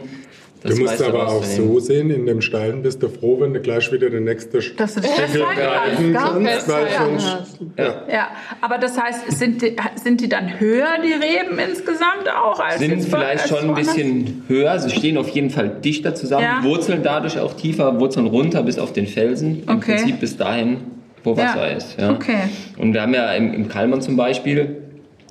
das 0.64 0.74
Du 0.76 0.80
musst 0.82 1.02
aber 1.02 1.28
auch 1.28 1.44
so 1.44 1.78
sehen, 1.78 2.10
in 2.10 2.24
dem 2.26 2.40
Steilen 2.40 2.82
bist 2.82 3.02
du 3.02 3.08
froh, 3.08 3.38
wenn 3.40 3.52
du 3.52 3.60
gleich 3.60 3.92
wieder 3.92 4.08
den 4.10 4.24
nächsten 4.24 4.58
Dass 4.76 4.94
festhalten 4.94 5.32
greifen 5.56 6.14
kannst. 6.14 6.68
weil 6.68 6.86
sonst... 6.98 7.26
hast. 7.26 7.58
Ja. 7.78 8.02
Ja, 8.10 8.28
aber 8.62 8.78
das 8.78 8.98
heißt, 9.00 9.30
sind 9.30 9.60
die, 9.62 9.76
sind 10.02 10.20
die 10.22 10.28
dann 10.28 10.58
höher, 10.58 10.88
die 11.04 11.12
Reben 11.12 11.58
insgesamt 11.58 12.28
auch? 12.34 12.58
Als 12.58 12.78
sind 12.80 13.02
vielleicht 13.04 13.42
als 13.42 13.48
schon 13.48 13.68
ein 13.68 13.74
bisschen 13.74 14.42
höher. 14.48 14.78
Sie 14.78 14.90
stehen 14.90 15.18
auf 15.18 15.28
jeden 15.28 15.50
Fall 15.50 15.68
dichter 15.68 16.14
zusammen, 16.14 16.44
Ja. 16.44 16.64
wurzeln 16.64 17.02
dadurch 17.02 17.38
auch 17.38 17.54
tiefer, 17.54 18.00
wurzeln 18.00 18.26
runter 18.26 18.62
bis 18.62 18.78
auf 18.78 18.92
den 18.92 19.06
Felsen. 19.06 19.62
Im 19.68 19.76
Okay. 19.76 19.96
Prinzip 19.96 20.20
bis 20.20 20.36
dahin, 20.36 20.78
wo 21.24 21.36
Wasser 21.36 21.68
Ja. 21.70 21.76
ist. 21.76 22.00
Ja. 22.00 22.10
Okay. 22.12 22.38
Und 22.78 22.94
wir 22.94 23.02
haben 23.02 23.12
ja 23.12 23.32
im, 23.34 23.52
im 23.52 23.68
Kalmern 23.68 24.00
zum 24.00 24.16
Beispiel, 24.16 24.76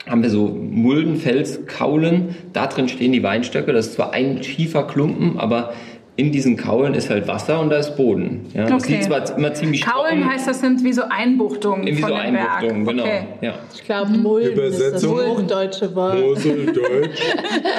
haben 0.07 0.21
wir 0.23 0.29
so 0.29 0.47
Mulden, 0.47 1.15
Felskaulen. 1.17 2.35
Da 2.53 2.67
drin 2.67 2.89
stehen 2.89 3.11
die 3.11 3.23
Weinstöcke. 3.23 3.71
Das 3.73 3.87
ist 3.87 3.93
zwar 3.95 4.13
ein 4.13 4.43
schiefer 4.43 4.83
Klumpen, 4.83 5.39
aber 5.39 5.73
in 6.15 6.31
diesen 6.31 6.57
Kaulen 6.57 6.93
ist 6.93 7.09
halt 7.09 7.27
Wasser 7.27 7.59
und 7.59 7.71
da 7.71 7.77
ist 7.77 7.95
Boden. 7.95 8.45
Ja. 8.53 8.65
Das 8.65 8.83
Okay. 8.83 8.97
sieht 8.97 9.05
zwar 9.05 9.35
immer 9.35 9.51
ziemlich 9.55 9.81
Kaulen 9.83 10.19
trocken, 10.21 10.29
heißt, 10.31 10.47
das 10.47 10.59
sind 10.59 10.83
wie 10.83 10.93
so 10.93 11.01
Einbuchtungen 11.09 11.87
wie 11.87 11.95
von 11.95 12.09
so 12.11 12.15
dem 12.17 12.33
Berg. 12.33 12.49
Einbuchtungen, 12.61 12.85
genau. 12.85 13.03
Okay. 13.03 13.21
Ja. 13.41 13.53
Ich 13.73 13.83
glaube, 13.83 14.11
Mulden 14.11 14.59
ist 14.59 14.79
das 14.79 15.03
Übersetzung. 15.03 15.37
hochdeutsche 15.37 15.95
Wort. 15.95 16.19
Mosel, 16.19 16.65
Deutsch, 16.67 17.21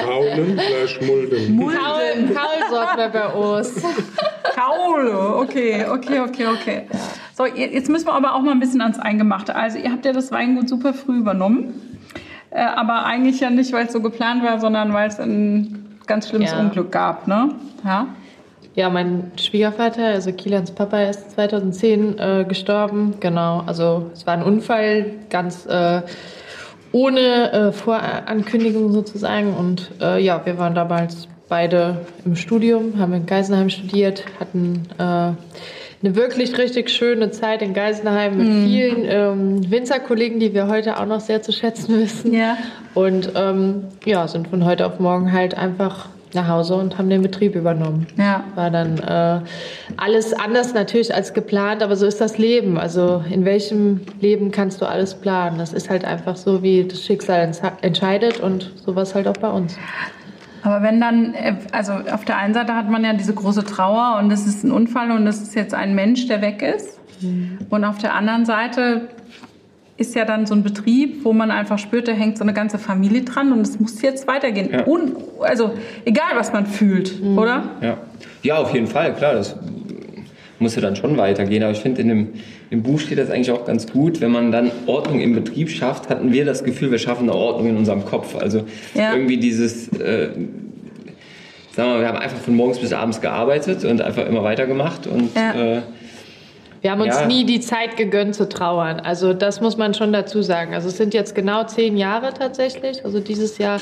Kaulen 0.05 0.55
gleich 0.55 1.01
Mulden. 1.07 1.59
Kaul, 1.59 2.33
Kaul 2.33 2.71
sagt 2.71 2.97
man 2.97 3.11
bei 3.13 3.27
uns. 3.33 3.81
Kaule, 4.53 5.35
okay, 5.37 5.85
okay, 5.89 6.19
okay, 6.19 6.45
okay. 6.47 6.81
So, 7.37 7.45
jetzt 7.45 7.89
müssen 7.89 8.07
wir 8.07 8.13
aber 8.13 8.35
auch 8.35 8.41
mal 8.41 8.51
ein 8.51 8.59
bisschen 8.59 8.81
ans 8.81 8.99
Eingemachte. 8.99 9.55
Also, 9.55 9.77
ihr 9.77 9.91
habt 9.91 10.03
ja 10.05 10.11
das 10.11 10.31
Weingut 10.33 10.67
super 10.67 10.93
früh 10.93 11.19
übernommen. 11.19 11.94
Äh, 12.55 12.61
aber 12.61 13.05
eigentlich 13.05 13.41
ja 13.41 13.49
nicht, 13.49 13.73
weil 13.73 13.87
es 13.87 13.93
so 13.93 14.01
geplant 14.01 14.41
war, 14.43 14.59
sondern 14.61 14.93
weil 14.93 15.09
es 15.09 15.19
ein 15.19 15.97
ganz 16.07 16.29
schlimmes 16.29 16.51
Ja. 16.51 16.59
Unglück 16.59 16.91
gab, 16.91 17.27
ne? 17.27 17.49
Ja. 17.83 18.07
Ja, 18.75 18.89
mein 18.89 19.31
Schwiegervater, 19.37 20.05
also 20.05 20.31
Kilians 20.33 20.71
Papa, 20.71 21.03
ist 21.03 21.31
2010 21.31 22.17
äh, 22.17 22.45
gestorben. 22.47 23.15
Genau, 23.19 23.63
also 23.65 24.09
es 24.13 24.25
war 24.27 24.33
ein 24.33 24.43
Unfall, 24.43 25.11
ganz 25.29 25.65
äh, 25.65 26.01
ohne 26.91 27.51
äh, 27.51 27.71
Vorankündigung 27.71 28.91
sozusagen. 28.91 29.53
Und 29.53 29.91
äh, 30.01 30.21
ja, 30.21 30.45
wir 30.45 30.57
waren 30.57 30.75
damals 30.75 31.27
beide 31.47 32.05
im 32.25 32.35
Studium, 32.35 32.99
haben 32.99 33.13
in 33.13 33.25
Geisenheim 33.25 33.69
studiert, 33.69 34.25
hatten 34.39 34.83
äh, 34.97 35.31
eine 36.05 36.15
wirklich 36.15 36.57
richtig 36.57 36.89
schöne 36.91 37.31
Zeit 37.31 37.61
in 37.63 37.73
Geisenheim 37.73 38.37
mit 38.37 38.47
vielen 38.69 39.05
ähm, 39.05 39.71
Winzerkollegen, 39.71 40.39
die 40.39 40.53
wir 40.53 40.67
heute 40.67 40.99
auch 40.99 41.05
noch 41.07 41.19
sehr 41.19 41.41
zu 41.41 41.51
schätzen 41.51 41.99
wissen. 42.01 42.31
Ja. 42.33 42.57
Und 42.93 43.31
ähm, 43.35 43.85
ja, 44.05 44.27
sind 44.27 44.47
von 44.49 44.63
heute 44.65 44.85
auf 44.85 44.99
morgen 44.99 45.31
halt 45.33 45.57
einfach 45.57 46.07
nach 46.33 46.47
Hause 46.49 46.75
und 46.75 46.97
haben 46.97 47.09
den 47.09 47.21
Betrieb 47.21 47.55
übernommen. 47.55 48.07
Ja. 48.17 48.43
War 48.55 48.69
dann 48.69 48.97
äh, 48.99 49.39
alles 49.97 50.33
anders 50.33 50.73
natürlich 50.73 51.15
als 51.15 51.33
geplant, 51.33 51.81
aber 51.81 51.95
so 51.95 52.05
ist 52.05 52.19
das 52.21 52.37
Leben. 52.37 52.77
Also 52.77 53.23
in 53.31 53.45
welchem 53.45 54.01
Leben 54.19 54.51
kannst 54.51 54.81
du 54.81 54.85
alles 54.85 55.15
planen? 55.15 55.57
Das 55.57 55.73
ist 55.73 55.89
halt 55.89 56.03
einfach 56.05 56.35
so, 56.35 56.61
wie 56.61 56.83
das 56.83 57.01
Schicksal 57.03 57.39
entsch- 57.49 57.71
entscheidet 57.81 58.41
und 58.41 58.71
sowas 58.85 59.15
halt 59.15 59.27
auch 59.27 59.37
bei 59.37 59.49
uns. 59.49 59.77
Aber 60.65 60.81
wenn 60.81 60.99
dann, 60.99 61.35
äh, 61.35 61.55
also 61.71 61.93
auf 61.93 62.25
der 62.25 62.37
einen 62.37 62.55
Seite 62.55 62.75
hat 62.75 62.89
man 62.89 63.03
ja 63.03 63.13
diese 63.13 63.33
große 63.33 63.63
Trauer 63.63 64.17
und 64.19 64.31
es 64.31 64.47
ist 64.47 64.63
ein 64.63 64.71
Unfall 64.71 65.11
und 65.11 65.27
es 65.27 65.41
ist 65.41 65.53
jetzt 65.53 65.75
ein 65.75 65.93
Mensch, 65.93 66.27
der 66.27 66.41
weg 66.41 66.61
ist. 66.61 66.99
Und 67.69 67.85
auf 67.85 67.97
der 67.97 68.13
anderen 68.13 68.45
Seite 68.45 69.09
ist 69.97 70.15
ja 70.15 70.25
dann 70.25 70.45
so 70.45 70.53
ein 70.53 70.63
Betrieb, 70.63 71.23
wo 71.23 71.31
man 71.33 71.51
einfach 71.51 71.79
spürt, 71.79 72.07
da 72.07 72.11
hängt 72.11 72.37
so 72.37 72.43
eine 72.43 72.53
ganze 72.53 72.77
Familie 72.77 73.21
dran 73.21 73.53
und 73.53 73.61
es 73.61 73.79
muss 73.79 74.01
jetzt 74.01 74.27
weitergehen. 74.27 74.69
Ja. 74.71 74.85
Un, 74.85 75.15
also 75.39 75.75
egal, 76.03 76.31
was 76.35 76.51
man 76.51 76.65
fühlt, 76.65 77.21
oder? 77.21 77.63
Ja. 77.81 77.97
ja, 78.43 78.57
auf 78.57 78.73
jeden 78.73 78.87
Fall, 78.87 79.13
klar. 79.13 79.35
Das 79.35 79.55
muss 80.59 80.75
ja 80.75 80.81
dann 80.81 80.95
schon 80.95 81.17
weitergehen. 81.17 81.63
Aber 81.63 81.71
ich 81.71 81.79
finde, 81.79 82.01
in 82.01 82.07
dem 82.07 82.29
im 82.69 82.81
Buch 82.83 82.99
steht 82.99 83.17
das 83.17 83.29
eigentlich 83.29 83.51
auch 83.51 83.65
ganz 83.65 83.91
gut. 83.91 84.21
Wenn 84.21 84.31
man 84.31 84.51
dann 84.51 84.71
Ordnung 84.87 85.19
im 85.19 85.33
Betrieb 85.35 85.69
schafft, 85.69 86.09
hatten 86.09 86.31
wir 86.31 86.45
das 86.45 86.63
Gefühl, 86.63 86.91
wir 86.91 86.99
schaffen 86.99 87.29
eine 87.29 87.37
Ordnung 87.37 87.69
in 87.69 87.77
unserem 87.77 88.05
Kopf. 88.05 88.35
Also 88.35 88.63
Ja. 88.93 89.13
irgendwie 89.13 89.37
dieses, 89.37 89.87
äh, 89.99 90.29
sagen 91.75 91.89
wir 91.89 91.95
mal, 91.95 91.99
wir 92.01 92.07
haben 92.07 92.17
einfach 92.17 92.37
von 92.39 92.55
morgens 92.55 92.79
bis 92.79 92.93
abends 92.93 93.21
gearbeitet 93.21 93.83
und 93.85 94.01
einfach 94.01 94.25
immer 94.25 94.43
weitergemacht. 94.43 95.07
Und 95.07 95.35
Ja. 95.35 95.77
äh, 95.77 95.81
Wir 96.81 96.91
haben 96.91 97.01
uns 97.01 97.15
Ja. 97.19 97.25
nie 97.25 97.45
die 97.45 97.61
Zeit 97.61 97.97
gegönnt 97.97 98.35
zu 98.35 98.47
trauern. 98.47 98.99
Also 98.99 99.33
das 99.33 99.59
muss 99.59 99.75
man 99.75 99.95
schon 99.95 100.13
dazu 100.13 100.43
sagen. 100.43 100.75
Also 100.75 100.89
es 100.89 100.97
sind 100.97 101.15
jetzt 101.15 101.33
genau 101.33 101.63
zehn 101.63 101.97
Jahre 101.97 102.31
tatsächlich. 102.37 103.03
Also 103.03 103.19
dieses 103.19 103.57
Jahr 103.57 103.81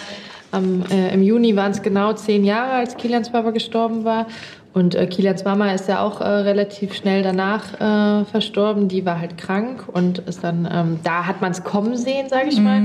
am, 0.52 0.86
äh, 0.90 1.14
im 1.14 1.22
Juni 1.22 1.54
waren 1.58 1.72
es 1.74 1.82
genau 1.82 2.14
zehn 2.14 2.46
Jahre, 2.46 2.72
als 2.76 2.96
Kilians 2.96 3.30
Papa 3.30 3.52
gestorben 3.52 4.06
war. 4.06 4.28
Und 4.74 4.96
äh, 4.96 5.06
Kilians 5.06 5.46
Mama 5.46 5.72
ist 5.72 5.88
ja 5.88 6.02
auch 6.02 6.20
äh, 6.20 6.24
relativ 6.26 6.96
schnell 6.96 7.22
danach 7.22 7.74
äh, 7.76 8.26
verstorben. 8.26 8.88
Die 8.88 9.06
war 9.06 9.20
halt 9.20 9.38
krank 9.38 9.84
und 9.92 10.20
ist 10.20 10.44
dann, 10.44 10.68
ähm, 10.72 11.00
da 11.04 11.28
hat 11.28 11.42
man 11.42 11.52
es 11.52 11.64
kommen 11.64 11.96
sehen, 11.96 12.28
sage 12.28 12.50
ich 12.50 12.60
mal. 12.60 12.82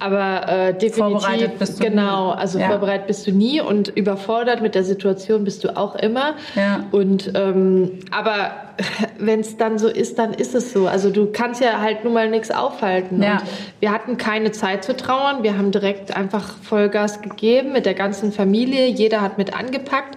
Aber 0.00 0.48
äh, 0.48 0.72
definitiv, 0.72 1.22
Vorbereitet 1.22 1.58
bist 1.60 1.78
du 1.78 1.84
genau, 1.84 2.32
nie. 2.32 2.40
also 2.40 2.58
Ja. 2.58 2.68
vorbereitet 2.68 3.06
bist 3.06 3.24
du 3.26 3.30
nie 3.30 3.60
und 3.60 3.86
überfordert 3.88 4.62
mit 4.62 4.74
der 4.74 4.82
Situation 4.82 5.44
bist 5.44 5.62
du 5.62 5.76
auch 5.76 5.94
immer. 5.94 6.34
Ja. 6.56 6.84
Und 6.90 7.30
ähm, 7.36 8.00
aber 8.10 8.50
wenn 9.18 9.40
es 9.40 9.56
dann 9.56 9.78
so 9.78 9.86
ist, 9.86 10.18
dann 10.18 10.34
ist 10.34 10.56
es 10.56 10.72
so. 10.72 10.88
Also 10.88 11.10
du 11.10 11.26
kannst 11.26 11.60
ja 11.60 11.80
halt 11.80 12.02
nun 12.02 12.14
mal 12.14 12.28
nichts 12.28 12.50
aufhalten. 12.50 13.22
Ja. 13.22 13.34
Und 13.34 13.42
wir 13.78 13.92
hatten 13.92 14.16
keine 14.16 14.50
Zeit 14.50 14.82
zu 14.82 14.96
trauern. 14.96 15.44
Wir 15.44 15.56
haben 15.56 15.70
direkt 15.70 16.16
einfach 16.16 16.56
Vollgas 16.62 17.22
gegeben 17.22 17.72
mit 17.72 17.86
der 17.86 17.94
ganzen 17.94 18.32
Familie. 18.32 18.86
Jeder 18.88 19.20
hat 19.20 19.38
mit 19.38 19.56
angepackt. 19.56 20.16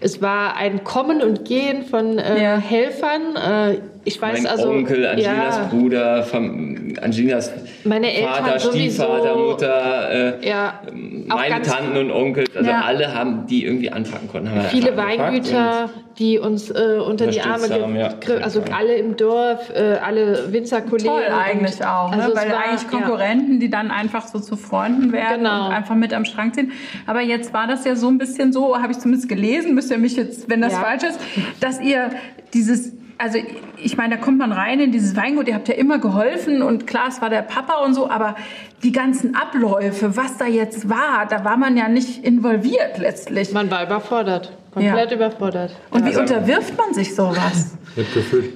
Es 0.00 0.20
war 0.22 0.56
ein 0.56 0.84
Kommen 0.84 1.22
und 1.22 1.44
Gehen 1.44 1.84
von 1.84 2.18
äh, 2.18 2.42
Ja. 2.42 2.56
Helfern. 2.56 3.36
Äh, 3.36 3.78
ich 4.04 4.20
weiß 4.20 4.42
mein 4.42 4.46
also. 4.50 4.70
Onkel, 4.70 5.06
Angelinas 5.06 5.56
ja, 5.56 5.68
Bruder, 5.70 6.22
Fam 6.22 6.94
Angelinas 7.02 7.52
Meine 7.84 8.12
Eltern 8.12 8.32
Vater, 8.44 8.58
sowieso. 8.58 9.02
Stiefvater, 9.04 9.36
Mutter, 9.36 10.10
äh, 10.42 10.48
Ja, 10.48 10.80
meine 11.28 11.48
ganz 11.54 11.68
Tanten 11.68 11.96
und 11.96 12.10
Onkel, 12.10 12.44
also 12.56 12.68
Ja. 12.70 12.82
alle 12.82 13.14
haben, 13.14 13.46
die 13.46 13.64
irgendwie 13.64 13.90
anpacken 13.90 14.28
konnten. 14.28 14.50
Haben 14.50 14.62
viele 14.70 14.96
Weingüter, 14.96 15.90
die 16.18 16.38
uns 16.38 16.70
äh, 16.70 16.98
unter 17.06 17.26
die 17.28 17.40
Arme 17.40 17.68
haben, 17.68 17.96
ja. 17.96 18.10
also 18.42 18.62
alle 18.76 18.94
im 18.96 19.16
Dorf, 19.16 19.70
äh, 19.74 19.96
alle 20.04 20.52
Winzerkollegen. 20.52 21.06
Toll 21.10 21.22
eigentlich 21.32 21.80
und- 21.80 21.86
auch, 21.86 22.10
ne? 22.10 22.16
also 22.22 22.34
es 22.34 22.36
weil 22.40 22.50
war- 22.50 22.64
eigentlich 22.66 22.82
ja. 22.82 22.88
Konkurrenten, 22.98 23.60
die 23.60 23.70
dann 23.70 23.90
einfach 23.90 24.26
so 24.26 24.38
zu 24.40 24.56
Freunden 24.56 25.12
werden 25.12 25.38
Genau. 25.44 25.66
und 25.66 25.72
einfach 25.72 25.94
mit 25.94 26.12
am 26.12 26.24
Strang 26.24 26.52
ziehen. 26.52 26.72
Aber 27.06 27.20
jetzt 27.20 27.52
war 27.54 27.66
das 27.66 27.84
ja 27.84 27.96
so 27.96 28.08
ein 28.08 28.18
bisschen 28.18 28.52
so, 28.52 28.76
habe 28.78 28.92
ich 28.92 28.98
zumindest 28.98 29.28
gelesen, 29.28 29.74
müsst 29.74 29.90
ihr 29.90 29.98
mich 29.98 30.16
jetzt, 30.16 30.48
wenn 30.50 30.60
das 30.60 30.72
Ja. 30.72 30.80
falsch 30.80 31.04
ist, 31.04 31.20
dass 31.60 31.80
ihr 31.80 32.10
dieses, 32.52 32.92
also 33.20 33.38
ich 33.76 33.96
meine, 33.96 34.16
da 34.16 34.22
kommt 34.22 34.38
man 34.38 34.52
rein 34.52 34.80
in 34.80 34.92
dieses 34.92 35.14
Weingut, 35.14 35.46
ihr 35.46 35.54
habt 35.54 35.68
ja 35.68 35.74
immer 35.74 35.98
geholfen 35.98 36.62
und 36.62 36.86
klar, 36.86 37.08
es 37.08 37.20
war 37.20 37.28
der 37.28 37.42
Papa 37.42 37.84
und 37.84 37.94
so, 37.94 38.10
aber 38.10 38.34
die 38.82 38.92
ganzen 38.92 39.34
Abläufe, 39.34 40.16
was 40.16 40.38
da 40.38 40.46
jetzt 40.46 40.88
war, 40.88 41.26
da 41.28 41.44
war 41.44 41.56
man 41.56 41.76
ja 41.76 41.88
nicht 41.88 42.24
involviert 42.24 42.98
letztlich. 42.98 43.52
Man 43.52 43.70
war 43.70 43.84
überfordert, 43.84 44.52
komplett 44.72 45.12
überfordert. 45.12 45.76
Und 45.90 46.06
wie 46.06 46.16
unterwirft 46.16 46.76
man 46.78 46.94
sich 46.94 47.14
sowas? 47.14 47.76
Mit 47.94 48.12
Gefühl. 48.14 48.54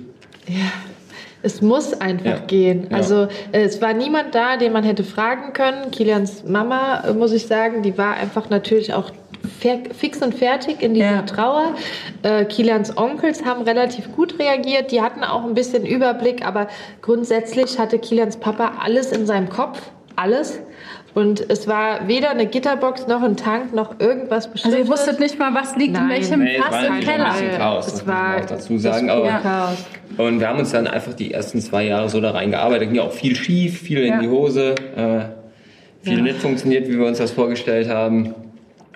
Es 1.44 1.60
muss 1.62 1.92
einfach 2.00 2.24
Ja. 2.26 2.38
gehen. 2.46 2.88
Ja. 2.90 2.96
Also 2.96 3.28
äh, 3.52 3.62
es 3.62 3.80
war 3.82 3.92
niemand 3.92 4.34
da, 4.34 4.56
den 4.56 4.72
man 4.72 4.82
hätte 4.82 5.04
fragen 5.04 5.52
können. 5.52 5.90
Kilians 5.90 6.42
Mama, 6.44 7.04
äh, 7.06 7.12
muss 7.12 7.32
ich 7.32 7.46
sagen, 7.46 7.82
die 7.82 7.96
war 7.98 8.14
einfach 8.14 8.48
natürlich 8.50 8.94
auch 8.94 9.10
fer- 9.62 9.92
fix 9.92 10.22
und 10.22 10.34
fertig 10.34 10.80
in 10.82 10.94
dieser 10.94 11.10
Ja. 11.16 11.22
Trauer. 11.22 11.74
Äh, 12.22 12.46
Kilians 12.46 12.96
Onkels 12.96 13.44
haben 13.44 13.62
relativ 13.62 14.10
gut 14.16 14.38
reagiert. 14.38 14.90
Die 14.90 15.02
hatten 15.02 15.22
auch 15.22 15.44
ein 15.44 15.52
bisschen 15.54 15.84
Überblick, 15.84 16.44
aber 16.46 16.68
grundsätzlich 17.02 17.78
hatte 17.78 17.98
Kilians 17.98 18.38
Papa 18.38 18.72
alles 18.82 19.12
in 19.12 19.26
seinem 19.26 19.50
Kopf. 19.50 19.80
Alles. 20.16 20.60
Und 21.14 21.48
es 21.48 21.68
war 21.68 22.08
weder 22.08 22.30
eine 22.30 22.46
Gitterbox 22.46 23.06
noch 23.06 23.22
ein 23.22 23.36
Tank 23.36 23.72
noch 23.72 24.00
irgendwas 24.00 24.46
Also 24.46 24.48
Bestimmtes. 24.52 24.78
ihr 24.80 24.88
wusstet 24.88 25.20
nicht 25.20 25.38
mal, 25.38 25.54
was 25.54 25.76
liegt 25.76 25.88
in 25.96 26.06
Nein. 26.06 26.08
welchem 26.08 26.40
Nee, 26.42 26.56
es 26.56 26.64
Fass 26.64 26.72
war 26.72 26.86
im 26.98 27.00
Keller. 27.04 27.26
ein 27.26 27.32
bisschen 27.32 27.56
Chaos, 27.58 27.86
Es 27.86 27.92
das 27.92 28.00
muss 28.02 28.06
man 28.06 28.16
war 28.16 28.36
auch 28.36 28.44
dazu 28.46 28.78
sagen, 28.78 29.06
das 29.06 29.16
aber- 29.16 29.28
Chaos. 29.40 29.84
Und 30.16 30.40
wir 30.40 30.48
haben 30.48 30.58
uns 30.58 30.70
dann 30.72 30.86
einfach 30.88 31.14
die 31.14 31.32
ersten 31.32 31.60
zwei 31.60 31.84
Jahre 31.84 32.08
so 32.08 32.20
da 32.20 32.32
reingearbeitet. 32.32 32.88
Ging 32.88 32.96
ja 32.96 33.02
auch 33.02 33.12
viel 33.12 33.36
schief, 33.36 33.80
viel 33.80 33.98
in 33.98 34.06
Ja. 34.14 34.20
die 34.20 34.28
Hose, 34.28 34.74
äh, 34.96 35.20
viel 36.02 36.18
Ja. 36.18 36.22
nicht 36.24 36.38
funktioniert, 36.40 36.88
wie 36.88 36.98
wir 36.98 37.06
uns 37.06 37.18
das 37.18 37.30
vorgestellt 37.30 37.88
haben. 37.88 38.34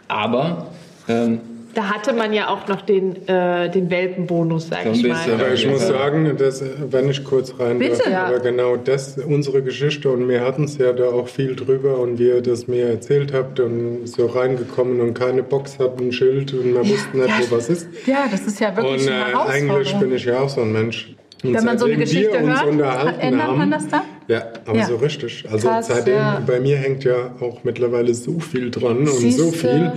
Aber 0.09 0.67
ähm, 1.09 1.41
Da 1.79 1.85
hatte 1.91 2.13
man 2.13 2.33
ja 2.33 2.49
auch 2.49 2.67
noch 2.67 2.81
den, 2.83 3.29
äh, 3.29 3.71
den 3.71 3.89
Welpenbonus, 3.89 4.67
sag 4.69 4.83
So 4.83 4.91
ich 4.91 5.07
mal. 5.07 5.17
Aber 5.33 5.53
ich 5.53 5.63
Ja. 5.63 5.71
muss 5.71 5.87
sagen, 5.87 6.37
dass, 6.37 6.65
wenn 6.91 7.09
ich 7.09 7.23
kurz 7.23 7.55
rein 7.61 7.79
Bitte. 7.79 7.99
darf, 7.99 8.09
Ja. 8.11 8.25
aber 8.27 8.41
genau 8.41 8.75
das, 8.77 9.17
unsere 9.19 9.63
Geschichte 9.63 10.11
und 10.11 10.29
wir 10.29 10.41
hatten 10.41 10.65
es 10.65 10.77
ja 10.79 10.93
da 10.93 11.05
auch 11.05 11.29
viel 11.29 11.55
drüber 11.55 12.01
und 12.01 12.19
wie 12.19 12.27
ihr 12.31 12.41
das 12.41 12.67
mir 12.67 12.89
erzählt 12.89 13.33
habt 13.33 13.61
und 13.61 14.09
so 14.09 14.27
reingekommen 14.27 15.01
und 15.01 15.15
keine 15.15 15.45
Box 15.45 15.79
hat, 15.79 16.01
ein 16.01 16.11
Schild 16.11 16.53
und 16.53 16.75
wir 16.75 16.81
wussten 16.81 17.19
nicht, 17.19 17.29
ja. 17.29 17.35
wo 17.49 17.57
was 17.57 17.69
ist. 17.69 17.87
Ja, 18.07 18.25
das 18.29 18.41
ist 18.41 18.59
ja 18.59 18.75
wirklich 18.77 19.03
Und 19.03 19.09
eine 19.13 19.17
äh, 19.17 19.25
Herausforderung. 19.27 19.71
eigentlich 19.77 19.95
bin 20.01 20.13
ich 20.15 20.25
ja 20.25 20.41
auch 20.41 20.49
so 20.49 20.63
ein 20.63 20.73
Mensch. 20.73 21.15
Und 21.45 21.55
Wenn 21.55 21.65
man 21.65 21.79
so 21.79 21.85
eine 21.87 21.97
Geschichte 21.97 22.33
wir 22.33 22.41
uns 22.43 22.59
hört, 22.61 22.71
unterhalten 22.73 23.21
ändert 23.21 23.47
haben, 23.47 23.59
man 23.59 23.71
das 23.71 23.87
dann? 23.87 24.01
Ja, 24.27 24.43
aber 24.67 24.79
Ja. 24.79 24.87
so 24.87 24.97
richtig. 24.97 25.45
Also 25.49 25.69
Krass, 25.69 25.87
seitdem, 25.87 26.15
ja. 26.17 26.43
bei 26.45 26.59
mir 26.59 26.77
hängt 26.77 27.05
ja 27.05 27.37
auch 27.39 27.63
mittlerweile 27.63 28.13
so 28.15 28.41
viel 28.41 28.73
dran 28.73 28.99
und 28.99 29.07
so 29.07 29.13
Siehste. 29.19 29.53
viel. 29.53 29.93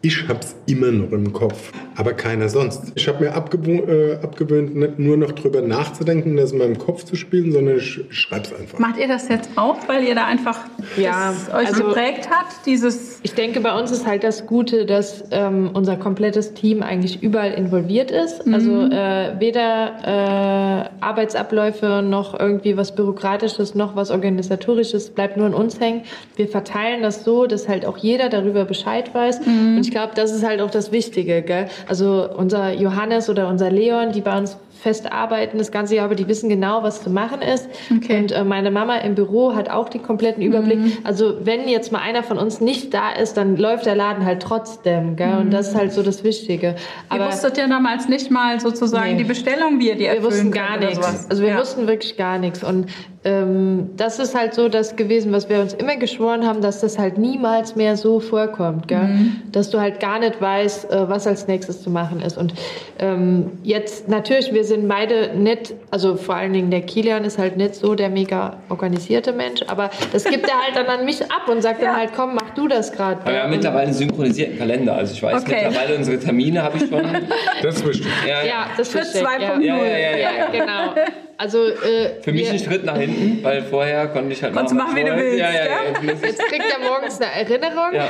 Ich 0.00 0.28
hab's 0.28 0.54
immer 0.66 0.92
noch 0.92 1.10
im 1.10 1.32
Kopf, 1.32 1.72
aber 1.96 2.12
keiner 2.12 2.48
sonst. 2.48 2.92
Ich 2.94 3.08
habe 3.08 3.24
mir 3.24 3.30
äh, 3.30 4.14
abgewöhnt, 4.22 4.76
nicht 4.76 4.98
nur 5.00 5.16
noch 5.16 5.32
drüber 5.32 5.60
nachzudenken, 5.60 6.36
das 6.36 6.52
in 6.52 6.58
meinem 6.58 6.78
Kopf 6.78 7.02
zu 7.04 7.16
spielen, 7.16 7.50
sondern 7.50 7.78
ich 7.78 8.00
schreib's 8.10 8.52
einfach. 8.52 8.78
Macht 8.78 8.96
ihr 8.98 9.08
das 9.08 9.28
jetzt 9.28 9.50
auch, 9.56 9.76
weil 9.88 10.04
ihr 10.04 10.14
da 10.14 10.26
einfach 10.26 10.60
Ja, 10.96 11.32
das 11.32 11.52
euch 11.52 11.66
also- 11.68 11.84
geprägt 11.88 12.30
hat? 12.30 12.46
Dieses 12.64 13.17
Ich 13.22 13.34
denke, 13.34 13.60
bei 13.60 13.76
uns 13.76 13.90
ist 13.90 14.06
halt 14.06 14.22
das 14.22 14.46
Gute, 14.46 14.86
dass 14.86 15.24
ähm, 15.30 15.70
unser 15.74 15.96
komplettes 15.96 16.54
Team 16.54 16.82
eigentlich 16.82 17.22
überall 17.22 17.52
involviert 17.52 18.10
ist. 18.10 18.46
Also 18.52 18.82
äh, 18.82 19.40
weder 19.40 20.88
äh, 20.90 21.04
Arbeitsabläufe 21.04 22.02
noch 22.02 22.38
irgendwie 22.38 22.76
was 22.76 22.94
Bürokratisches 22.94 23.74
noch 23.74 23.96
was 23.96 24.10
Organisatorisches 24.10 25.10
bleibt 25.10 25.36
nur 25.36 25.46
an 25.46 25.54
uns 25.54 25.80
hängen. 25.80 26.02
Wir 26.36 26.48
verteilen 26.48 27.02
das 27.02 27.24
so, 27.24 27.46
dass 27.46 27.68
halt 27.68 27.86
auch 27.86 27.98
jeder 27.98 28.28
darüber 28.28 28.64
Bescheid 28.64 29.12
weiß. 29.14 29.40
Und 29.46 29.80
ich 29.80 29.90
glaube, 29.90 30.12
das 30.14 30.32
ist 30.32 30.46
halt 30.46 30.60
auch 30.60 30.70
das 30.70 30.92
Wichtige. 30.92 31.42
Gell? 31.42 31.68
Also 31.88 32.28
unser 32.36 32.72
Johannes 32.72 33.28
oder 33.28 33.48
unser 33.48 33.70
Leon, 33.70 34.12
die 34.12 34.20
bei 34.20 34.36
uns 34.38 34.56
fest 34.80 35.10
arbeiten 35.10 35.58
das 35.58 35.72
ganze 35.72 35.96
Jahr, 35.96 36.04
aber 36.06 36.14
die 36.14 36.28
wissen 36.28 36.48
genau, 36.48 36.82
was 36.82 37.02
zu 37.02 37.10
machen 37.10 37.42
ist. 37.42 37.68
Okay. 37.94 38.18
Und 38.18 38.32
äh, 38.32 38.44
meine 38.44 38.70
Mama 38.70 38.96
im 38.98 39.14
Büro 39.14 39.54
hat 39.54 39.70
auch 39.70 39.88
den 39.88 40.02
kompletten 40.02 40.42
Überblick. 40.42 40.78
Also 41.04 41.34
wenn 41.44 41.68
jetzt 41.68 41.92
mal 41.92 42.00
einer 42.00 42.22
von 42.22 42.38
uns 42.38 42.60
nicht 42.60 42.94
da 42.94 43.10
ist, 43.12 43.36
dann 43.36 43.56
läuft 43.56 43.86
der 43.86 43.96
Laden 43.96 44.24
halt 44.24 44.42
trotzdem. 44.42 45.16
Gell? 45.16 45.38
Und 45.38 45.50
das 45.52 45.68
ist 45.68 45.74
halt 45.74 45.92
so 45.92 46.02
das 46.02 46.24
Wichtige. 46.24 46.68
ihr 46.68 46.76
Aber 47.08 47.26
wusstet 47.26 47.58
ja 47.58 47.66
damals 47.66 48.08
nicht 48.08 48.30
mal 48.30 48.60
sozusagen 48.60 49.12
Nee. 49.12 49.18
die 49.18 49.24
Bestellung, 49.24 49.78
wie 49.78 49.88
ihr 49.88 49.94
die 49.94 50.00
wir 50.00 50.08
erfüllen 50.08 50.24
wussten 50.24 50.50
könnt 50.50 50.54
gar 50.54 50.78
nichts. 50.78 51.26
Also 51.30 51.42
wir 51.42 51.50
ja. 51.50 51.58
wussten 51.58 51.86
wirklich 51.86 52.16
gar 52.16 52.38
nichts. 52.38 52.62
Und 52.62 52.86
ähm, 53.24 53.90
das 53.96 54.18
ist 54.18 54.34
halt 54.34 54.54
so 54.54 54.68
das 54.68 54.96
gewesen, 54.96 55.32
was 55.32 55.48
wir 55.48 55.60
uns 55.60 55.74
immer 55.74 55.96
geschworen 55.96 56.46
haben, 56.46 56.60
dass 56.60 56.80
das 56.80 56.98
halt 56.98 57.18
niemals 57.18 57.74
mehr 57.74 57.96
so 57.96 58.20
vorkommt. 58.20 58.86
Gell? 58.88 59.08
Dass 59.50 59.70
du 59.70 59.80
halt 59.80 60.00
gar 60.00 60.20
nicht 60.20 60.40
weißt, 60.40 60.90
äh, 60.90 61.08
was 61.08 61.26
als 61.26 61.48
nächstes 61.48 61.82
zu 61.82 61.90
machen 61.90 62.20
ist. 62.20 62.38
Und 62.38 62.54
ähm, 62.98 63.50
jetzt 63.62 64.08
natürlich, 64.08 64.52
wir 64.52 64.64
sind 64.68 64.86
beide 64.88 65.34
nicht, 65.36 65.74
also 65.90 66.14
vor 66.16 66.36
allen 66.36 66.52
Dingen 66.52 66.70
der 66.70 66.82
Kilian 66.82 67.24
ist 67.24 67.38
halt 67.38 67.56
nicht 67.56 67.74
so 67.74 67.94
der 67.96 68.08
mega 68.08 68.58
organisierte 68.68 69.32
Mensch, 69.32 69.62
aber 69.66 69.90
das 70.12 70.22
gibt 70.24 70.46
er 70.48 70.54
halt 70.62 70.76
dann 70.76 70.86
an 70.86 71.04
mich 71.04 71.22
ab 71.24 71.48
und 71.48 71.60
sagt 71.62 71.82
Ja. 71.82 71.88
dann 71.88 71.96
halt, 71.96 72.10
komm, 72.14 72.34
mach 72.36 72.50
du 72.50 72.68
das 72.68 72.92
gerade. 72.92 73.20
aber 73.22 73.32
wir 73.32 73.42
haben 73.42 73.50
mittlerweile 73.50 73.84
einen 73.86 73.94
synchronisierten 73.94 74.58
Kalender. 74.58 74.94
Also 74.94 75.14
ich 75.14 75.22
weiß 75.22 75.42
Okay. 75.42 75.64
mittlerweile 75.64 75.96
unsere 75.96 76.18
Termine 76.20 76.62
habe 76.62 76.76
ich 76.78 76.88
schon. 76.88 77.02
Das 77.62 77.76
ist 77.76 77.86
wichtig. 77.88 78.06
Ja, 78.26 78.44
Ja, 78.44 78.66
das 78.76 78.92
Schritt 78.92 79.06
verstehe 79.06 79.22
ich, 79.38 79.44
2.0. 79.44 79.60
Ja. 79.64 79.76
ja, 79.76 79.84
ja, 79.84 79.98
ja, 79.98 80.16
ja, 80.16 80.30
ja. 80.38 80.46
Genau. 80.52 80.94
Also 81.40 81.66
äh, 81.68 82.20
Für 82.20 82.32
mich 82.32 82.50
ein 82.50 82.58
Schritt 82.58 82.84
nach 82.84 82.96
hinten, 82.96 83.44
weil 83.44 83.62
vorher 83.62 84.08
konnte 84.08 84.32
ich 84.32 84.42
halt 84.42 84.52
Konntest 84.54 84.74
machen, 84.74 84.96
wie 84.96 85.04
du 85.04 85.16
willst, 85.16 85.38
Ja, 85.38 85.50
ja, 85.52 85.64
ja. 85.64 86.12
Jetzt 86.22 86.42
kriegt 86.46 86.64
er 86.68 86.84
morgens 86.84 87.20
eine 87.20 87.30
Erinnerung, 87.32 87.92
ja. 87.94 88.08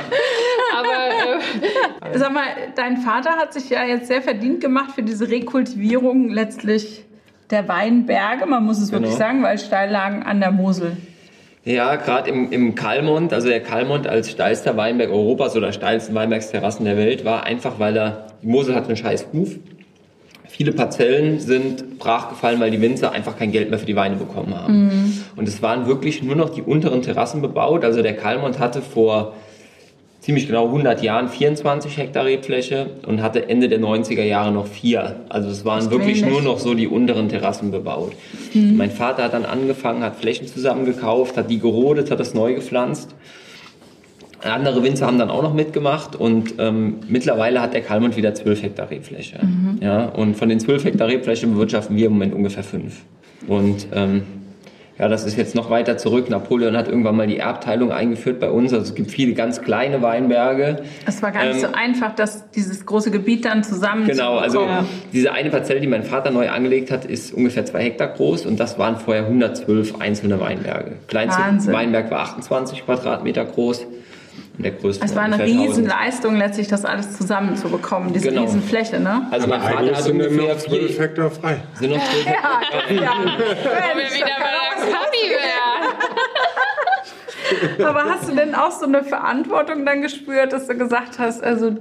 aber 0.75 2.11
äh, 2.11 2.17
Sag 2.17 2.33
mal, 2.33 2.43
dein 2.75 2.97
Vater 2.97 3.31
hat 3.31 3.53
sich 3.53 3.69
ja 3.69 3.83
jetzt 3.85 4.07
sehr 4.07 4.21
verdient 4.23 4.61
gemacht 4.61 4.91
für 4.95 5.03
diese 5.03 5.29
Rekultivierung 5.29 6.29
letztlich 6.49 7.05
der 7.51 7.67
Weinberge, 7.67 8.45
man 8.47 8.65
muss 8.65 8.79
es 8.79 8.91
wirklich 8.91 9.11
Genau. 9.11 9.19
sagen, 9.23 9.43
weil 9.43 9.59
Steillagen 9.59 10.23
an 10.23 10.39
der 10.39 10.51
Mosel. 10.51 10.97
Ja, 11.63 11.95
gerade 11.95 12.29
im, 12.29 12.51
im 12.51 12.73
Kalmont, 12.73 13.33
also 13.33 13.47
der 13.49 13.61
Kalmont 13.61 14.07
als 14.07 14.31
steilster 14.31 14.75
Weinberg 14.75 15.11
Europas 15.11 15.55
oder 15.55 15.71
steilsten 15.71 16.15
Weinbergsterrassen 16.15 16.85
der 16.85 16.97
Welt, 16.97 17.23
war 17.25 17.43
einfach, 17.43 17.77
weil 17.77 17.95
er, 17.97 18.27
die 18.41 18.47
Mosel 18.47 18.73
hat 18.75 18.87
einen 18.87 18.95
scheiß 18.97 19.27
Ruf. 19.33 19.57
Viele 20.47 20.71
Parzellen 20.71 21.39
sind 21.39 21.99
brachgefallen, 21.99 22.59
weil 22.59 22.71
die 22.71 22.81
Winzer 22.81 23.11
einfach 23.11 23.37
kein 23.37 23.51
Geld 23.51 23.69
mehr 23.69 23.77
für 23.77 23.85
die 23.85 23.95
Weine 23.95 24.15
bekommen 24.15 24.55
haben. 24.55 25.23
Und 25.35 25.47
es 25.47 25.61
waren 25.61 25.85
wirklich 25.85 26.23
nur 26.23 26.35
noch 26.35 26.49
die 26.49 26.63
unteren 26.63 27.03
Terrassen 27.03 27.41
bebaut. 27.41 27.85
Also 27.85 28.01
der 28.01 28.15
Kalmont 28.15 28.57
hatte 28.57 28.81
vor 28.81 29.35
ziemlich 30.29 30.45
genau 30.45 30.67
100 30.67 31.01
Jahren 31.01 31.27
24 31.27 31.97
Hektar 31.97 32.23
Rebfläche 32.23 32.85
und 33.07 33.23
hatte 33.23 33.49
Ende 33.49 33.67
der 33.67 33.79
90er 33.79 34.21
Jahre 34.21 34.51
noch 34.51 34.67
vier. 34.67 35.15
Also 35.27 35.49
es 35.49 35.65
waren 35.65 35.89
wirklich 35.89 36.23
nur 36.23 36.43
noch 36.43 36.59
so 36.59 36.75
die 36.75 36.87
unteren 36.87 37.29
Terrassen 37.29 37.71
bebaut. 37.71 38.11
Mein 38.53 38.91
Vater 38.91 39.23
hat 39.23 39.33
dann 39.33 39.43
angefangen, 39.43 40.03
hat 40.03 40.17
Flächen 40.17 40.45
zusammengekauft, 40.45 41.35
hat 41.35 41.49
die 41.49 41.57
gerodet, 41.57 42.11
hat 42.11 42.19
das 42.19 42.35
neu 42.35 42.53
gepflanzt. 42.53 43.15
Andere 44.43 44.83
Winzer 44.83 45.07
haben 45.07 45.17
dann 45.17 45.31
auch 45.31 45.41
noch 45.41 45.55
mitgemacht 45.55 46.15
und 46.15 46.53
ähm, 46.59 46.97
mittlerweile 47.07 47.59
hat 47.59 47.73
der 47.73 47.81
Kalmund 47.81 48.15
wieder 48.15 48.35
12 48.35 48.61
Hektar 48.61 48.91
Rebfläche. 48.91 49.39
Ja, 49.81 50.09
und 50.09 50.37
von 50.37 50.47
den 50.47 50.59
12 50.59 50.85
Hektar 50.85 51.07
Rebfläche 51.07 51.47
bewirtschaften 51.47 51.97
wir 51.97 52.05
im 52.05 52.13
Moment 52.13 52.35
ungefähr 52.35 52.63
fünf. 52.63 53.01
Und 53.47 53.87
ähm, 53.93 54.21
ja, 54.99 55.07
das 55.07 55.23
ist 55.25 55.37
jetzt 55.37 55.55
noch 55.55 55.69
weiter 55.69 55.97
zurück. 55.97 56.29
Napoleon 56.29 56.75
hat 56.75 56.89
irgendwann 56.89 57.15
mal 57.15 57.25
die 57.25 57.37
Erbteilung 57.37 57.91
eingeführt 57.91 58.39
bei 58.39 58.49
uns. 58.49 58.73
Also 58.73 58.85
es 58.85 58.95
gibt 58.95 59.09
viele 59.11 59.33
ganz 59.33 59.61
kleine 59.61 60.01
Weinberge. 60.01 60.83
Es 61.05 61.21
war 61.23 61.31
gar 61.31 61.45
nicht 61.45 61.55
Ähm, 61.55 61.61
so 61.61 61.67
einfach, 61.73 62.13
dass 62.15 62.51
dieses 62.51 62.85
große 62.85 63.09
Gebiet 63.09 63.45
dann 63.45 63.63
zusammen 63.63 64.05
Genau, 64.05 64.37
also 64.37 64.63
Ja. 64.65 64.85
diese 65.13 65.31
eine 65.31 65.49
Parzelle, 65.49 65.79
die 65.79 65.87
mein 65.87 66.03
Vater 66.03 66.31
neu 66.31 66.49
angelegt 66.49 66.91
hat, 66.91 67.05
ist 67.05 67.33
ungefähr 67.33 67.65
zwei 67.65 67.83
Hektar 67.83 68.09
groß 68.09 68.45
und 68.45 68.59
das 68.59 68.77
waren 68.77 68.97
vorher 68.97 69.23
112 69.23 70.01
einzelne 70.01 70.39
Weinberge. 70.39 70.93
Kleinste. 71.07 71.41
Weinberg 71.71 72.11
war 72.11 72.19
28 72.19 72.83
Quadratmeter 72.85 73.45
groß 73.45 73.87
der 74.59 74.71
größte 74.71 75.05
Es 75.05 75.15
war 75.15 75.23
eine 75.23 75.35
ungefähr 75.35 75.53
1000. 75.55 75.69
Riesenleistung, 75.77 76.35
letztlich 76.37 76.67
das 76.67 76.85
alles 76.85 77.17
zusammenzubekommen, 77.17 78.13
diese 78.13 78.29
Genau. 78.29 78.41
Riesenfläche, 78.43 78.99
ne? 78.99 79.27
Also 79.31 79.47
mein 79.47 79.61
Vater 79.61 79.95
hat 79.95 80.03
sind 80.03 80.19
dann 80.19 80.27
ungefähr 80.27 80.53
noch 80.53 80.59
12 80.61 80.87
vier, 80.91 80.99
Hektar 80.99 81.31
frei. 81.31 81.57
sind 81.75 81.91
noch 81.91 82.03
12 82.03 82.25
Ja, 82.25 82.33
ja. 82.95 83.11
Wo 83.23 83.97
wir 83.97 84.15
wieder 84.15 84.35
bei 84.37 84.51
der 84.51 84.91
Kaffee 84.93 85.29
wären. 85.29 85.95
Aber 87.87 88.03
hast 88.05 88.29
du 88.29 88.35
denn 88.35 88.53
auch 88.53 88.71
so 88.71 88.85
eine 88.85 89.03
Verantwortung 89.03 89.85
dann 89.85 90.01
gespürt, 90.01 90.53
dass 90.53 90.67
du 90.67 90.75
gesagt 90.77 91.17
hast, 91.17 91.43
also 91.43 91.75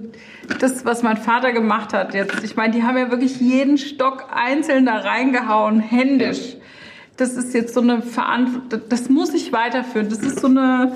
das, 0.60 0.84
was 0.86 1.02
mein 1.02 1.18
Vater 1.18 1.52
gemacht 1.52 1.92
hat 1.92 2.14
jetzt, 2.14 2.42
ich 2.42 2.56
meine, 2.56 2.72
die 2.72 2.82
haben 2.84 2.96
ja 2.96 3.10
wirklich 3.10 3.38
jeden 3.40 3.76
Stock 3.76 4.26
einzeln 4.34 4.86
da 4.86 4.96
reingehauen, 4.98 5.80
händisch. 5.80 6.56
Das 7.18 7.32
ist 7.32 7.52
jetzt 7.52 7.74
so 7.74 7.80
eine 7.80 8.00
Verantwortung, 8.00 8.88
das 8.88 9.08
muss 9.10 9.34
ich 9.34 9.52
weiterführen. 9.52 10.08
Das 10.08 10.20
ist 10.20 10.40
so 10.40 10.46
eine, 10.46 10.92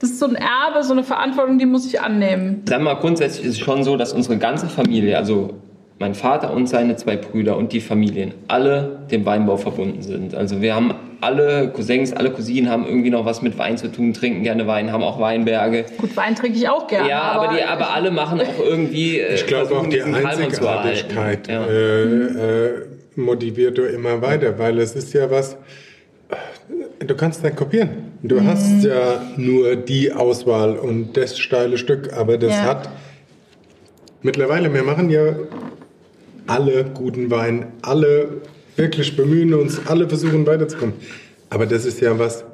das 0.00 0.10
ist 0.10 0.18
so 0.18 0.26
ein 0.26 0.34
Erbe, 0.36 0.82
so 0.82 0.92
eine 0.92 1.02
Verantwortung, 1.04 1.58
die 1.58 1.66
muss 1.66 1.86
ich 1.86 2.00
annehmen. 2.00 2.62
Sagen 2.68 2.84
wir 2.84 2.94
mal, 2.94 3.00
grundsätzlich 3.00 3.46
ist 3.46 3.52
es 3.54 3.58
schon 3.58 3.82
so, 3.84 3.96
dass 3.96 4.12
unsere 4.12 4.36
ganze 4.38 4.66
Familie, 4.68 5.16
also 5.16 5.54
mein 5.98 6.14
Vater 6.14 6.52
und 6.52 6.68
seine 6.68 6.96
zwei 6.96 7.16
Brüder 7.16 7.56
und 7.56 7.72
die 7.72 7.80
Familien, 7.80 8.34
alle 8.48 8.98
dem 9.10 9.24
Weinbau 9.24 9.56
verbunden 9.56 10.02
sind. 10.02 10.34
Also 10.34 10.60
wir 10.60 10.74
haben 10.74 10.92
alle 11.22 11.70
Cousins, 11.70 12.12
alle 12.12 12.30
Cousinen 12.30 12.70
haben 12.70 12.84
irgendwie 12.86 13.08
noch 13.08 13.24
was 13.24 13.40
mit 13.40 13.56
Wein 13.56 13.78
zu 13.78 13.90
tun, 13.90 14.12
trinken 14.12 14.42
gerne 14.42 14.66
Wein, 14.66 14.92
haben 14.92 15.02
auch 15.02 15.18
Weinberge. 15.18 15.86
Gut, 15.96 16.14
Wein 16.14 16.34
trinke 16.34 16.58
ich 16.58 16.68
auch 16.68 16.86
gerne. 16.86 17.08
Ja, 17.08 17.22
aber, 17.22 17.54
die, 17.56 17.62
aber 17.62 17.94
alle 17.94 18.10
machen 18.10 18.40
auch 18.42 18.62
irgendwie. 18.62 19.20
äh, 19.20 19.36
Ich 19.36 19.46
glaube 19.46 19.74
auch 19.74 19.86
die. 19.86 20.02
Einzigartigkeit 20.02 21.48
Ja. 21.48 21.64
äh, 21.64 22.02
äh, 22.02 22.86
motiviert 23.14 23.78
du 23.78 23.82
immer 23.84 24.20
weiter, 24.20 24.58
weil 24.58 24.78
es 24.78 24.94
ist 24.94 25.14
ja 25.14 25.30
was, 25.30 25.56
du 26.98 27.14
kannst 27.16 27.42
nicht 27.42 27.56
kopieren. 27.56 28.05
Du 28.22 28.40
Mhm. 28.40 28.46
hast 28.48 28.82
ja 28.84 29.22
nur 29.36 29.76
die 29.76 30.12
Auswahl 30.12 30.76
und 30.76 31.16
das 31.16 31.38
steile 31.38 31.78
Stück, 31.78 32.12
aber 32.12 32.38
das 32.38 32.52
Ja. 32.52 32.62
hat 32.64 32.88
mittlerweile, 34.22 34.72
wir 34.72 34.82
machen 34.82 35.10
ja 35.10 35.34
alle 36.46 36.84
guten 36.84 37.30
Wein, 37.30 37.66
alle 37.82 38.28
wirklich 38.76 39.16
bemühen 39.16 39.54
uns, 39.54 39.80
alle 39.86 40.08
versuchen 40.08 40.46
weiterzukommen. 40.46 40.94
Aber 41.50 41.66
das 41.66 41.84
ist 41.84 42.00
ja 42.00 42.18
was, 42.18 42.44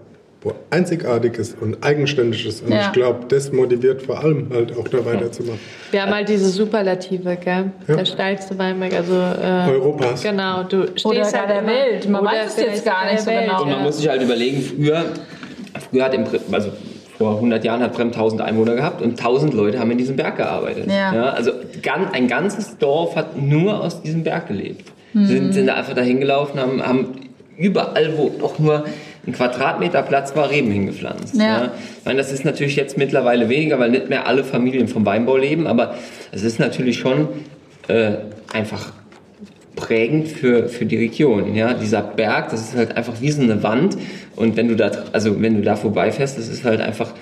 wo 0.43 0.53
einzigartiges 0.71 1.55
und 1.61 1.83
eigenständiges 1.85 2.63
und 2.63 2.73
Ja. 2.73 2.87
ich 2.87 2.93
glaube, 2.93 3.27
das 3.29 3.53
motiviert 3.53 4.03
vor 4.03 4.23
allem 4.23 4.49
halt 4.53 4.77
auch 4.77 4.89
da 4.89 5.05
weiterzumachen. 5.05 5.61
Wir 5.93 6.03
haben 6.03 6.13
halt 6.15 6.29
diese 6.29 6.49
Superlative, 6.49 7.37
gell? 7.37 7.71
Ja. 7.87 7.97
Der 7.97 8.05
steilste 8.05 8.59
Weinberg, 8.59 8.93
also 8.95 9.15
äh, 9.15 9.71
Europas. 9.71 10.23
Genau, 10.23 10.65
du 10.65 10.87
stehst 10.89 11.07
Oder 11.07 11.23
halt 11.25 11.51
der 11.51 11.67
Welt. 11.67 12.09
Man 12.09 12.25
weiß 12.25 12.51
es 12.51 12.57
jetzt 12.57 12.85
gar 12.85 13.11
nicht 13.11 13.21
so 13.21 13.31
genau. 13.31 13.63
Und 13.63 13.69
man 13.71 13.79
ja. 13.79 13.85
muss 13.85 13.99
sich 13.99 14.09
halt 14.09 14.23
überlegen, 14.23 14.61
früher, 14.63 15.05
hat 16.01 16.15
im, 16.15 16.25
also 16.53 16.71
vor 17.19 17.35
100 17.37 17.65
Jahren 17.65 17.83
hat 17.83 17.93
Brem 17.93 18.09
1000 18.09 18.41
Einwohner 18.41 18.75
gehabt 18.75 19.03
und 19.03 19.11
1000 19.11 19.55
Leute 19.55 19.79
haben 19.79 19.91
in 19.91 19.99
diesem 19.99 20.17
Berg 20.17 20.37
gearbeitet. 20.37 20.91
Ja. 20.91 21.31
also 21.31 21.53
gan, 21.83 22.09
ein 22.13 22.27
ganzes 22.27 22.79
Dorf 22.79 23.17
hat 23.17 23.41
nur 23.41 23.83
aus 23.83 24.03
diesem 24.03 24.25
Berg 24.25 24.49
gelebt. 24.49 24.91
Sind, 25.15 25.53
sind 25.53 25.67
da 25.67 25.75
einfach 25.75 25.95
dahin 25.95 26.21
gelaufen, 26.21 26.59
haben, 26.59 26.83
haben 26.83 27.09
überall, 27.59 28.15
wo 28.17 28.45
auch 28.45 28.59
nur 28.59 28.85
ein 29.27 29.33
Quadratmeter 29.33 30.03
Platz 30.03 30.35
war, 30.35 30.51
Reben 30.51 30.71
hingepflanzt. 30.71 31.37
Ja. 31.37 31.71
Ich 31.99 32.05
meine, 32.05 32.19
das 32.19 32.33
ist 32.33 32.45
natürlich 32.45 32.77
jetzt 32.77 32.97
mittlerweile 32.97 33.49
weniger, 33.49 33.79
weil 33.79 33.91
nicht 33.91 34.09
mehr 34.09 34.27
alle 34.27 34.43
Familien 34.43 34.89
vom 34.89 35.05
Weinbau 35.05 35.37
leben, 35.37 35.67
aber 35.67 35.95
es 36.33 36.43
ist 36.43 36.59
natürlich 36.59 36.99
schon 36.99 37.29
äh, 37.89 38.13
einfach 38.53 38.93
prägend 39.83 40.29
für, 40.29 40.69
für 40.69 40.87
die 40.87 40.97
Region. 40.97 41.55
Ja? 41.57 41.75
Dieser 41.75 42.03
Berg, 42.03 42.51
das 42.51 42.61
ist 42.61 42.77
halt 42.77 42.97
einfach 42.97 43.21
wie 43.21 43.31
so 43.31 43.43
eine 43.43 43.63
Wand. 43.63 43.97
Und 44.37 44.57
wenn 44.57 44.69
du 44.69 44.77
da, 44.77 44.91
also 45.13 45.43
wenn 45.43 45.57
du 45.57 45.63
da 45.63 45.75
vorbeifährst, 45.75 46.39
das 46.39 46.49
ist 46.49 46.65
halt 46.65 46.81
einfach 46.81 47.13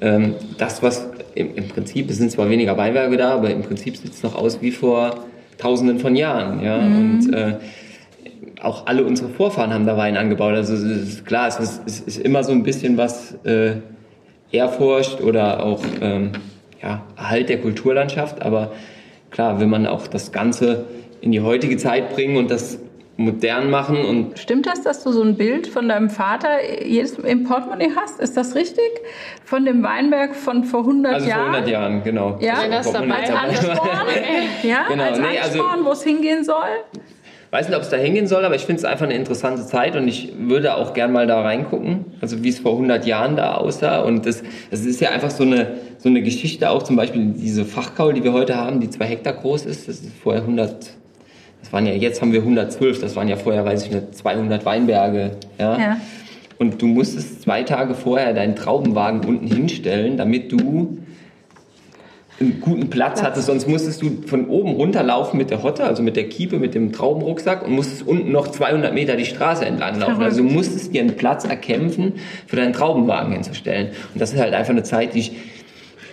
ähm, 0.00 0.34
das, 0.58 0.82
was 0.82 1.08
im, 1.36 1.54
im 1.54 1.68
Prinzip, 1.68 2.10
es 2.10 2.18
sind 2.18 2.32
zwar 2.32 2.50
weniger 2.50 2.76
Weinberge 2.76 3.16
da, 3.16 3.30
aber 3.30 3.50
im 3.50 3.62
Prinzip 3.62 3.96
sieht 3.96 4.12
es 4.12 4.22
noch 4.24 4.34
aus 4.34 4.60
wie 4.60 4.72
vor 4.72 5.24
tausenden 5.58 6.00
von 6.00 6.16
Jahren. 6.16 6.60
Ja? 6.60 6.78
Und 6.78 7.32
äh, 7.32 7.54
auch 8.60 8.86
alle 8.86 9.04
unsere 9.04 9.28
Vorfahren 9.28 9.72
haben 9.72 9.86
da 9.86 9.96
Wein 9.96 10.16
angebaut. 10.16 10.54
Also 10.54 10.74
ist 10.74 11.24
klar, 11.24 11.46
es 11.46 11.60
ist, 11.60 11.82
es 11.86 12.00
ist 12.00 12.18
immer 12.18 12.42
so 12.42 12.50
ein 12.50 12.64
bisschen 12.64 12.96
was 12.96 13.36
äh, 13.44 13.74
Ehrfurcht 14.50 15.20
oder 15.20 15.64
auch 15.64 15.82
ähm, 16.00 16.32
ja, 16.82 17.04
Erhalt 17.16 17.48
der 17.48 17.60
Kulturlandschaft. 17.60 18.42
Aber 18.42 18.72
klar, 19.30 19.60
will 19.60 19.68
man 19.68 19.86
auch 19.86 20.08
das 20.08 20.32
Ganze 20.32 20.84
in 21.22 21.32
die 21.32 21.40
heutige 21.40 21.76
Zeit 21.78 22.14
bringen 22.14 22.36
und 22.36 22.50
das 22.50 22.78
modern 23.16 23.70
machen 23.70 24.04
und 24.04 24.38
Stimmt 24.38 24.66
das, 24.66 24.82
dass 24.82 25.04
du 25.04 25.12
so 25.12 25.22
ein 25.22 25.36
Bild 25.36 25.66
von 25.66 25.88
deinem 25.88 26.10
Vater 26.10 26.48
jedes 26.84 27.12
im 27.18 27.44
Portemonnaie 27.44 27.90
hast? 27.94 28.20
Ist 28.20 28.36
das 28.36 28.54
richtig? 28.54 28.84
Von 29.44 29.64
dem 29.64 29.82
Weinberg 29.82 30.34
von 30.34 30.64
vor 30.64 30.80
100 30.80 31.14
also 31.14 31.26
vor 31.26 31.30
Jahren? 31.36 31.46
100 31.54 31.68
Jahren, 31.68 32.02
genau. 32.02 32.38
Ja, 32.40 32.62
Wenn 32.62 32.70
das 32.70 32.90
dabei 32.90 33.14
als 33.34 33.60
ist. 33.60 33.68
Ansporn? 33.68 33.88
ja, 34.62 34.84
Genau, 34.88 35.04
als 35.04 35.18
nee, 35.18 35.38
also- 35.40 35.58
wo 35.84 35.92
es 35.92 36.02
hingehen 36.02 36.44
soll? 36.44 36.68
weiß 37.52 37.68
nicht, 37.68 37.76
ob 37.76 37.82
es 37.82 37.90
da 37.90 37.98
hingehen 37.98 38.26
soll, 38.26 38.46
aber 38.46 38.54
ich 38.54 38.62
finde 38.62 38.78
es 38.78 38.84
einfach 38.86 39.04
eine 39.04 39.14
interessante 39.14 39.66
Zeit 39.66 39.94
und 39.94 40.08
ich 40.08 40.32
würde 40.38 40.74
auch 40.74 40.94
gern 40.94 41.12
mal 41.12 41.26
da 41.26 41.42
reingucken, 41.42 42.06
also 42.22 42.42
wie 42.42 42.48
es 42.48 42.58
vor 42.60 42.72
100 42.72 43.04
Jahren 43.04 43.36
da 43.36 43.56
aussah. 43.56 44.00
Und 44.00 44.24
das, 44.24 44.42
das 44.70 44.86
ist 44.86 45.02
ja 45.02 45.10
einfach 45.10 45.30
so 45.30 45.44
eine, 45.44 45.74
so 45.98 46.08
eine 46.08 46.22
Geschichte 46.22 46.70
auch, 46.70 46.82
zum 46.82 46.96
Beispiel 46.96 47.26
diese 47.36 47.66
Fachkaul, 47.66 48.14
die 48.14 48.24
wir 48.24 48.32
heute 48.32 48.56
haben, 48.56 48.80
die 48.80 48.88
zwei 48.88 49.04
Hektar 49.04 49.34
groß 49.34 49.66
ist, 49.66 49.86
das 49.86 49.96
ist 49.96 50.12
vorher 50.22 50.40
100, 50.40 50.92
das 51.62 51.72
waren 51.72 51.86
ja, 51.86 51.92
jetzt 51.92 52.20
haben 52.20 52.32
wir 52.32 52.40
112, 52.40 53.00
das 53.00 53.14
waren 53.14 53.28
ja 53.28 53.36
vorher, 53.36 53.64
weiß 53.64 53.86
ich 53.86 53.92
nicht, 53.92 54.16
200 54.16 54.64
Weinberge. 54.64 55.36
Ja? 55.58 55.78
Ja. 55.78 56.00
Und 56.58 56.82
du 56.82 56.86
musstest 56.86 57.42
zwei 57.42 57.62
Tage 57.62 57.94
vorher 57.94 58.34
deinen 58.34 58.56
Traubenwagen 58.56 59.24
unten 59.24 59.46
hinstellen, 59.46 60.16
damit 60.16 60.50
du 60.52 60.98
einen 62.40 62.60
guten 62.60 62.90
Platz 62.90 63.22
hattest, 63.22 63.46
sonst 63.46 63.68
musstest 63.68 64.02
du 64.02 64.22
von 64.26 64.48
oben 64.48 64.72
runterlaufen 64.72 65.38
mit 65.38 65.50
der 65.50 65.62
Hotte, 65.62 65.84
also 65.84 66.02
mit 66.02 66.16
der 66.16 66.28
Kiepe, 66.28 66.58
mit 66.58 66.74
dem 66.74 66.92
Traubenrucksack 66.92 67.64
und 67.64 67.72
musstest 67.72 68.06
unten 68.06 68.32
noch 68.32 68.48
200 68.48 68.92
Meter 68.92 69.16
die 69.16 69.24
Straße 69.24 69.64
entlang 69.64 70.00
laufen. 70.00 70.16
Verrückt. 70.16 70.30
Also 70.30 70.42
du 70.42 70.48
musstest 70.48 70.92
dir 70.92 71.02
einen 71.02 71.16
Platz 71.16 71.44
erkämpfen, 71.44 72.14
für 72.46 72.56
deinen 72.56 72.72
Traubenwagen 72.72 73.32
hinzustellen. 73.32 73.90
Und 74.12 74.20
das 74.20 74.32
ist 74.32 74.40
halt 74.40 74.54
einfach 74.54 74.72
eine 74.72 74.82
Zeit, 74.82 75.14
die 75.14 75.20
ich 75.20 75.32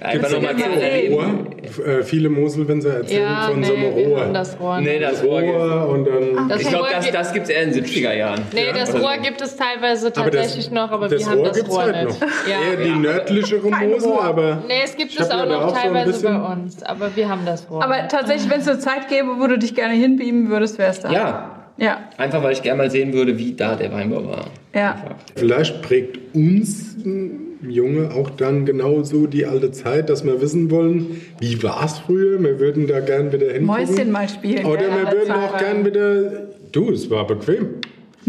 einfach 0.02 0.32
nochmal 0.32 0.52
jetzt 0.52 0.58
gerne 0.64 0.76
mal 0.76 0.82
erleben. 0.82 1.14
Rohr. 1.16 1.86
Äh, 1.86 2.04
viele 2.04 2.30
Moselwinzer 2.30 2.94
erzählen 2.98 3.22
Ja, 3.24 3.42
von 3.50 3.64
so 3.64 3.74
einem 3.74 3.82
nee, 3.82 3.96
wir 3.96 4.08
Rohr. 4.08 4.20
haben 4.22 4.34
das 4.34 4.60
Rohr. 4.60 4.82
Nee, 4.82 5.00
das 5.00 5.24
Rohr. 5.24 5.42
Rohr 5.42 5.90
und 5.90 6.06
dann. 6.06 6.50
Das 6.50 6.62
Ich 6.62 6.68
glaube, 6.70 6.88
das, 6.92 7.06
gibt- 7.06 7.16
das 7.18 7.34
gibt 7.34 7.44
es 7.46 7.50
eher 7.52 7.64
in 7.64 7.72
den 7.72 7.84
70er 7.86 8.14
Jahren. 8.14 8.42
Nee, 8.54 8.62
das 8.74 8.90
Oder 8.92 9.00
Rohr 9.02 9.14
so. 9.18 9.22
gibt 9.22 9.42
es 9.42 9.56
teilweise 9.56 10.08
Aber 10.08 10.30
das- 10.32 10.34
tatsächlich 10.42 10.72
noch, 10.72 10.92
aber 10.92 11.08
das 11.08 11.20
wir 11.20 11.28
haben 11.30 11.38
Rohr 11.40 11.48
das 11.50 11.70
Rohr 11.70 11.84
heute 11.84 12.06
nicht. 12.06 12.22
noch. 12.22 12.28
Ja. 12.48 12.72
Eher 12.72 12.86
die 12.86 13.00
nördlichere 13.00 13.70
Mosel, 13.72 14.14
aber. 14.14 14.64
Nee, 14.68 14.74
es 14.84 14.96
gibt 14.96 15.20
es 15.20 15.30
auch 15.30 15.38
ja 15.38 15.46
noch 15.46 15.70
so 15.70 15.76
teilweise 15.76 16.12
bisschen- 16.12 16.42
bei 16.44 16.54
uns, 16.54 16.84
aber 16.84 17.16
wir 17.16 17.30
haben 17.30 17.46
das 17.46 17.70
Rohr. 17.70 17.84
Aber 17.84 18.08
tatsächlich, 18.08 18.50
wenn 18.50 18.62
es 18.62 18.68
eine 18.68 18.80
Zeit 18.80 19.08
gäbe, 19.10 19.28
wo 19.40 19.48
du 19.48 19.58
dich 19.58 19.76
gerne 19.76 19.94
hinbeamen 19.96 20.50
würdest, 20.50 20.78
wäre 20.78 20.92
es 20.92 21.00
da. 21.02 21.12
Ja, 21.12 21.59
Ja. 21.80 22.10
einfach 22.18 22.44
weil 22.44 22.54
ich 22.54 22.62
gerne 22.62 22.78
mal 22.84 22.92
sehen 22.92 23.14
würde, 23.14 23.38
wie 23.38 23.54
da 23.54 23.76
der 23.76 23.92
Weinbau 23.92 24.26
war. 24.28 24.48
Ja. 24.74 24.92
Einfach. 24.94 25.16
Vielleicht 25.36 25.82
prägt 25.82 26.36
uns 26.36 26.98
ein 27.06 27.58
Junge 27.68 28.12
auch 28.14 28.30
dann 28.30 28.66
genauso 28.66 29.28
die 29.28 29.46
alte 29.46 29.72
Zeit, 29.72 30.10
dass 30.10 30.24
wir 30.24 30.42
wissen 30.42 30.72
wollen, 30.72 31.22
wie 31.40 31.62
war 31.64 31.84
es 31.86 32.00
früher? 32.00 32.42
Wir 32.42 32.60
würden 32.60 32.88
da 32.88 33.00
gern 33.02 33.32
wieder 33.32 33.52
hingucken. 33.52 33.66
Mäuschen 33.66 34.12
mal 34.12 34.30
spielen. 34.30 34.66
Oder 34.66 34.82
wir 34.82 35.12
würden 35.12 35.32
auch 35.32 35.58
gern 35.58 35.86
wieder. 35.86 36.48
Du, 36.72 36.92
es 36.92 37.10
war 37.10 37.26
bequem. 37.28 37.76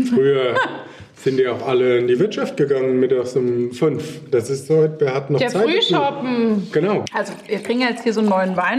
Früher 0.09 0.55
sind 1.17 1.39
ja 1.39 1.53
auch 1.53 1.67
alle 1.69 1.99
in 1.99 2.09
die 2.09 2.19
Wirtschaft 2.19 2.57
gegangen 2.57 2.99
mittags 2.99 3.37
um 3.37 3.71
fünf. 3.73 4.21
Das 4.31 4.51
ist 4.51 4.67
so, 4.67 4.89
wir 4.99 5.15
hatten 5.15 5.35
noch 5.35 5.41
Der 5.41 5.51
Zeit. 5.51 5.63
dazu. 5.65 5.73
Frühschoppen. 5.75 6.69
Genau. 6.73 7.05
Also, 7.13 7.33
wir 7.47 7.59
kriegen 7.59 7.81
jetzt 7.83 8.03
hier 8.03 8.13
so 8.13 8.21
einen 8.21 8.31
neuen 8.31 8.57
Wein. 8.57 8.79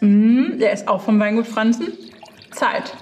Mhm, 0.00 0.58
der 0.60 0.72
ist 0.72 0.86
auch 0.86 1.00
vom 1.00 1.18
Weingut 1.18 1.46
Franzen. 1.46 1.88
Zeit. 2.52 2.92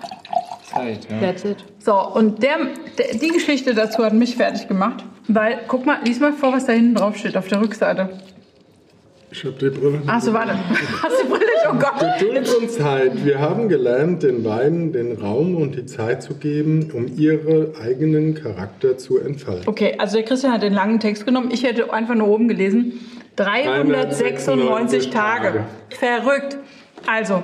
Zeit, 0.72 1.06
ja. 1.10 1.20
That's 1.20 1.44
it. 1.44 1.64
So, 1.78 1.94
und 1.94 2.42
der, 2.42 2.56
der, 2.98 3.18
die 3.18 3.28
Geschichte 3.28 3.74
dazu 3.74 4.04
hat 4.04 4.12
mich 4.12 4.36
fertig 4.36 4.68
gemacht. 4.68 5.04
Weil, 5.28 5.60
guck 5.68 5.86
mal, 5.86 5.98
lies 6.04 6.20
mal 6.20 6.32
vor, 6.32 6.52
was 6.52 6.66
da 6.66 6.72
hinten 6.72 6.96
drauf 6.96 7.16
steht, 7.16 7.36
auf 7.36 7.48
der 7.48 7.60
Rückseite. 7.60 8.08
Ich 9.30 9.44
habe 9.44 9.54
die 9.54 9.70
Brille. 9.70 10.02
Achso, 10.06 10.32
warte. 10.34 10.52
Hast 11.02 11.20
du 11.20 11.24
die 11.24 11.30
Brille? 11.30 11.46
Oh 11.70 11.74
Gott. 11.74 12.18
Geduld 12.18 12.54
und 12.60 12.70
Zeit. 12.70 13.24
Wir 13.24 13.38
haben 13.38 13.68
gelernt, 13.68 14.22
den 14.22 14.44
Weinen 14.44 14.92
den 14.92 15.12
Raum 15.16 15.56
und 15.56 15.74
die 15.74 15.86
Zeit 15.86 16.22
zu 16.22 16.34
geben, 16.34 16.90
um 16.92 17.06
ihre 17.16 17.72
eigenen 17.80 18.34
Charakter 18.34 18.98
zu 18.98 19.18
entfalten. 19.18 19.66
Okay, 19.66 19.94
also 19.96 20.16
der 20.16 20.24
Christian 20.26 20.52
hat 20.52 20.62
den 20.62 20.74
langen 20.74 21.00
Text 21.00 21.24
genommen. 21.24 21.50
Ich 21.50 21.62
hätte 21.62 21.90
einfach 21.92 22.14
nur 22.14 22.28
oben 22.28 22.46
gelesen. 22.46 23.00
396 23.36 25.08
Tage. 25.08 25.46
Tage. 25.46 25.64
Verrückt. 25.98 26.58
Also, 27.06 27.42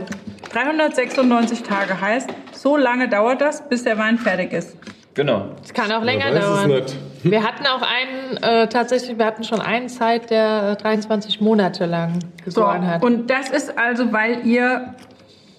396 0.52 1.62
Tage 1.62 2.00
heißt, 2.00 2.28
so 2.58 2.76
lange 2.76 3.08
dauert 3.08 3.40
das, 3.40 3.68
bis 3.68 3.84
der 3.84 3.98
Wein 3.98 4.18
fertig 4.18 4.52
ist. 4.52 4.76
Genau. 5.14 5.46
Es 5.64 5.74
kann 5.74 5.90
auch 5.90 6.02
länger 6.04 6.26
weiß 6.26 6.34
es 6.36 6.40
dauern. 6.44 6.68
nicht. 6.70 6.96
Wir 7.24 7.42
hatten 7.42 7.66
auch 7.66 7.82
einen, 7.82 8.36
äh, 8.42 8.68
tatsächlich, 8.68 9.18
wir 9.18 9.26
hatten 9.26 9.42
schon 9.42 9.60
einen 9.60 9.88
Zeit, 9.88 10.30
der 10.30 10.76
äh, 10.78 10.80
23 10.82 11.40
Monate 11.40 11.84
lang 11.86 12.20
So, 12.46 12.60
gegoren 12.60 12.86
hat. 12.86 13.02
und 13.02 13.28
das 13.28 13.50
ist 13.50 13.76
also, 13.76 14.12
weil 14.12 14.46
ihr 14.46 14.94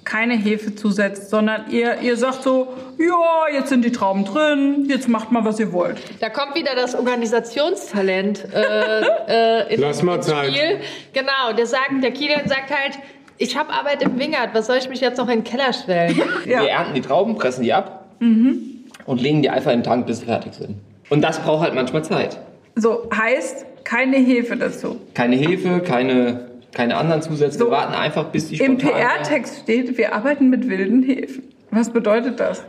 keine 0.06 0.36
Hefe 0.36 0.74
zusetzt, 0.74 1.30
sondern 1.30 1.70
ihr, 1.70 2.00
ihr 2.00 2.16
sagt 2.16 2.44
so, 2.44 2.70
ja, 2.98 3.54
jetzt 3.54 3.68
sind 3.70 3.84
die 3.84 3.92
Trauben 3.92 4.24
drin, 4.24 4.86
jetzt 4.90 5.10
macht 5.10 5.32
mal, 5.34 5.44
was 5.44 5.60
ihr 5.60 5.74
wollt. 5.74 6.00
Da 6.22 6.30
kommt 6.30 6.56
wieder 6.56 6.74
das 6.76 6.96
Organisationstalent 6.96 8.46
äh, 8.54 9.02
äh, 9.68 9.74
in, 9.74 9.82
Lass 9.82 10.02
mal 10.02 10.16
ins 10.16 10.28
Zeit. 10.28 10.54
Spiel. 10.56 10.80
Genau, 11.14 11.54
der 11.56 11.66
sagt, 11.66 11.92
der 12.02 12.12
Kilian 12.12 12.48
sagt 12.48 12.72
halt, 12.72 12.98
ich 13.40 13.58
habe 13.58 13.72
Arbeit 13.74 14.04
im 14.04 14.20
Wingert, 14.20 14.50
was 14.54 14.68
soll 14.68 14.78
ich 14.78 14.88
mich 14.90 15.02
jetzt 15.02 15.18
noch 15.18 15.28
in 15.30 15.40
den 15.40 15.44
Keller 15.44 15.74
stellen? 15.74 16.16
Ja. 16.46 16.62
Wir 16.62 16.70
ernten 16.70 16.94
die 16.94 17.02
Trauben, 17.02 17.36
pressen 17.36 17.64
die 17.64 17.74
ab 17.74 18.06
und 18.20 19.22
legen 19.22 19.42
die 19.42 19.50
einfach 19.50 19.72
in 19.72 19.80
den 19.80 19.84
Tank, 19.84 20.06
bis 20.06 20.20
sie 20.20 20.26
fertig 20.26 20.54
sind. 20.54 20.76
Und 21.10 21.22
das 21.22 21.40
braucht 21.40 21.64
halt 21.64 21.74
manchmal 21.74 22.04
Zeit. 22.04 22.38
So, 22.76 23.10
heißt, 23.16 23.66
Keine 23.84 24.18
Hefe 24.18 24.56
dazu. 24.56 24.98
Keine 25.16 25.36
Hefe, 25.36 25.80
keine, 25.80 26.50
keine 26.74 26.96
anderen 26.98 27.22
Zusätze. 27.24 27.58
So. 27.58 27.66
Wir 27.66 27.72
warten 27.72 27.96
einfach, 27.96 28.26
bis 28.26 28.50
die 28.50 28.58
Im 28.58 28.78
PR-Text 28.78 29.62
steht, 29.64 29.98
wir 29.98 30.14
arbeiten 30.14 30.50
mit 30.52 30.70
wilden 30.70 31.02
Hefen. 31.02 31.44
Was 31.72 31.90
bedeutet 31.92 32.40
das? 32.40 32.64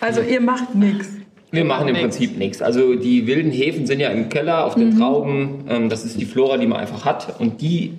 Also 0.00 0.20
ihr 0.20 0.40
macht 0.42 0.74
nichts. 0.74 1.08
Wir 1.52 1.64
machen 1.64 1.86
im 1.88 1.94
Nix. 1.94 2.02
Prinzip 2.02 2.36
nichts. 2.36 2.60
Also 2.60 2.96
die 2.96 3.26
wilden 3.26 3.50
Hefen 3.50 3.86
sind 3.86 4.00
ja 4.00 4.08
im 4.10 4.28
Keller 4.28 4.66
auf 4.66 4.76
Mhm. 4.76 4.80
den 4.80 4.98
Trauben. 4.98 5.64
Ähm, 5.70 5.88
das 5.88 6.04
ist 6.04 6.20
die 6.20 6.26
Flora, 6.26 6.58
die 6.58 6.66
man 6.66 6.78
einfach 6.80 7.04
hat. 7.06 7.40
Und 7.40 7.62
die 7.62 7.94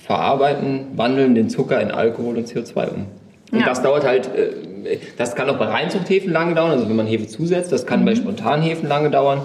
verarbeiten, 0.00 0.86
wandeln 0.96 1.34
den 1.34 1.48
Zucker 1.48 1.80
in 1.80 1.90
Alkohol 1.90 2.36
und 2.36 2.46
CO2 2.48 2.88
um. 2.90 3.06
Und 3.52 3.60
Ja. 3.60 3.66
das 3.66 3.82
dauert 3.82 4.04
halt, 4.06 4.30
äh, 4.34 4.98
das 5.18 5.34
kann 5.36 5.48
auch 5.50 5.58
bei 5.58 5.66
Reinzuchthäfen 5.66 6.32
lange 6.32 6.54
dauern, 6.54 6.70
also 6.72 6.88
wenn 6.88 6.96
man 6.96 7.06
Hefe 7.06 7.26
zusetzt. 7.28 7.70
Das 7.72 7.86
kann 7.86 8.00
Mhm. 8.00 8.04
bei 8.06 8.14
Spontanhefen 8.14 8.88
lange 8.88 9.10
dauern. 9.10 9.42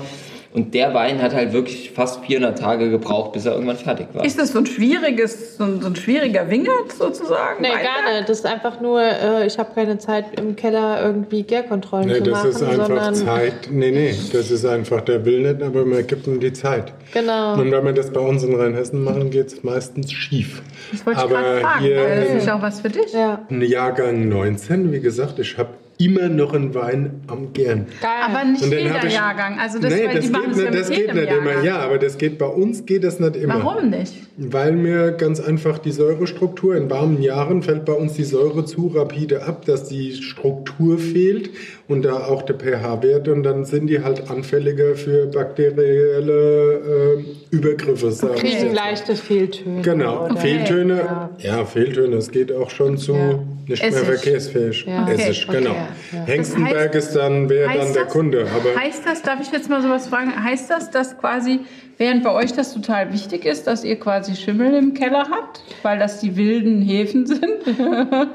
Und 0.53 0.73
der 0.73 0.93
Wein 0.93 1.21
hat 1.21 1.33
halt 1.33 1.53
wirklich 1.53 1.91
fast 1.91 2.23
400 2.25 2.57
Tage 2.57 2.89
gebraucht, 2.89 3.33
bis 3.33 3.45
er 3.45 3.53
irgendwann 3.53 3.77
fertig 3.77 4.07
war. 4.13 4.25
Ist 4.25 4.39
das 4.39 4.53
so 4.53 4.59
ein 4.59 4.65
schwieriges, 4.65 5.57
so 5.57 5.65
ein, 5.65 5.81
so 5.81 5.87
ein 5.87 5.95
schwieriger 5.95 6.49
Wingert 6.49 6.91
sozusagen? 6.97 7.61
Nee, 7.61 7.69
Weinberg? 7.69 7.83
gar 7.83 8.13
nicht. 8.13 8.29
Das 8.29 8.39
ist 8.39 8.45
einfach 8.45 8.79
nur, 8.81 9.01
äh, 9.01 9.45
ich 9.45 9.59
habe 9.59 9.73
keine 9.75 9.97
Zeit 9.97 10.39
im 10.39 10.55
Keller 10.55 11.01
irgendwie 11.03 11.43
Gärkontrollen 11.43 12.07
Nee, 12.07 12.17
zu 12.17 12.23
das 12.23 12.31
machen, 12.33 12.49
ist 12.49 12.63
einfach 12.63 12.87
sondern 12.87 13.15
Zeit. 13.15 13.69
Nee, 13.71 13.91
nee, 13.91 14.15
das 14.31 14.51
ist 14.51 14.65
einfach, 14.65 15.01
der 15.01 15.25
will 15.25 15.41
nicht, 15.41 15.61
aber 15.61 15.85
man 15.85 16.05
gibt 16.07 16.27
ihm 16.27 16.39
die 16.39 16.53
Zeit. 16.53 16.93
Genau. 17.13 17.53
Und 17.53 17.71
wenn 17.71 17.85
wir 17.85 17.93
das 17.93 18.11
bei 18.11 18.19
uns 18.19 18.43
in 18.43 18.55
Rheinhessen 18.55 19.03
machen, 19.03 19.29
geht 19.29 19.47
es 19.47 19.63
meistens 19.63 20.11
schief. 20.11 20.61
Das 20.91 21.05
wollte 21.05 21.19
ich 21.19 21.23
aber 21.25 21.41
gerade 21.41 21.59
fragen, 21.61 21.79
hier 21.83 21.97
weil 21.97 22.21
das 22.21 22.35
ist 22.35 22.47
ja 22.47 22.57
auch 22.57 22.61
was 22.61 22.81
für 22.81 22.89
dich. 22.89 23.13
ja. 23.13 23.45
ein 23.49 23.61
Jahrgang 23.61 24.27
19, 24.29 24.91
wie 24.91 24.99
gesagt, 24.99 25.39
ich 25.39 25.57
habe 25.57 25.69
immer 25.99 26.29
noch 26.29 26.53
einen 26.53 26.73
Wein 26.75 27.21
am 27.27 27.53
Gern. 27.53 27.87
Geil. 28.01 28.11
Aber 28.23 28.43
nicht 28.45 28.63
jeder 28.63 29.03
ich- 29.05 29.13
Jahrgang. 29.13 29.59
Also 29.59 29.79
das, 29.79 29.93
nee, 29.93 30.05
weil 30.07 30.15
das 30.15 30.25
die 30.25 30.31
machen 30.31 30.53
geht 30.53 30.63
nicht, 30.71 30.75
das 30.79 30.89
geht 30.89 30.97
jedem 30.99 31.15
nicht 31.15 31.31
immer. 31.31 31.45
Jahrgang. 31.45 31.65
Ja, 31.65 31.79
aber 31.79 31.97
das 31.97 32.17
geht 32.17 32.37
bei 32.37 32.45
uns 32.45 32.85
geht 32.85 33.03
das 33.03 33.19
nicht 33.19 33.35
immer. 33.35 33.63
Warum 33.63 33.89
nicht? 33.89 34.13
Weil 34.37 34.73
mir 34.73 35.11
ganz 35.13 35.39
einfach 35.39 35.79
die 35.79 35.91
Säurestruktur 35.91 36.75
in 36.75 36.89
warmen 36.89 37.21
Jahren 37.21 37.63
fällt 37.63 37.85
bei 37.85 37.93
uns 37.93 38.13
die 38.13 38.23
Säure 38.25 38.65
zu 38.65 38.87
rapide 38.87 39.45
ab, 39.45 39.65
dass 39.65 39.87
die 39.89 40.13
Struktur 40.13 40.97
fehlt 40.99 41.49
und 41.87 42.03
da 42.03 42.25
auch 42.27 42.41
der 42.41 42.55
pH-Wert 42.57 43.27
und 43.29 43.43
dann 43.43 43.63
sind 43.65 43.87
die 43.87 44.03
halt 44.03 44.29
anfälliger 44.29 44.95
für 44.95 45.27
bakterielle 45.27 47.17
äh, 47.19 47.55
Übergriffe. 47.55 48.07
Mal. 48.25 48.73
leichte 48.73 49.15
Fehltöne. 49.15 49.81
Genau, 49.81 50.25
oder? 50.25 50.37
Fehltöne. 50.37 50.95
Ja. 50.97 51.29
Ja. 51.37 51.65
Fehltöne. 51.65 52.17
Es 52.17 52.29
geht 52.31 52.51
auch 52.51 52.69
schon 52.69 52.97
zu 52.97 53.13
Ja. 53.13 53.39
nicht 53.67 53.81
Essig. 53.83 53.93
mehr 53.93 54.03
verkehrsfähig. 54.17 54.85
Ja. 54.85 55.03
Okay, 55.03 55.13
Essig, 55.13 55.47
okay, 55.47 55.57
genau. 55.59 55.75
ja. 56.11 56.25
Hengstenberg 56.25 56.91
Das 56.91 57.07
ist 57.07 57.15
dann 57.15 57.49
wäre 57.49 57.69
dann 57.69 57.79
Heißt 57.79 57.95
der 57.95 58.03
das- 58.03 58.11
Kunde. 58.13 58.45
Aber 58.53 58.79
heißt 58.79 59.03
das, 59.05 59.21
darf 59.21 59.39
ich 59.41 59.51
jetzt 59.51 59.69
mal 59.69 59.81
sowas 59.81 60.07
fragen, 60.07 60.31
heißt 60.43 60.69
das, 60.69 60.91
dass 60.91 61.17
quasi, 61.17 61.59
während 61.97 62.23
bei 62.23 62.33
euch 62.33 62.51
das 62.53 62.73
total 62.73 63.13
wichtig 63.13 63.45
ist, 63.45 63.65
dass 63.65 63.83
ihr 63.85 63.97
quasi 63.97 64.35
Schimmel 64.35 64.73
im 64.75 64.93
Keller 64.93 65.27
habt, 65.31 65.61
weil 65.83 65.99
das 65.99 66.19
die 66.19 66.35
wilden 66.35 66.81
Häfen 66.81 67.25
sind, 67.25 67.41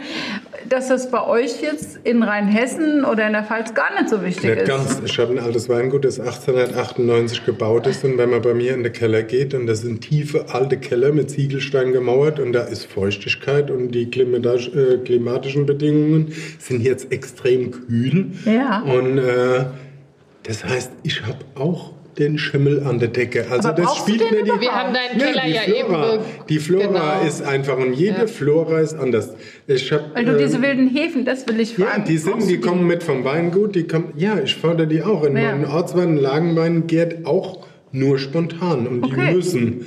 dass 0.69 0.89
das 0.89 1.11
bei 1.11 1.27
euch 1.27 1.61
jetzt 1.63 2.01
in 2.05 2.23
Rheinhessen 2.23 3.05
oder 3.05 3.27
in 3.27 3.33
der 3.33 3.45
Pfalz 3.45 3.75
gar 3.75 3.93
nicht 3.95 4.09
so 4.09 4.23
wichtig 4.23 4.45
Nicht 4.45 4.63
ist? 4.63 4.69
ganz. 4.69 5.03
Ich 5.05 5.19
habe 5.19 5.33
ein 5.33 5.39
altes 5.39 5.69
Weingut, 5.69 6.05
das 6.05 6.21
1898 6.21 7.45
gebaut 7.45 7.87
ist. 7.87 8.05
Und 8.05 8.19
wenn 8.19 8.31
man 8.31 8.43
bei 8.43 8.55
mir 8.55 8.75
in 8.75 8.83
den 8.83 8.93
Keller 8.93 9.23
geht, 9.23 9.55
und 9.55 9.67
das 9.67 9.81
sind 9.81 10.01
tiefe 10.01 10.47
alte 10.53 10.77
Keller 10.79 11.13
mit 11.13 11.31
Ziegelstein 11.31 11.93
gemauert, 11.93 12.39
und 12.39 12.53
da 12.53 12.63
ist 12.63 12.87
Feuchtigkeit 12.87 13.71
und 13.71 13.93
die 13.93 14.05
äh, 14.05 14.99
klimatischen 14.99 15.67
Bedingungen 15.67 16.33
sind 16.59 16.83
jetzt 16.83 17.13
extrem 17.13 17.71
kühl. 17.71 18.33
Ja. 18.45 18.83
Und 18.83 19.19
äh, 19.19 19.65
das 20.45 20.65
heißt, 20.65 20.93
ich 21.03 21.23
habe 21.23 21.39
auch 21.55 21.93
den 22.19 22.39
Schimmel 22.39 22.83
an 22.85 22.99
der 22.99 23.09
Decke. 23.09 23.47
Also 23.51 23.71
Aber 23.71 23.83
das 23.83 23.97
spielt 23.97 24.21
nicht 24.21 24.47
die? 24.47 24.61
Wir 24.61 24.73
haben 24.73 24.93
deinen 24.93 25.19
Keller 25.19 25.43
die 25.47 25.53
ja 25.53 25.61
Flora, 25.63 26.15
eben. 26.15 26.23
Die 26.49 26.59
Flora 26.59 26.87
Genau. 27.19 27.27
ist 27.27 27.43
einfach 27.43 27.79
und 27.79 27.95
jede 27.95 28.29
Flora 28.29 28.81
ist 28.81 28.95
anders. 28.95 29.31
Ich 29.67 29.91
hab, 29.93 30.15
Weil 30.15 30.25
du 30.27 30.33
ähm, 30.33 30.39
diese 30.39 30.61
wilden 30.61 30.89
Häfen, 30.89 31.25
das 31.25 31.47
will 31.49 31.59
ich 31.61 31.79
ja, 31.79 31.99
die 31.99 32.19
sind, 32.19 32.49
die 32.49 32.59
kommen 32.61 32.87
mit 32.87 33.03
vom 33.03 33.25
Weingut, 33.25 33.75
die 33.75 33.87
kommen, 33.87 34.13
ja, 34.17 34.39
ich 34.45 34.55
fordere 34.57 34.87
die 34.87 35.03
auch. 35.03 35.25
In 35.25 35.37
Ja. 35.37 35.53
meinen 35.53 35.65
Ortsweinen, 35.65 36.17
Lagenweinen 36.19 36.87
gärt 36.87 37.25
auch 37.27 37.67
nur 37.93 38.19
spontan 38.19 38.87
und 38.87 39.07
die 39.07 39.13
Okay. 39.13 39.33
müssen. 39.35 39.87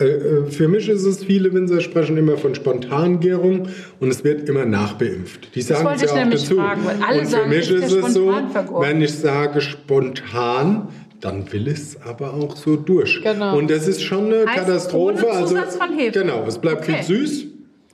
Äh, 0.00 0.04
äh, 0.06 0.50
Für 0.50 0.66
mich 0.66 0.88
ist 0.88 1.04
es, 1.04 1.22
viele 1.24 1.52
Winzer 1.54 1.80
sprechen 1.80 2.16
immer 2.16 2.36
von 2.36 2.56
Spontangärung 2.56 3.68
und 4.00 4.08
es 4.08 4.24
wird 4.24 4.48
immer 4.48 4.64
nachbeimpft. 4.64 5.54
Die 5.54 5.62
sagen 5.62 5.84
wollte 5.84 5.96
es 5.98 6.02
ich 6.02 6.08
ja 6.08 6.14
auch 6.14 6.18
nämlich 6.24 6.42
dazu. 6.42 6.56
fragen, 6.56 6.80
weil 6.84 6.96
alle 7.06 7.18
und 7.20 7.24
für 7.26 7.30
sagen, 7.30 7.48
mich 7.50 7.70
ist 7.70 7.92
es 7.92 8.14
so, 8.14 8.32
vergoren. 8.52 8.82
wenn 8.88 9.02
ich 9.02 9.12
sage 9.14 9.60
spontan, 9.60 10.88
dann 11.22 11.50
will 11.52 11.68
es 11.68 11.96
aber 12.02 12.34
auch 12.34 12.56
so 12.56 12.76
durch. 12.76 13.22
Genau. 13.22 13.56
Und 13.56 13.70
das 13.70 13.86
ist 13.88 14.02
schon 14.02 14.26
eine 14.26 14.44
Heißt 14.44 14.58
Katastrophe. 14.66 15.24
ohne 15.26 15.36
also, 15.36 15.54
Zusatz 15.54 15.76
von 15.76 15.96
Hefe. 15.98 16.20
Genau, 16.20 16.44
es 16.46 16.58
bleibt 16.58 16.82
Okay. 16.82 17.02
viel 17.02 17.26
süß. 17.26 17.44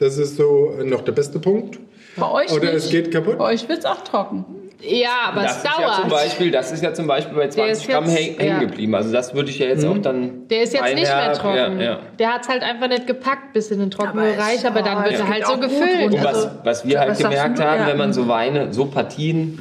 Das 0.01 0.16
ist 0.18 0.37
so 0.37 0.74
äh, 0.81 0.85
noch 0.85 1.03
der 1.03 1.12
beste 1.12 1.39
Punkt. 1.39 1.79
Bei 2.16 2.31
euch 2.31 2.51
Oder 2.53 2.72
nicht. 2.72 2.85
es 2.85 2.91
geht 2.91 3.12
kaputt. 3.12 3.39
Bei 3.39 3.53
euch 3.53 3.68
wird 3.68 3.81
es 3.81 3.85
auch 3.85 4.03
trocken. 4.03 4.45
Ja, 4.81 5.09
aber 5.26 5.43
Das 5.43 5.53
es 5.53 5.57
ist, 5.59 5.64
ja 5.64 5.72
zum 5.72 6.09
dauert. 6.09 6.09
Beispiel, 6.11 6.51
das 6.53 6.72
ist 6.72 6.83
ja 6.85 6.95
zum 6.95 7.07
Beispiel 7.09 7.37
bei 7.37 7.49
20 7.49 7.72
ist 7.72 7.89
Gramm 7.89 8.05
hängen 8.05 8.37
ja. 8.41 8.59
geblieben. 8.61 8.95
Also 8.95 9.12
das 9.12 9.35
würde 9.35 9.51
ich 9.51 9.59
ja 9.59 9.66
jetzt 9.66 9.85
auch 9.85 9.99
dann. 9.99 10.47
Der 10.49 10.62
ist 10.62 10.72
jetzt 10.72 10.95
nicht 10.95 11.03
mehr 11.03 11.33
trocken. 11.33 11.81
Ja, 11.81 11.83
ja. 11.83 11.99
Der 12.18 12.35
hat 12.35 12.43
es 12.43 12.49
halt 12.49 12.62
einfach 12.62 12.89
nicht 12.89 13.07
gepackt 13.07 13.53
bis 13.53 13.70
in 13.72 13.81
den 13.81 13.91
trockenen 13.91 14.35
Aber 14.39 14.68
aber 14.68 14.83
dann 14.83 15.05
wird 15.05 15.14
es 15.14 15.20
er 15.20 15.29
halt 15.29 15.47
so 15.47 15.59
gefüllt. 15.59 16.12
Und 16.12 16.24
was, 16.24 16.26
Also, 16.26 16.51
was 16.62 16.87
wir 16.87 17.01
halt 17.01 17.18
gemerkt 17.18 17.61
haben, 17.61 17.81
Ja. 17.81 17.87
wenn 17.89 17.99
man 17.99 18.12
so 18.12 18.29
Weine, 18.29 18.72
so 18.72 18.87
Partien, 18.87 19.59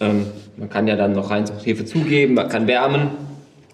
ähm, 0.00 0.26
man 0.60 0.68
kann 0.68 0.86
ja 0.86 0.94
dann 0.94 1.12
noch 1.12 1.30
Reinzuchthefe 1.30 1.84
zugeben, 1.84 2.34
man 2.34 2.48
kann 2.48 2.68
wärmen, 2.68 3.08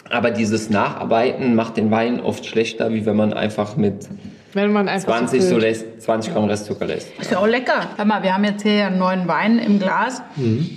aber 0.08 0.30
dieses 0.30 0.70
Nacharbeiten 0.70 1.54
macht 1.54 1.76
den 1.76 1.90
Wein 1.90 2.20
oft 2.20 2.46
schlechter, 2.46 2.92
wie 2.94 3.04
wenn 3.04 3.16
man 3.16 3.34
einfach 3.34 3.76
mit 3.76 4.08
wenn 4.52 4.72
man 4.72 4.88
einfach 4.88 5.18
20, 5.18 5.42
so 5.42 5.58
lässt, 5.58 6.00
20 6.00 6.32
Gramm 6.32 6.44
Restzucker 6.44 6.86
lässt. 6.86 7.08
Ist 7.20 7.30
ja 7.30 7.38
auch 7.38 7.46
lecker. 7.46 7.90
Hör 7.96 8.06
mal, 8.06 8.22
wir 8.22 8.32
haben 8.32 8.44
jetzt 8.44 8.62
hier 8.62 8.86
einen 8.86 8.98
neuen 8.98 9.28
Wein 9.28 9.58
im 9.58 9.78
Glas 9.78 10.22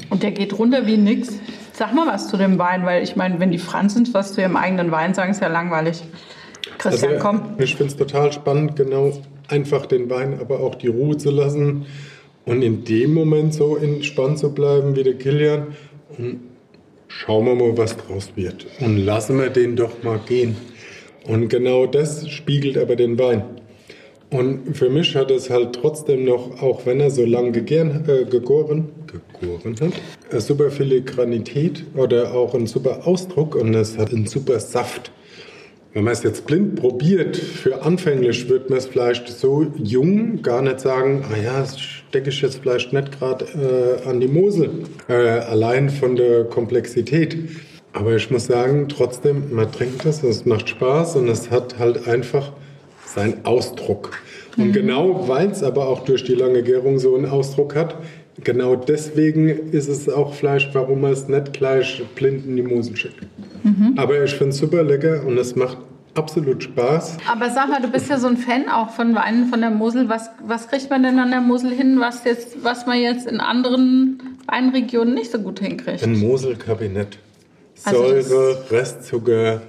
und 0.10 0.22
der 0.22 0.32
geht 0.32 0.60
runter 0.60 0.86
wie 0.86 0.98
nix. 0.98 1.40
Sag 1.72 1.94
mal 1.94 2.06
was 2.06 2.28
zu 2.28 2.36
dem 2.36 2.60
Wein, 2.60 2.86
weil 2.86 3.04
ich 3.04 3.16
meine, 3.16 3.40
wenn 3.40 3.52
die 3.52 3.58
Franzen 3.58 4.06
was 4.12 4.34
zu 4.34 4.42
ihrem 4.42 4.58
eigenen 4.58 4.92
Wein 4.92 5.14
sagen, 5.14 5.32
ist 5.32 5.42
ja 5.42 5.48
langweilig. 5.48 6.04
Christian, 6.78 7.14
Also, 7.14 7.24
komm. 7.26 7.42
Ich 7.58 7.78
finde 7.78 7.92
es 7.94 7.98
total 7.98 8.34
spannend, 8.34 8.76
genau 8.76 9.14
einfach 9.48 9.86
den 9.86 10.10
Wein, 10.10 10.40
aber 10.42 10.60
auch 10.60 10.76
die 10.76 10.88
Ruhe 10.88 11.16
zu 11.16 11.32
lassen 11.32 11.86
und 12.46 12.62
in 12.64 12.84
dem 12.84 13.14
Moment 13.14 13.54
so 13.54 13.78
entspannt 13.78 14.40
zu 14.40 14.54
bleiben 14.54 14.96
wie 14.96 15.04
der 15.04 15.14
Kilian. 15.14 15.68
Und 16.18 16.42
schauen 17.08 17.46
wir 17.46 17.56
mal, 17.56 17.78
was 17.78 17.98
draus 17.98 18.32
wird. 18.36 18.66
Und 18.80 18.98
lassen 18.98 19.38
wir 19.38 19.50
den 19.50 19.76
doch 19.76 20.04
mal 20.04 20.20
gehen. 20.20 20.56
Und 21.28 21.50
genau 21.50 21.86
das 21.86 22.30
spiegelt 22.30 22.78
aber 22.78 22.96
den 22.96 23.18
Wein. 23.20 23.44
Und 24.32 24.78
für 24.78 24.90
mich 24.90 25.16
hat 25.16 25.32
es 25.32 25.50
halt 25.50 25.74
trotzdem 25.74 26.26
noch, 26.26 26.62
auch 26.62 26.86
wenn 26.86 27.00
er 27.00 27.10
so 27.10 27.26
lang 27.26 27.52
gegären, 27.52 28.06
äh, 28.08 28.26
gegoren, 28.26 28.90
gegoren 29.08 29.76
hat, 29.82 30.42
super 30.42 30.70
Filigranität 30.70 31.86
oder 31.96 32.34
auch 32.34 32.54
einen 32.54 32.68
super 32.68 33.08
Ausdruck 33.08 33.56
und 33.56 33.74
es 33.74 33.98
hat 33.98 34.14
einen 34.14 34.28
super 34.28 34.60
Saft. 34.60 35.12
Wenn 35.92 36.04
man 36.04 36.14
es 36.14 36.22
jetzt 36.22 36.46
blind 36.46 36.76
probiert, 36.76 37.36
für 37.36 37.82
anfänglich 37.82 38.48
wird 38.48 38.70
man 38.70 38.78
es 38.78 38.86
vielleicht 38.86 39.28
so 39.28 39.66
jung 39.76 40.44
gar 40.44 40.62
nicht 40.62 40.80
sagen, 40.80 41.26
ah 41.32 41.36
ja, 41.36 41.66
stecke 41.66 42.30
ich 42.30 42.42
jetzt 42.42 42.60
vielleicht 42.60 42.94
nicht 42.94 43.18
gerade 43.18 43.46
äh, 44.06 44.08
an 44.08 44.20
die 44.20 44.28
Mosel, 44.28 44.70
äh, 45.08 45.14
allein 45.14 45.90
von 45.90 46.16
der 46.16 46.44
Komplexität. 46.44 47.38
Aber 47.92 48.16
ich 48.16 48.30
muss 48.30 48.46
sagen, 48.46 48.88
trotzdem, 48.88 49.52
man 49.52 49.72
trinkt 49.72 50.06
das, 50.06 50.22
es 50.22 50.46
macht 50.46 50.70
Spaß 50.70 51.16
und 51.16 51.28
es 51.28 51.50
hat 51.50 51.80
halt 51.80 52.08
einfach 52.08 52.52
seinen 53.08 53.44
Ausdruck. 53.44 54.12
Und 54.58 54.74
genau 54.74 55.28
weil 55.28 55.50
es 55.50 55.64
aber 55.64 55.88
auch 55.88 56.04
durch 56.04 56.24
die 56.24 56.36
lange 56.36 56.62
Gärung 56.62 57.00
so 57.00 57.16
einen 57.16 57.26
Ausdruck 57.26 57.76
hat, 57.76 57.96
genau 58.44 58.76
deswegen 58.76 59.48
ist 59.72 59.88
es 59.88 60.08
auch 60.08 60.36
Fleisch, 60.36 60.70
warum 60.74 61.02
man 61.02 61.14
es 61.14 61.28
nicht 61.28 61.54
gleich 61.54 62.04
blind 62.14 62.46
in 62.46 62.58
die 62.58 62.62
Mosel 62.62 62.96
schickt. 62.96 63.26
Aber 63.98 64.24
ich 64.24 64.32
finde 64.32 64.50
es 64.50 64.58
super 64.58 64.84
lecker 64.84 65.26
und 65.26 65.38
es 65.38 65.56
macht 65.56 65.78
absolut 66.16 66.64
Spaß. 66.64 67.18
Aber 67.32 67.50
sag 67.50 67.70
mal, 67.70 67.82
du 67.82 67.88
bist 67.88 68.10
ja 68.10 68.18
so 68.18 68.28
ein 68.28 68.38
Fan 68.38 68.70
auch 68.70 68.90
von 68.90 69.16
Weinen 69.16 69.48
von 69.48 69.62
der 69.62 69.70
Mosel. 69.70 70.10
Was, 70.10 70.30
was 70.46 70.68
kriegt 70.68 70.90
man 70.90 71.04
denn 71.04 71.20
an 71.20 71.32
der 71.32 71.42
Mosel 71.42 71.72
hin, 71.72 72.00
was, 72.00 72.24
jetzt, 72.24 72.64
was 72.64 72.86
man 72.86 73.00
jetzt 73.00 73.28
in 73.28 73.40
anderen 73.40 74.38
Weinregionen 74.48 75.14
nicht 75.14 75.32
so 75.32 75.40
gut 75.40 75.60
hinkriegt? 75.60 76.04
Ein 76.04 76.20
Moselkabinett. 76.20 77.18
Also 77.86 78.04
Säure, 78.04 78.66
Restzucker, 78.72 79.62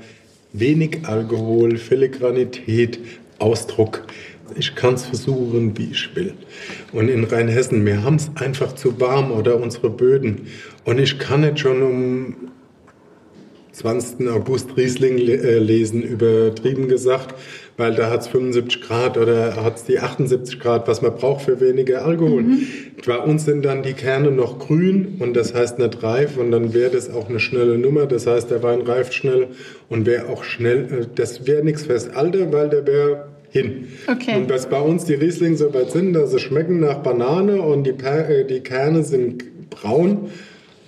wenig 0.53 1.07
Alkohol, 1.07 1.77
Filigranität, 1.77 2.99
Ausdruck. 3.39 4.03
Ich 4.57 4.75
kann 4.75 4.95
es 4.95 5.07
versuchen, 5.07 5.79
wie 5.79 5.91
ich 5.93 6.17
will. 6.17 6.35
Und 6.93 7.09
in 7.09 7.23
Rheinhessen, 7.23 7.87
wir 7.87 8.03
haben 8.03 8.17
es 8.17 8.31
einfach 8.35 8.75
zu 8.75 9.01
warm 9.01 9.31
oder 9.31 9.61
unsere 9.61 9.91
Böden. 9.91 10.49
Und 10.85 10.99
ich 10.99 11.21
kann 11.21 11.43
nicht 11.43 11.61
schon 11.61 11.83
um 11.83 12.35
20. 13.81 14.29
August 14.29 14.77
Riesling 14.77 15.17
äh, 15.19 15.59
lesen, 15.59 16.03
übertrieben 16.03 16.87
gesagt, 16.89 17.35
weil 17.79 17.95
da 17.95 18.11
hat 18.11 18.21
es 18.21 18.29
75 18.29 18.83
Grad 18.83 19.17
oder 19.17 19.57
hat 19.65 19.77
es 19.77 19.85
die 19.85 19.99
78 19.99 20.61
Grad, 20.61 20.87
was 20.87 21.01
man 21.01 21.15
braucht 21.15 21.43
für 21.47 21.61
weniger 21.61 22.05
Alkohol. 22.05 22.43
Mhm. 22.43 22.67
Bei 23.07 23.17
uns 23.19 23.47
sind 23.47 23.65
dann 23.65 23.83
die 23.83 23.95
Kerne 23.95 24.31
noch 24.33 24.59
grün 24.59 25.17
und 25.19 25.35
das 25.35 25.55
heißt 25.55 25.79
nicht 25.79 26.03
reif 26.03 26.37
und 26.37 26.51
dann 26.51 26.75
wäre 26.75 26.91
das 26.91 27.09
auch 27.11 27.31
eine 27.31 27.41
schnelle 27.41 27.79
Nummer. 27.79 28.05
Das 28.07 28.27
heißt, 28.27 28.51
der 28.51 28.63
Wein 28.63 28.83
reift 28.83 29.15
schnell 29.15 29.49
und 29.89 30.05
wäre 30.05 30.29
auch 30.29 30.45
schnell, 30.45 30.79
äh, 30.85 31.07
das 31.15 31.47
wäre 31.47 31.65
nichts 31.65 31.85
fürs 31.87 32.09
Alter, 32.11 32.53
weil 32.53 32.69
der 32.69 32.87
wäre 32.87 33.25
hin. 33.49 33.89
Okay. 34.07 34.37
Und 34.37 34.51
was 34.51 34.69
bei 34.69 34.81
uns 34.81 35.07
die 35.07 35.15
Riesling 35.15 35.57
so 35.57 35.73
weit 35.73 35.91
sind, 35.91 36.13
dass 36.13 36.33
sie 36.33 36.39
schmecken 36.39 36.81
nach 36.81 36.99
Banane 36.99 37.63
und 37.63 37.85
die, 37.85 37.93
Per- 37.93 38.29
äh, 38.29 38.45
die 38.45 38.61
Kerne 38.61 39.03
sind 39.05 39.71
braun. 39.71 40.31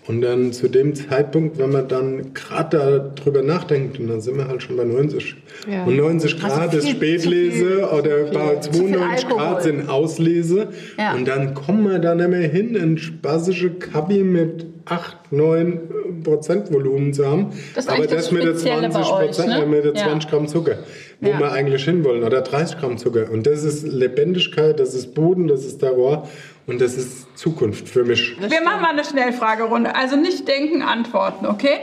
Und 0.08 0.20
dann 0.20 0.52
zu 0.52 0.66
dem 0.68 0.96
Zeitpunkt, 0.96 1.58
wenn 1.58 1.70
man 1.70 1.86
dann 1.86 2.34
gerade 2.34 3.12
darüber 3.14 3.40
nachdenkt, 3.42 4.00
und 4.00 4.08
dann 4.08 4.20
sind 4.20 4.36
wir 4.36 4.48
halt 4.48 4.60
schon 4.62 4.76
bei 4.76 4.82
90. 4.84 5.36
Ja. 5.70 5.84
Und 5.84 5.96
90 5.96 6.40
Grad 6.40 6.74
ist 6.74 6.84
viel- 6.86 6.96
Spätlese 6.96 7.88
oder 7.88 8.24
bei 8.32 8.56
zu 8.56 8.72
viel 8.72 8.88
92 8.88 9.24
Alkohol. 9.26 9.36
Grad 9.38 9.62
sind 9.62 9.88
Auslese. 9.88 10.68
Ja. 10.98 11.14
Und 11.14 11.28
dann 11.28 11.54
kommen 11.54 11.88
wir 11.88 12.00
da 12.00 12.16
nicht 12.16 12.30
mehr 12.30 12.48
hin, 12.48 12.76
ein 12.76 12.98
spaßische 12.98 13.70
Kabi 13.74 14.24
mit 14.24 14.66
8, 14.86 15.30
9 15.30 15.80
Prozent 16.24 16.72
Volumen 16.72 17.12
zu 17.12 17.24
haben. 17.24 17.50
Das 17.76 17.84
ist 17.84 17.90
Aber 17.92 18.02
das 18.04 18.10
das 18.10 18.32
mit 18.32 18.42
der 18.42 18.48
Spezielle 18.54 18.88
bei 18.88 19.02
20 19.02 19.12
Prozent, 19.12 19.48
ne? 19.50 19.66
mit 19.66 19.84
der 19.84 19.94
Ja. 19.94 20.08
20 20.08 20.30
Gramm 20.30 20.48
Zucker, 20.48 20.78
wo 21.20 21.28
Ja. 21.30 21.38
wir 21.38 21.52
eigentlich 21.52 21.84
hinwollen, 21.84 22.24
oder 22.24 22.40
30 22.40 22.78
Gramm 22.80 22.98
Zucker. 22.98 23.30
Und 23.30 23.46
das 23.46 23.62
ist 23.62 23.86
Lebendigkeit, 23.86 24.80
das 24.80 24.94
ist 24.94 25.14
Boden, 25.14 25.46
das 25.46 25.64
ist 25.64 25.78
Terroir 25.78 26.26
und 26.66 26.80
das 26.80 26.94
ist 26.94 27.36
Zukunft 27.36 27.88
für 27.88 28.04
mich. 28.04 28.36
Wir 28.40 28.62
machen 28.62 28.82
mal 28.82 28.90
eine 28.90 29.04
Schnellfragerunde. 29.04 29.94
Also 29.94 30.16
nicht 30.16 30.46
denken, 30.46 30.82
antworten, 30.82 31.46
okay? 31.46 31.78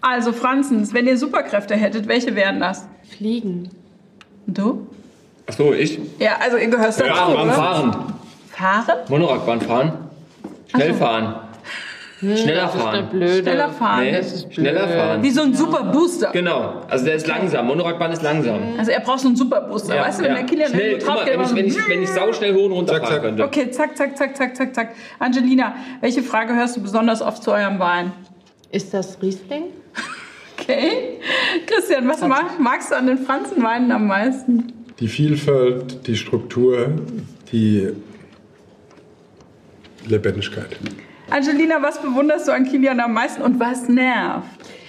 Also 0.00 0.32
Franzens, 0.32 0.92
wenn 0.94 1.06
ihr 1.06 1.16
Superkräfte 1.16 1.74
hättet, 1.74 2.08
welche 2.08 2.34
wären 2.34 2.60
das? 2.60 2.86
Fliegen. 3.16 3.70
Und 4.46 4.58
du? 4.58 4.86
Ach 5.48 5.52
so, 5.52 5.72
ich? 5.72 5.98
Ja, 6.18 6.36
also 6.40 6.56
ihr 6.56 6.68
gehörst 6.68 7.00
dazu, 7.00 7.08
Ja? 7.10 7.52
Fahren. 7.52 8.14
Fahren? 8.50 8.98
Monoradbahn 9.08 9.60
fahren. 9.60 9.92
Schnell 10.68 10.94
fahren. 10.94 11.34
Schneller 12.22 12.62
Das 12.62 12.74
ist 12.76 12.80
eine 12.80 12.92
fahren. 12.98 13.08
blöde. 13.10 13.42
Schneller 13.42 13.68
fahren. 13.70 14.00
Nee, 14.04 14.12
Das 14.12 14.32
ist 14.32 14.54
schneller 14.54 14.86
blöd. 14.86 14.96
fahren. 14.96 15.22
Wie 15.24 15.30
so 15.30 15.42
ein 15.42 15.54
super 15.54 15.82
Booster. 15.84 16.30
Genau, 16.32 16.82
also 16.88 17.04
der 17.04 17.14
ist 17.16 17.26
langsam. 17.26 17.66
Monoradbahn 17.66 18.12
ist 18.12 18.22
langsam. 18.22 18.60
Also 18.78 18.92
er 18.92 19.00
braucht 19.00 19.20
so 19.20 19.26
einen 19.28 19.36
super 19.36 19.60
Booster. 19.62 19.96
weißt 19.98 20.20
du, 20.20 20.24
wenn 20.24 20.34
der 20.34 20.44
Kilian 20.44 20.70
Schnell, 20.70 20.98
guck 20.98 21.06
drauf 21.08 21.16
mal, 21.16 21.24
geht, 21.24 21.34
wenn 21.34 21.42
ich, 21.44 21.54
wenn, 21.56 21.66
ich, 21.66 21.88
wenn 21.88 22.02
ich 22.04 22.08
sauschnell 22.08 22.54
hoch 22.54 22.66
und 22.66 22.72
runter 22.72 22.94
Zack, 23.00 23.06
zack. 23.08 23.22
könnte. 23.22 23.44
Okay, 23.44 23.70
zack, 23.72 23.96
zack, 23.96 24.16
zack, 24.16 24.36
zack, 24.36 24.56
zack, 24.56 24.74
zack. 24.74 24.94
Angelina, 25.18 25.74
welche 26.00 26.22
Frage 26.22 26.54
hörst 26.54 26.76
du 26.76 26.80
besonders 26.82 27.22
oft 27.22 27.42
zu 27.42 27.50
eurem 27.52 27.78
Wein? 27.80 28.12
Ist 28.70 28.94
das 28.94 29.18
Riesling? 29.20 29.64
Okay. 30.60 31.18
Christian, 31.66 32.06
was 32.06 32.20
mag, 32.20 32.60
magst 32.60 32.92
du 32.92 32.96
an 32.96 33.08
den 33.08 33.18
Franzenweinen 33.18 33.90
am 33.90 34.06
meisten? 34.06 34.72
Die 35.00 35.08
Vielfalt, 35.08 36.06
die 36.06 36.14
Struktur, 36.16 36.92
die 37.50 37.88
Lebendigkeit. 40.06 40.76
Angelina, 41.32 41.80
was 41.80 42.02
bewunderst 42.02 42.46
du 42.46 42.52
an 42.52 42.66
Kilian 42.66 43.00
am 43.00 43.14
meisten 43.14 43.40
und 43.40 43.58
was 43.58 43.88
nervt? 43.88 44.46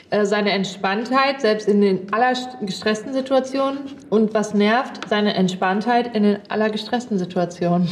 Äh, 0.10 0.26
seine 0.26 0.52
Entspanntheit, 0.52 1.40
selbst 1.40 1.70
in 1.70 1.80
den 1.80 2.12
allergestressten 2.12 3.14
Situationen. 3.14 3.78
Und 4.10 4.34
was 4.34 4.54
nervt, 4.54 5.08
seine 5.08 5.36
Entspanntheit 5.36 6.14
in 6.14 6.24
den 6.24 6.40
allergestressten 6.50 7.18
Situationen. 7.18 7.88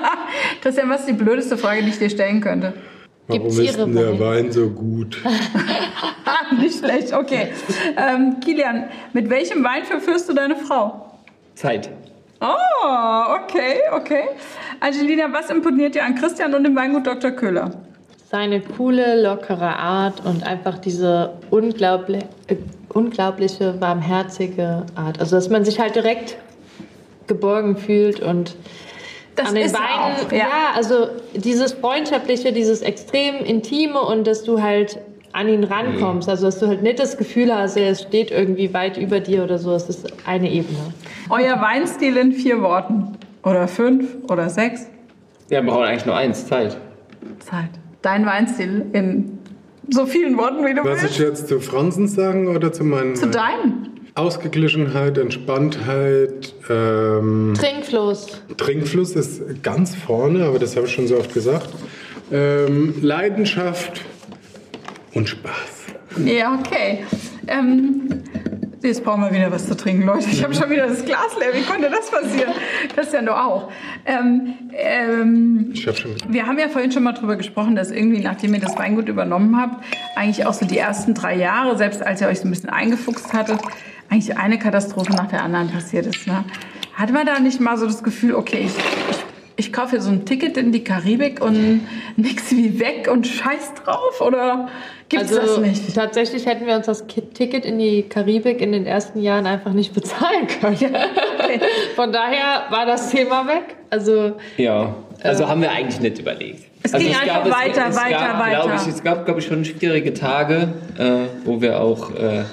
Christian, 0.60 0.90
was 0.90 1.02
ist 1.02 1.10
die 1.10 1.12
blödeste 1.12 1.56
Frage, 1.56 1.84
die 1.84 1.90
ich 1.90 1.98
dir 1.98 2.10
stellen 2.10 2.40
könnte? 2.40 2.74
Warum 3.28 3.42
Gibt's 3.44 3.58
ist 3.58 3.78
denn 3.78 3.94
der 3.94 4.18
Wein? 4.18 4.50
So 4.50 4.70
gut? 4.70 5.22
Nicht 6.60 6.80
schlecht, 6.80 7.12
okay. 7.12 7.52
Ähm, 7.96 8.40
Kilian, 8.40 8.86
mit 9.12 9.30
welchem 9.30 9.62
Wein 9.62 9.84
verführst 9.84 10.28
du 10.28 10.32
deine 10.34 10.56
Frau? 10.56 11.12
Zeit. 11.54 11.90
Oh, 12.44 13.36
okay, 13.42 13.80
okay. 13.92 14.24
Angelina, 14.80 15.32
was 15.32 15.48
imponiert 15.48 15.94
dir 15.94 16.04
an 16.04 16.14
Christian 16.14 16.54
und 16.54 16.64
dem 16.64 16.76
Weingut 16.76 17.06
Dr. 17.06 17.30
Köhler? 17.30 17.70
Seine 18.30 18.60
coole, 18.60 19.22
lockere 19.22 19.76
Art 19.76 20.24
und 20.26 20.44
einfach 20.44 20.78
diese 20.78 21.34
unglaublich, 21.50 22.22
äh, 22.48 22.56
unglaubliche, 22.92 23.80
warmherzige 23.80 24.84
Art. 24.94 25.20
Also, 25.20 25.36
dass 25.36 25.48
man 25.48 25.64
sich 25.64 25.80
halt 25.80 25.94
direkt 25.94 26.36
geborgen 27.26 27.76
fühlt 27.78 28.20
und 28.20 28.56
Das 29.36 29.48
an 29.48 29.54
den 29.54 29.72
Weinen. 29.72 30.26
auch, 30.26 30.32
ja. 30.32 30.38
ja. 30.38 30.46
also 30.74 31.08
dieses 31.32 31.72
freundschaftliche, 31.72 32.52
dieses 32.52 32.82
extrem 32.82 33.36
intime 33.36 34.00
und 34.00 34.26
dass 34.26 34.42
du 34.42 34.60
halt 34.60 34.98
an 35.34 35.48
ihn 35.48 35.64
rankommst. 35.64 36.28
Also, 36.28 36.46
dass 36.46 36.60
du 36.60 36.68
halt 36.68 36.82
nicht 36.82 37.00
das 37.00 37.18
Gefühl 37.18 37.52
hast, 37.54 37.76
er 37.76 37.94
steht 37.96 38.30
irgendwie 38.30 38.72
weit 38.72 38.96
über 38.96 39.18
dir 39.20 39.42
oder 39.42 39.58
so. 39.58 39.72
Es 39.74 39.88
ist 39.88 40.06
eine 40.26 40.50
Ebene. 40.50 40.78
Euer 41.28 41.60
Weinstil 41.60 42.16
in 42.16 42.32
vier 42.32 42.62
Worten. 42.62 43.18
Oder 43.42 43.68
fünf 43.68 44.16
oder 44.30 44.48
sechs. 44.48 44.86
Ja, 45.50 45.62
wir 45.62 45.70
brauchen 45.70 45.84
eigentlich 45.84 46.06
nur 46.06 46.16
eins, 46.16 46.46
Zeit. 46.46 46.78
Zeit. 47.40 47.68
Dein 48.00 48.24
Weinstil 48.24 48.86
in 48.92 49.38
so 49.90 50.06
vielen 50.06 50.38
Worten, 50.38 50.64
wie 50.64 50.72
du 50.72 50.84
Was 50.84 51.02
willst. 51.02 51.16
ich 51.16 51.18
jetzt 51.18 51.48
zu 51.48 51.60
Franzens 51.60 52.14
sagen 52.14 52.48
oder 52.48 52.72
zu 52.72 52.84
meinen? 52.84 53.16
Zu 53.16 53.28
deinen. 53.28 53.90
Ausgeglichenheit, 54.14 55.18
Entspanntheit, 55.18 56.54
ähm, 56.70 57.54
Trinkfluss. 57.58 58.40
Trinkfluss 58.56 59.16
ist 59.16 59.62
ganz 59.64 59.96
vorne, 59.96 60.44
aber 60.44 60.60
das 60.60 60.76
habe 60.76 60.86
ich 60.86 60.92
schon 60.92 61.08
so 61.08 61.16
oft 61.16 61.34
gesagt. 61.34 61.68
Ähm, 62.32 62.94
Leidenschaft 63.02 64.00
und 65.14 65.28
Spaß. 65.28 65.84
Ja, 66.24 66.54
okay. 66.58 67.04
Ähm, 67.46 68.22
jetzt 68.82 69.04
brauchen 69.04 69.22
wir 69.22 69.32
wieder 69.32 69.50
was 69.50 69.66
zu 69.66 69.76
trinken, 69.76 70.06
Leute. 70.06 70.28
Ich 70.30 70.42
habe 70.44 70.54
schon 70.54 70.70
wieder 70.70 70.86
das 70.86 71.04
Glas 71.04 71.36
leer. 71.38 71.54
Wie 71.54 71.62
konnte 71.62 71.90
das 71.90 72.10
passieren? 72.10 72.52
Christian, 72.94 73.26
du 73.26 73.32
auch. 73.36 73.70
Ähm, 74.06 74.54
ähm, 74.72 75.70
Ich 75.72 75.86
habe 75.86 75.96
schon. 75.96 76.14
wir 76.28 76.46
haben 76.46 76.58
ja 76.58 76.68
vorhin 76.68 76.92
schon 76.92 77.02
mal 77.02 77.12
drüber 77.12 77.36
gesprochen, 77.36 77.74
dass 77.74 77.90
irgendwie, 77.90 78.20
nachdem 78.20 78.54
ihr 78.54 78.60
das 78.60 78.76
Weingut 78.78 79.08
übernommen 79.08 79.60
habt, 79.60 79.84
eigentlich 80.16 80.46
auch 80.46 80.54
so 80.54 80.66
die 80.66 80.78
ersten 80.78 81.14
drei 81.14 81.36
Jahre, 81.36 81.76
selbst 81.76 82.02
als 82.02 82.20
ihr 82.20 82.28
euch 82.28 82.40
so 82.40 82.48
ein 82.48 82.50
bisschen 82.50 82.70
eingefuchst 82.70 83.32
hattet, 83.32 83.60
eigentlich 84.10 84.36
eine 84.36 84.58
Katastrophe 84.58 85.12
nach 85.12 85.28
der 85.28 85.42
anderen 85.42 85.70
passiert 85.70 86.06
ist. 86.06 86.26
Ne? 86.26 86.44
Hat 86.94 87.12
man 87.12 87.26
da 87.26 87.40
nicht 87.40 87.60
mal 87.60 87.76
so 87.76 87.86
das 87.86 88.02
Gefühl, 88.04 88.34
okay, 88.34 88.66
ich, 88.66 88.72
ich, 89.10 89.23
ich 89.56 89.72
kaufe 89.72 89.90
hier 89.90 90.00
so 90.00 90.10
ein 90.10 90.24
Ticket 90.24 90.56
in 90.56 90.72
die 90.72 90.82
Karibik 90.82 91.40
und 91.42 91.86
nix 92.16 92.50
wie 92.50 92.80
weg 92.80 93.08
und 93.10 93.26
scheiß 93.26 93.74
drauf? 93.84 94.20
Oder 94.20 94.68
gibt's 95.08 95.36
Also 95.36 95.60
das 95.62 95.66
nicht? 95.66 95.94
tatsächlich 95.94 96.46
hätten 96.46 96.66
wir 96.66 96.76
uns 96.76 96.86
das 96.86 97.06
Ticket 97.06 97.64
in 97.64 97.78
die 97.78 98.02
Karibik 98.02 98.60
in 98.60 98.72
den 98.72 98.86
ersten 98.86 99.20
Jahren 99.20 99.46
einfach 99.46 99.72
nicht 99.72 99.94
bezahlen 99.94 100.46
können. 100.60 100.96
Von 101.96 102.12
daher 102.12 102.64
war 102.70 102.86
das 102.86 103.10
Thema 103.10 103.46
weg. 103.46 103.76
Also 103.90 104.32
Ja, 104.56 104.94
also 105.22 105.48
haben 105.48 105.62
wir 105.62 105.70
eigentlich 105.70 106.00
nicht 106.00 106.18
überlegt. 106.18 106.64
Es 106.82 106.92
also 106.92 107.06
ging 107.06 107.16
einfach 107.16 107.46
weiter, 107.46 107.86
es 107.88 107.96
weiter, 107.96 108.10
gab, 108.18 108.38
weiter. 108.40 108.62
Glaub 108.66 108.80
ich, 108.80 108.86
es 108.88 109.02
gab, 109.02 109.24
glaube 109.24 109.40
ich, 109.40 109.46
schon 109.46 109.64
schwierige 109.64 110.12
Tage, 110.12 110.68
äh, 110.98 111.28
wo 111.46 111.62
wir 111.62 111.80
auch, 111.80 112.10
äh, 112.14 112.44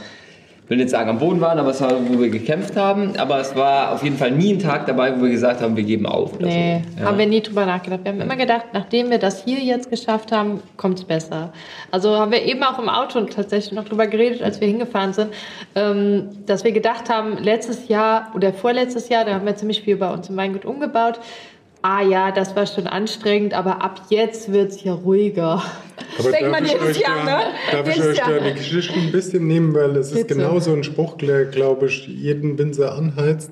will 0.71 0.77
nicht 0.77 0.89
sagen 0.89 1.09
am 1.09 1.19
Boden 1.19 1.41
waren, 1.41 1.59
aber 1.59 1.71
es 1.71 1.81
war, 1.81 1.91
wo 2.07 2.17
wir 2.17 2.29
gekämpft 2.29 2.77
haben. 2.77 3.17
Aber 3.17 3.41
es 3.41 3.53
war 3.57 3.91
auf 3.91 4.03
jeden 4.03 4.15
Fall 4.15 4.31
nie 4.31 4.53
ein 4.53 4.59
Tag 4.59 4.85
dabei, 4.85 5.17
wo 5.17 5.23
wir 5.23 5.29
gesagt 5.29 5.59
haben, 5.59 5.75
wir 5.75 5.83
geben 5.83 6.05
auf. 6.05 6.39
Nee, 6.39 6.81
so. 6.95 7.01
Ja. 7.01 7.07
haben 7.07 7.17
wir 7.17 7.27
nie 7.27 7.41
drüber 7.41 7.65
nachgedacht. 7.65 7.99
Wir 8.05 8.13
haben 8.13 8.21
immer 8.21 8.37
gedacht, 8.37 8.67
nachdem 8.71 9.09
wir 9.09 9.17
das 9.17 9.43
hier 9.43 9.59
jetzt 9.59 9.89
geschafft 9.89 10.31
haben, 10.31 10.61
kommt 10.77 10.99
es 10.99 11.03
besser. 11.03 11.51
Also 11.91 12.17
haben 12.17 12.31
wir 12.31 12.41
eben 12.43 12.63
auch 12.63 12.79
im 12.79 12.87
Auto 12.87 13.19
tatsächlich 13.25 13.73
noch 13.73 13.83
drüber 13.83 14.07
geredet, 14.07 14.41
als 14.41 14.61
wir 14.61 14.67
hingefahren 14.69 15.11
sind, 15.11 15.33
ähm, 15.75 16.29
dass 16.45 16.63
wir 16.63 16.71
gedacht 16.71 17.09
haben, 17.09 17.37
letztes 17.37 17.89
Jahr 17.89 18.31
oder 18.33 18.53
vorletztes 18.53 19.09
Jahr, 19.09 19.25
da 19.25 19.33
haben 19.33 19.45
wir 19.45 19.57
ziemlich 19.57 19.81
viel 19.81 19.97
bei 19.97 20.09
uns 20.09 20.29
im 20.29 20.37
Weingut 20.37 20.63
umgebaut. 20.63 21.19
Ah 21.83 22.03
ja, 22.03 22.31
das 22.31 22.55
war 22.55 22.67
schon 22.67 22.85
anstrengend, 22.85 23.53
aber 23.55 23.81
ab 23.81 24.01
jetzt 24.09 24.51
wird 24.51 24.71
es 24.71 24.77
hier 24.77 24.91
ruhiger. 24.91 25.63
Aber 26.19 26.31
denkt 26.31 26.51
man 26.51 26.65
jedes 26.65 26.99
Jahr, 26.99 27.25
da, 27.25 27.39
ne? 27.39 27.43
darf 27.71 27.87
ich 27.87 28.01
euch 28.01 28.17
Jahr. 28.17 28.29
da 28.29 28.37
eine 28.37 28.53
Geschichte 28.53 28.99
ein 28.99 29.11
bisschen 29.11 29.47
nehmen, 29.47 29.73
weil 29.73 29.95
es 29.95 30.11
ist 30.11 30.27
Bitte. 30.27 30.35
genau 30.35 30.59
so 30.59 30.73
ein 30.73 30.83
Spruch, 30.83 31.17
der, 31.17 31.45
glaube 31.45 31.87
ich, 31.87 32.07
jeden 32.07 32.57
Winzer 32.59 32.95
anheizt, 32.95 33.49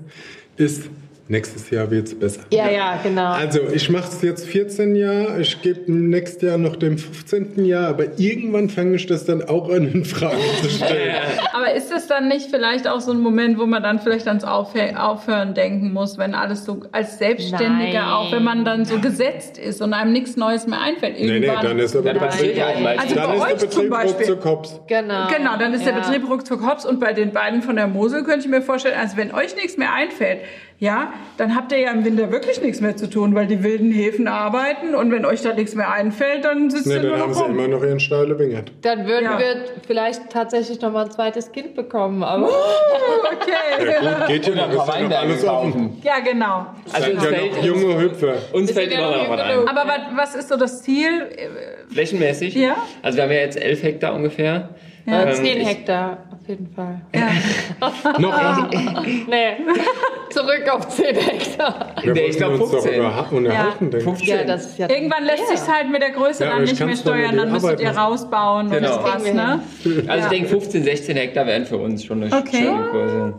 ist, 0.58 0.90
nächstes 1.30 1.70
Jahr 1.70 1.90
wird 1.92 2.08
es 2.08 2.18
besser. 2.20 2.42
Ja, 2.52 2.70
ja, 2.70 3.00
genau. 3.04 3.32
Also 3.32 3.60
ich 3.72 3.90
mache 3.90 4.10
es 4.10 4.22
jetzt 4.24 4.48
14 4.48 4.96
Jahre, 4.96 5.40
ich 5.40 5.62
gebe 5.62 5.92
nächstes 5.92 6.42
Jahr 6.42 6.58
noch 6.58 6.76
dem 6.76 6.98
15. 6.98 7.64
Jahr, 7.66 7.88
aber 7.88 8.20
irgendwann 8.20 8.70
fange 8.70 8.96
ich 8.96 9.06
das 9.06 9.26
dann 9.26 9.44
auch 9.44 9.70
an 9.70 9.92
in 9.94 10.06
Frage 10.06 10.38
zu 10.62 10.70
stellen. 10.70 11.16
Aber 11.54 11.74
ist 11.74 11.92
es 11.92 12.08
dann 12.08 12.28
nicht 12.28 12.50
vielleicht 12.50 12.88
auch 12.88 13.00
so 13.00 13.12
ein 13.12 13.20
Moment, 13.20 13.60
wo 13.60 13.68
man 13.68 13.84
dann 13.84 14.00
vielleicht 14.00 14.28
ans 14.28 14.44
Aufhö- 14.44 14.96
Aufhören 14.96 15.54
denken 15.54 15.94
muss, 15.94 16.18
wenn 16.18 16.34
alles 16.34 16.66
so 16.66 16.82
als 16.92 17.20
Selbstständiger, 17.20 18.00
Nein. 18.02 18.12
auch 18.12 18.32
wenn 18.32 18.44
man 18.44 18.66
dann 18.66 18.86
so 18.86 19.00
gesetzt 19.00 19.60
ist 19.60 19.82
und 19.84 19.94
einem 19.94 20.12
nichts 20.12 20.36
Neues 20.36 20.66
mehr 20.66 20.82
einfällt? 20.82 21.14
Nee, 21.20 21.26
nee, 21.28 21.46
Irgendwann. 21.46 21.64
dann 21.64 21.80
ist 21.80 21.96
aber 21.96 22.12
der 22.14 22.20
Betrieb, 22.22 22.58
ja 22.58 22.70
auch 22.70 22.80
meistens. 22.80 23.04
Also 23.04 23.16
dann 23.16 23.28
bei 23.28 23.34
ist 23.36 23.40
der 23.40 23.54
euch 23.54 23.60
zum 23.60 23.70
Betrieb 23.70 23.90
Beispiel. 23.92 24.26
ruckzuck 24.34 24.46
hops. 24.46 24.80
Genau. 24.88 25.28
Genau, 25.28 25.58
dann 25.60 25.74
ist 25.76 25.86
der 25.86 25.94
Ja. 25.94 26.00
Betrieb 26.00 26.28
ruckzuck 26.28 26.66
hops 26.68 26.86
und 26.88 27.00
bei 27.00 27.14
den 27.14 27.32
beiden 27.34 27.62
von 27.62 27.76
der 27.76 27.88
Mosel 27.88 28.24
könnte 28.24 28.40
ich 28.46 28.48
mir 28.48 28.64
vorstellen, 28.64 28.96
also 29.00 29.16
wenn 29.16 29.32
euch 29.32 29.56
nichts 29.56 29.78
mehr 29.78 29.94
einfällt, 29.94 30.40
ja, 30.80 31.14
dann 31.38 31.56
habt 31.56 31.72
ihr 31.74 31.80
ja 31.80 31.92
im 31.92 32.06
Winter 32.06 32.32
wirklich 32.32 32.62
nichts 32.62 32.80
mehr 32.82 32.96
zu 32.96 33.10
tun, 33.10 33.36
weil 33.36 33.48
die 33.48 33.64
wilden 33.64 33.92
Hefen 33.92 34.28
arbeiten 34.28 34.96
und 34.96 35.12
wenn 35.12 35.26
euch 35.26 35.42
da 35.42 35.54
nichts 35.54 35.76
mehr 35.76 35.92
einfällt, 35.92 36.46
dann 36.46 36.70
sitzt 36.70 36.88
Ne, 36.88 36.96
ihr 36.96 37.02
nur 37.02 37.12
dann 37.12 37.20
haben 37.22 37.30
noch 37.32 37.38
sie 37.38 37.44
rum. 37.44 37.60
immer 37.60 37.68
noch 37.68 37.84
ihren 37.84 38.00
Steile 38.00 38.40
Wingert. 38.40 38.72
Dann 38.82 39.06
würden 39.06 39.26
Ja. 39.26 39.38
wir 39.40 39.66
vielleicht 39.86 40.30
tatsächlich 40.30 40.80
noch 40.82 40.92
mal 40.94 41.06
ein 41.06 41.12
zweites 41.12 41.52
Kind 41.52 41.76
bekommen. 41.76 42.24
Aber 42.24 42.48
Okay. 42.50 43.86
Ja, 44.02 44.18
gut, 44.20 44.28
geht 44.28 44.48
ja 44.48 44.56
noch, 44.56 44.70
ist 44.88 44.94
ja 44.96 45.08
noch 45.08 45.18
alles 45.18 45.46
offen. 45.46 45.98
Ja, 46.04 46.20
genau. 46.20 46.66
Also 46.92 47.12
uns 47.12 47.24
Ja, 47.24 47.30
fällt, 47.30 47.56
noch 47.58 47.64
junge 47.64 48.00
Hüpfer. 48.02 48.34
uns 48.54 48.72
fällt 48.72 48.92
immer 48.94 49.12
noch 49.12 49.18
noch 49.24 49.30
was 49.30 49.42
ein. 49.42 49.68
Aber 49.68 49.84
was, 49.88 50.00
was 50.16 50.36
ist 50.36 50.50
so 50.50 50.58
das 50.58 50.82
Ziel? 50.84 51.28
Flächenmäßig? 51.92 52.56
Ja. 52.56 52.76
Also 53.02 53.18
wir 53.18 53.24
haben 53.24 53.32
ja 53.32 53.40
jetzt 53.40 53.62
elf 53.62 53.84
Hektar 53.84 54.14
ungefähr. 54.14 54.70
Ja. 55.06 55.24
Ähm, 55.24 55.34
10 55.36 55.46
ich- 55.62 55.68
Hektar 55.68 56.18
auf 56.32 56.48
jeden 56.48 56.68
Fall. 56.74 57.02
Ja. 57.16 57.30
Noch 58.20 58.70
Nee, 59.04 59.58
zurück 60.30 60.64
auf 60.72 60.88
10 60.90 61.16
Hektar. 61.16 61.94
Wir 62.02 62.14
Nee, 62.14 62.20
ich 62.22 62.26
wollten 62.26 62.38
glaub 62.38 62.52
uns 62.62 62.72
doch 62.72 62.82
15. 62.84 62.94
über 63.00 63.32
unterhalten, 63.32 63.80
denke 63.92 63.98
ich. 63.98 64.04
15. 64.04 64.28
Ja, 64.28 64.44
das 64.44 64.78
ja. 64.78 64.90
Irgendwann 64.90 65.24
lässt 65.26 65.40
Ja. 65.50 65.56
sich's 65.56 65.68
halt 65.72 65.90
mit 65.92 66.02
der 66.02 66.12
Größe 66.12 66.44
Ja, 66.44 66.52
dann 66.52 66.64
nicht 66.64 66.80
mehr 66.80 66.96
steuern, 66.96 67.38
dann 67.38 67.52
müsstet 67.52 67.72
Arbeit 67.72 67.82
ihr 67.82 67.94
machen. 67.94 68.12
rausbauen 68.12 68.70
Genau. 68.72 68.98
und 68.98 69.04
was, 69.04 69.34
ne? 69.34 69.62
Also 69.86 70.08
Ja. 70.08 70.16
ich 70.18 70.26
denke 70.26 70.50
15, 70.50 70.84
16 70.84 71.18
Hektar 71.18 71.46
wären 71.48 71.66
für 71.66 71.78
uns 71.78 72.04
schon 72.04 72.24
eine 72.24 72.36
Okay. 72.36 72.58
schöne 72.64 72.88
Größe. 72.92 73.34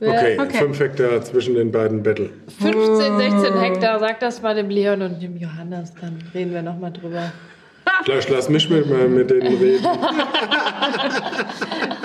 Okay, 0.00 0.38
Okay. 0.38 0.58
fünf 0.58 0.80
Hektar 0.80 1.22
zwischen 1.22 1.54
den 1.54 1.70
beiden 1.72 2.02
Bettel. 2.02 2.30
15, 2.60 3.16
16 3.16 3.60
Hektar, 3.60 3.98
sag 4.00 4.20
das 4.20 4.42
mal 4.42 4.54
dem 4.54 4.68
Leon 4.68 5.00
und 5.00 5.22
dem 5.22 5.36
Johannes, 5.38 5.94
dann 6.00 6.18
reden 6.34 6.52
wir 6.52 6.62
nochmal 6.62 6.92
drüber. 6.92 7.32
Vielleicht 8.02 8.30
lass 8.30 8.48
mich 8.48 8.68
mit, 8.68 8.86
mit 8.86 9.30
denen 9.30 9.56
reden. 9.56 9.84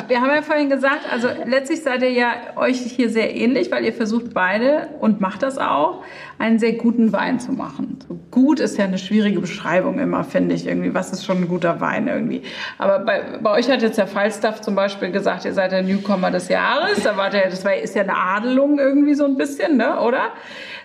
Wir 0.08 0.22
haben 0.22 0.32
ja 0.32 0.42
vorhin 0.42 0.70
gesagt, 0.70 1.02
also 1.12 1.28
letztlich 1.46 1.84
seid 1.84 2.02
ihr 2.02 2.12
ja 2.12 2.34
euch 2.56 2.80
hier 2.80 3.10
sehr 3.10 3.36
ähnlich, 3.36 3.70
weil 3.72 3.86
ihr 3.86 3.94
versucht 3.94 4.34
beide 4.34 4.90
und 5.00 5.22
macht 5.22 5.44
das 5.44 5.60
auch, 5.60 6.04
einen 6.40 6.58
sehr 6.58 6.74
guten 6.74 7.12
Wein 7.12 7.40
zu 7.40 7.52
machen. 7.52 8.00
So 8.08 8.18
gut 8.32 8.62
ist 8.62 8.78
ja 8.78 8.86
eine 8.86 8.98
schwierige 8.98 9.42
Beschreibung 9.42 10.00
immer, 10.00 10.24
finde 10.24 10.56
ich 10.56 10.66
irgendwie. 10.66 10.94
Was 10.94 11.12
ist 11.12 11.26
schon 11.26 11.38
ein 11.38 11.48
guter 11.50 11.82
Wein 11.82 12.08
irgendwie? 12.08 12.44
Aber 12.78 13.00
bei, 13.00 13.40
bei 13.42 13.52
euch 13.52 13.70
hat 13.70 13.82
jetzt 13.82 13.98
der 13.98 14.08
Falstaff 14.08 14.62
zum 14.62 14.74
Beispiel 14.74 15.12
gesagt, 15.12 15.44
ihr 15.44 15.54
seid 15.54 15.74
der 15.74 15.84
Newcomer 15.84 16.32
des 16.32 16.48
Jahres. 16.48 17.04
Da 17.04 17.18
war 17.18 17.30
der, 17.30 17.50
das 17.50 17.66
war, 17.66 17.76
ist 17.76 17.94
ja 17.94 18.04
eine 18.04 18.16
Adelung 18.16 18.80
irgendwie 18.80 19.16
so 19.16 19.26
ein 19.26 19.36
bisschen, 19.36 19.76
ne? 19.76 20.00
Oder? 20.00 20.32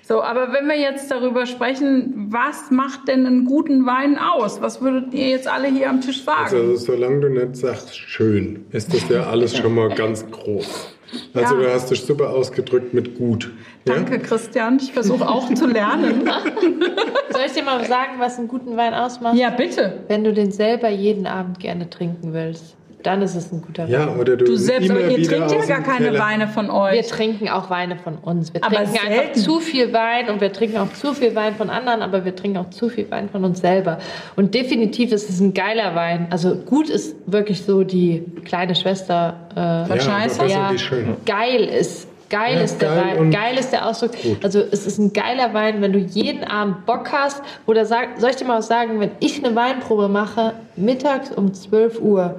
So, 0.03 0.23
aber 0.23 0.53
wenn 0.53 0.67
wir 0.67 0.79
jetzt 0.79 1.11
darüber 1.11 1.47
sprechen, 1.47 2.27
was 2.29 2.71
macht 2.71 3.09
denn 3.09 3.25
einen 3.25 3.45
guten 3.47 3.87
Wein 3.87 4.19
aus? 4.19 4.61
Was 4.61 4.83
würdet 4.83 5.15
ihr 5.15 5.29
jetzt 5.29 5.49
alle 5.49 5.69
hier 5.69 5.89
am 5.89 6.01
Tisch 6.01 6.25
sagen? 6.25 6.41
Also, 6.43 6.77
solange 6.77 7.21
du 7.21 7.29
nicht 7.29 7.57
sagst, 7.57 7.97
schön, 7.97 8.67
ist 8.73 8.93
das 8.93 9.09
ja 9.09 9.23
alles 9.23 9.57
schon 9.57 9.75
mal 9.75 9.89
ganz 9.95 10.29
groß. 10.31 10.94
Also, 11.35 11.55
Ja. 11.57 11.61
du 11.63 11.73
hast 11.73 11.91
dich 11.91 12.03
super 12.03 12.31
ausgedrückt 12.31 12.95
mit 12.95 13.17
gut. 13.19 13.53
Ja? 13.87 13.95
Danke, 13.95 14.19
Christian. 14.19 14.79
Ich 14.81 14.93
versuche 14.93 15.29
auch 15.29 15.53
zu 15.55 15.67
lernen. 15.67 16.25
Soll 17.31 17.43
ich 17.47 17.53
dir 17.53 17.63
mal 17.65 17.85
sagen, 17.87 18.13
was 18.19 18.39
einen 18.39 18.49
guten 18.49 18.77
Wein 18.77 18.95
ausmacht? 18.95 19.37
Ja, 19.37 19.51
bitte. 19.51 20.05
Wenn 20.09 20.25
du 20.25 20.33
den 20.33 20.53
selber 20.53 20.89
jeden 20.89 21.27
Abend 21.27 21.59
gerne 21.61 21.91
trinken 21.91 22.33
willst, 22.33 22.77
dann 23.07 23.23
ist 23.23 23.35
es 23.37 23.53
ein 23.53 23.63
guter 23.63 23.85
Wein. 23.85 23.91
Ja, 23.91 24.09
oder 24.09 24.37
du, 24.37 24.45
Du 24.45 24.57
selbst, 24.57 24.91
immer 24.91 24.99
aber 25.01 25.09
ihr 25.11 25.23
trinkt 25.27 25.53
ja 25.53 25.65
gar 25.67 25.83
keine 25.83 26.07
Keller. 26.07 26.19
Weine 26.21 26.49
von 26.49 26.67
Wir 26.67 26.75
euch. 26.75 27.07
trinken 27.09 27.49
auch 27.49 27.71
Weine 27.71 27.97
von 27.97 28.17
uns. 28.17 28.53
Wir 28.53 28.65
Aber 28.65 28.77
trinken 28.77 28.93
einfach 28.99 29.09
selten. 29.25 29.41
zu 29.41 29.61
viel 29.61 29.93
Wein 29.93 30.29
und 30.31 30.41
wir 30.41 30.53
trinken 30.53 30.79
auch 30.79 30.93
zu 30.93 31.15
viel 31.15 31.35
Wein 31.35 31.55
von 31.55 31.71
anderen, 31.71 32.03
aber 32.03 32.25
wir 32.25 32.35
trinken 32.35 32.59
auch 32.59 32.71
zu 32.71 32.89
viel 32.89 33.11
Wein 33.11 33.29
von 33.29 33.45
uns 33.45 33.61
selber. 33.61 33.99
Und 34.37 34.55
definitiv 34.55 35.13
ist 35.13 35.29
es 35.31 35.41
ein 35.41 35.55
geiler 35.55 35.95
Wein. 35.95 36.27
Also 36.31 36.55
gut 36.57 36.89
ist 36.91 37.15
wirklich 37.27 37.63
so 37.63 37.85
die 37.85 38.25
kleine 38.45 38.75
Schwester. 38.75 39.37
Äh, 39.55 39.61
Ja, 39.61 39.83
aber 39.85 40.01
Scheiße? 40.01 40.47
ja, 40.47 40.71
geil 41.27 41.65
ist. 41.65 42.09
Geil 42.31 42.55
Ja, 42.57 42.61
ist 42.63 42.81
der 42.81 42.89
geil 42.89 43.19
Wein, 43.19 43.31
geil 43.31 43.59
ist 43.59 43.71
der 43.71 43.87
Ausdruck. 43.87 44.13
Also 44.43 44.59
es 44.59 44.87
ist 44.87 44.99
ein 44.99 45.13
geiler 45.13 45.53
Wein, 45.53 45.83
wenn 45.83 45.93
du 45.93 45.99
jeden 45.99 46.43
Abend 46.43 46.87
Bock 46.87 47.13
hast. 47.13 47.43
Oder 47.67 47.85
sag, 47.85 48.19
soll 48.19 48.31
ich 48.31 48.37
dir 48.37 48.47
mal 48.47 48.59
was 48.59 48.67
sagen, 48.67 48.99
wenn 48.99 49.11
ich 49.21 49.45
eine 49.45 49.55
Weinprobe 49.55 50.09
mache, 50.09 50.55
mittags 50.75 51.31
um 51.31 51.53
12 51.53 52.01
Uhr 52.01 52.37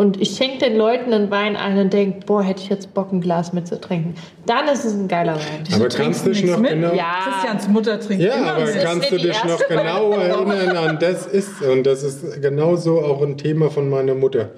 und 0.00 0.18
ich 0.18 0.30
schenke 0.30 0.64
den 0.64 0.78
Leuten 0.78 1.12
einen 1.12 1.30
Wein 1.30 1.56
ein 1.56 1.76
und 1.76 1.92
denke, 1.92 2.24
boah, 2.24 2.42
hätte 2.42 2.62
ich 2.62 2.70
jetzt 2.70 2.94
Bock, 2.94 3.12
ein 3.12 3.20
Glas 3.20 3.52
mitzutrinken, 3.52 4.14
dann 4.46 4.66
ist 4.66 4.86
es 4.86 4.94
ein 4.94 5.08
geiler 5.08 5.34
Wein. 5.34 5.74
Aber 5.74 5.88
kannst 5.88 6.24
du 6.24 6.30
dich 6.30 6.40
nichts 6.40 6.56
noch 6.56 6.62
mit? 6.62 6.70
genau... 6.70 6.94
Ja. 6.94 7.18
Christians 7.22 7.68
Mutter 7.68 8.00
trinkt 8.00 8.24
Ja, 8.24 8.36
immer 8.36 8.52
aber 8.54 8.64
mit. 8.64 8.80
kannst 8.82 9.10
du 9.12 9.18
dich 9.18 9.44
noch 9.44 9.68
genau 9.68 10.12
erinnern 10.12 10.74
an 10.74 10.98
das 10.98 11.26
ist 11.26 11.60
und 11.60 11.84
das 11.84 12.02
ist 12.02 12.40
genauso 12.40 13.02
auch 13.02 13.20
ein 13.20 13.36
Thema 13.36 13.68
von 13.68 13.90
meiner 13.90 14.14
Mutter. 14.14 14.52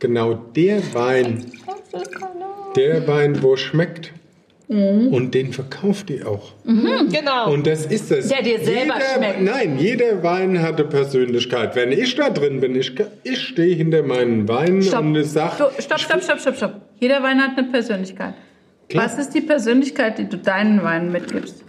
Genau 0.00 0.34
der 0.34 0.82
Wein, 0.94 1.44
der 2.74 3.06
Wein, 3.06 3.40
wo 3.40 3.54
schmeckt 3.54 4.12
und 4.68 5.34
den 5.34 5.52
verkauft 5.52 6.10
die 6.10 6.22
auch. 6.24 6.52
Genau. 6.64 7.52
Und 7.52 7.66
das 7.66 7.86
ist 7.86 8.12
es. 8.12 8.28
Der 8.28 8.42
dir 8.42 8.58
selber 8.58 8.94
jeder, 8.94 9.00
schmeckt. 9.16 9.40
Nein, 9.40 9.78
jeder 9.78 10.22
Wein 10.22 10.60
hatte 10.60 10.84
Persönlichkeit. 10.84 11.74
Wenn 11.74 11.90
ich 11.90 12.14
da 12.16 12.28
drin 12.28 12.60
bin, 12.60 12.74
ich, 12.76 12.92
ich 13.24 13.40
stehe 13.40 13.74
hinter 13.74 14.02
meinen 14.02 14.46
Weinen 14.46 14.82
Stopp. 14.82 15.00
und 15.00 15.16
ich 15.16 15.30
sag, 15.30 15.56
Du, 15.56 15.64
stopp, 15.78 15.98
stopp, 16.00 16.22
stopp, 16.22 16.40
stopp, 16.40 16.56
stopp. 16.56 16.72
Jeder 17.00 17.22
Wein 17.22 17.40
hat 17.40 17.56
eine 17.56 17.68
Persönlichkeit. 17.68 18.34
Klar. 18.90 19.04
Was 19.06 19.18
ist 19.18 19.34
die 19.34 19.40
Persönlichkeit, 19.40 20.18
die 20.18 20.28
du 20.28 20.36
deinen 20.36 20.82
Weinen 20.82 21.12
mitgibst? 21.12 21.64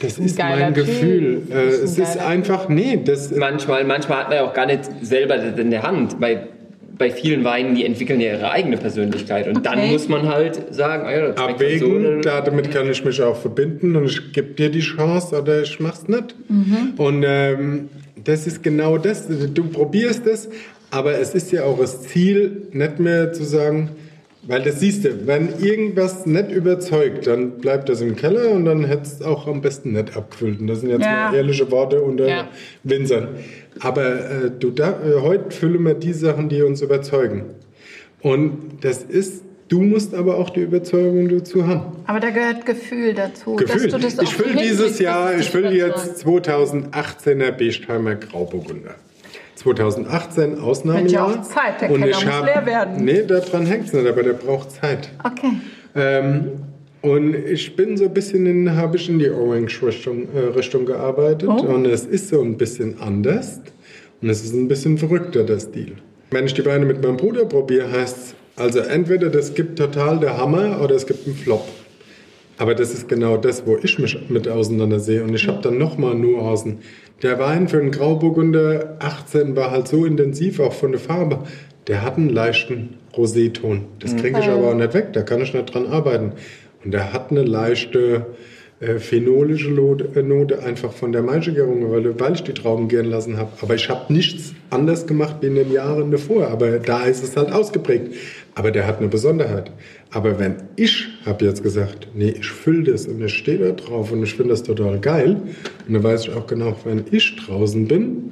das 0.00 0.18
ist 0.18 0.38
mein 0.38 0.74
Typ. 0.74 0.86
Gefühl. 0.86 1.42
Äh, 1.50 1.68
ist 1.68 1.78
ein 1.78 1.84
es 1.84 1.98
ist 1.98 2.18
einfach, 2.18 2.68
nee, 2.68 3.00
das, 3.04 3.30
Manchmal, 3.30 3.84
manchmal 3.84 4.18
hat 4.18 4.28
man 4.28 4.38
ja 4.38 4.44
auch 4.44 4.54
gar 4.54 4.66
nicht 4.66 4.90
selber 5.02 5.36
das 5.36 5.58
in 5.58 5.70
der 5.70 5.82
Hand. 5.82 6.18
Bei, 6.20 6.48
bei 6.96 7.10
vielen 7.10 7.44
Weinen, 7.44 7.74
die 7.74 7.84
entwickeln 7.84 8.20
ja 8.20 8.32
ihre 8.34 8.50
eigene 8.50 8.76
Persönlichkeit. 8.76 9.48
Und 9.48 9.66
dann 9.66 9.78
Okay. 9.78 9.90
muss 9.92 10.08
man 10.08 10.28
halt 10.28 10.72
sagen, 10.74 11.04
ah 11.06 11.12
ja, 11.12 11.20
das 11.28 11.36
halt 11.36 11.38
so, 11.38 11.54
abwägen, 11.54 12.02
dann- 12.04 12.22
da, 12.22 12.40
damit 12.40 12.70
kann 12.70 12.88
ich 12.90 13.04
mich 13.04 13.20
auch 13.22 13.36
verbinden 13.36 13.96
und 13.96 14.04
ich 14.06 14.32
gebe 14.32 14.54
dir 14.54 14.70
die 14.70 14.80
Chance 14.80 15.40
oder 15.40 15.62
ich 15.62 15.80
mach's 15.80 16.06
nicht. 16.08 16.34
Und 16.96 17.24
ähm, 17.26 17.88
das 18.24 18.46
ist 18.46 18.62
genau 18.62 18.96
das. 18.98 19.26
Du 19.28 19.64
probierst 19.64 20.26
es, 20.26 20.48
aber 20.90 21.18
es 21.18 21.34
ist 21.34 21.50
ja 21.52 21.64
auch 21.64 21.78
das 21.78 22.02
Ziel, 22.02 22.68
nicht 22.72 22.98
mehr 23.00 23.32
zu 23.32 23.44
sagen, 23.44 23.90
weil 24.46 24.62
das 24.62 24.80
siehst 24.80 25.04
du, 25.04 25.26
wenn 25.26 25.48
irgendwas 25.60 26.26
nicht 26.26 26.50
überzeugt, 26.50 27.26
dann 27.26 27.58
bleibt 27.58 27.88
das 27.88 28.00
im 28.00 28.14
Keller 28.16 28.50
und 28.50 28.64
dann 28.64 28.84
hättest 28.84 29.20
es 29.20 29.26
auch 29.26 29.46
am 29.46 29.60
besten 29.60 29.92
nicht 29.92 30.16
abgefüllt. 30.16 30.60
Und 30.60 30.66
das 30.66 30.80
sind 30.80 30.90
jetzt 30.90 31.02
Ja. 31.04 31.30
mal 31.30 31.34
ehrliche 31.36 31.70
Worte 31.70 32.02
unter 32.02 32.28
Ja. 32.28 32.48
Winzern. 32.82 33.28
Aber 33.80 34.04
äh, 34.06 34.50
du 34.58 34.70
da, 34.70 34.90
äh, 34.90 35.20
heute 35.20 35.50
füllen 35.50 35.82
wir 35.84 35.94
die 35.94 36.12
Sachen, 36.12 36.48
die 36.48 36.62
uns 36.62 36.82
überzeugen. 36.82 37.44
Und 38.20 38.78
das 38.82 39.02
ist, 39.02 39.42
du 39.68 39.82
musst 39.82 40.14
aber 40.14 40.38
auch 40.38 40.50
die 40.50 40.60
Überzeugung 40.60 41.28
dazu 41.28 41.66
haben. 41.66 41.96
Aber 42.06 42.20
da 42.20 42.30
gehört 42.30 42.64
Gefühl 42.66 43.14
dazu. 43.14 43.56
Gefühl. 43.56 43.88
Dass 43.90 44.00
du 44.00 44.06
das 44.06 44.18
auch 44.18 44.22
Ich 44.22 44.34
fülle 44.34 44.48
hinkriegst, 44.50 44.72
dieses 44.80 44.98
Jahr, 44.98 45.36
ich 45.38 45.54
überzeugt. 45.54 45.74
jetzt 45.74 46.26
2018er 46.26 47.50
Bechtheimer 47.52 48.14
Grauburgunder. 48.14 48.94
2018 49.64 50.58
Ausnahmejahr. 50.60 51.02
Wird 51.04 51.12
ja 51.12 51.24
auch 51.24 51.42
Zeit, 51.42 51.80
der 51.80 51.90
Und 51.90 52.00
Keller 52.00 52.16
ich 52.18 52.26
hab- 52.26 52.44
leer 52.44 52.66
werden. 52.66 53.04
Nee, 53.04 53.22
daran 53.26 53.64
hängt 53.66 53.86
es 53.86 53.92
nicht, 53.94 54.06
aber 54.06 54.22
der 54.22 54.34
braucht 54.34 54.70
Zeit. 54.72 55.08
Okay. 55.24 55.52
Ähm, 55.96 56.50
und 57.00 57.34
ich 57.34 57.74
bin 57.76 57.96
so 57.96 58.04
ein 58.04 58.14
bisschen 58.14 58.46
in, 58.46 58.76
habe 58.76 58.96
ich 58.96 59.08
in 59.08 59.18
die 59.18 59.28
Orange-Richtung 59.30 60.28
äh, 60.34 60.38
Richtung 60.56 60.84
gearbeitet. 60.86 61.48
Oh. 61.48 61.62
Und 61.62 61.86
es 61.86 62.04
ist 62.04 62.28
so 62.28 62.40
ein 62.42 62.56
bisschen 62.56 63.00
anders. 63.00 63.60
Und 64.20 64.28
es 64.30 64.44
ist 64.44 64.54
ein 64.54 64.68
bisschen 64.68 64.98
verrückter, 64.98 65.44
der 65.44 65.60
Stil. 65.60 65.92
Wenn 66.30 66.46
ich 66.46 66.54
die 66.54 66.64
Weine 66.64 66.84
mit 66.84 67.02
meinem 67.02 67.16
Bruder 67.16 67.44
probiere, 67.44 67.90
heißt 67.90 68.16
es, 68.16 68.34
also 68.56 68.78
entweder 68.80 69.30
das 69.30 69.54
gibt 69.54 69.78
total 69.78 70.18
der 70.20 70.36
Hammer 70.38 70.80
oder 70.82 70.94
es 70.94 71.06
gibt 71.06 71.26
einen 71.26 71.36
Flop. 71.36 71.64
Aber 72.56 72.74
das 72.74 72.94
ist 72.94 73.08
genau 73.08 73.36
das, 73.36 73.66
wo 73.66 73.76
ich 73.82 73.98
mich 73.98 74.16
mit 74.30 74.46
auseinandersehe. 74.48 75.24
Und 75.24 75.34
ich 75.34 75.46
habe 75.48 75.60
dann 75.60 75.76
nochmal 75.76 76.14
Nuancen. 76.14 76.78
Der 77.22 77.38
Wein 77.38 77.68
für 77.68 77.78
einen 77.78 77.90
Grauburgunder 77.90 78.96
18 78.98 79.56
war 79.56 79.70
halt 79.70 79.88
so 79.88 80.04
intensiv, 80.04 80.60
auch 80.60 80.72
von 80.72 80.92
der 80.92 81.00
Farbe. 81.00 81.40
Der 81.86 82.02
hat 82.02 82.16
einen 82.16 82.28
leichten 82.28 82.98
Roséton. 83.14 83.82
Das 84.00 84.16
kriege 84.16 84.38
ich 84.40 84.48
aber 84.48 84.70
auch 84.70 84.74
nicht 84.74 84.94
weg. 84.94 85.12
Da 85.12 85.22
kann 85.22 85.40
ich 85.40 85.54
nicht 85.54 85.72
dran 85.72 85.86
arbeiten. 85.86 86.32
Und 86.84 86.92
der 86.92 87.12
hat 87.12 87.30
eine 87.30 87.42
leichte 87.42 88.26
äh, 88.80 88.98
phenolische 88.98 89.70
Note, 89.70 90.10
äh, 90.16 90.22
Note 90.22 90.62
einfach 90.62 90.92
von 90.92 91.12
der 91.12 91.22
Maischegärung, 91.22 91.90
weil, 91.90 92.18
weil 92.18 92.34
ich 92.34 92.42
die 92.42 92.52
Trauben 92.52 92.88
gären 92.88 93.06
lassen 93.06 93.36
habe. 93.36 93.52
Aber 93.62 93.74
ich 93.74 93.88
habe 93.88 94.12
nichts 94.12 94.52
anders 94.70 95.06
gemacht 95.06 95.36
wie 95.40 95.46
in 95.46 95.54
den 95.54 95.72
Jahren 95.72 96.10
davor. 96.10 96.48
Aber 96.48 96.78
da 96.78 97.04
ist 97.04 97.22
es 97.22 97.36
halt 97.36 97.52
ausgeprägt. 97.52 98.14
Aber 98.54 98.70
der 98.70 98.86
hat 98.86 98.98
eine 98.98 99.08
Besonderheit. 99.08 99.72
Aber 100.10 100.38
wenn 100.38 100.56
ich 100.76 101.08
habe 101.26 101.44
jetzt 101.44 101.62
gesagt, 101.62 102.08
nee, 102.14 102.34
ich 102.38 102.46
fülle 102.48 102.92
das 102.92 103.06
und 103.06 103.22
ich 103.22 103.34
stehe 103.34 103.58
da 103.58 103.70
drauf 103.72 104.12
und 104.12 104.22
ich 104.22 104.34
finde 104.34 104.50
das 104.50 104.62
total 104.62 105.00
geil, 105.00 105.36
und 105.86 105.94
dann 105.94 106.02
weiß 106.02 106.26
ich 106.26 106.32
auch 106.34 106.46
genau, 106.46 106.76
wenn 106.84 107.04
ich 107.10 107.36
draußen 107.36 107.86
bin, 107.88 108.30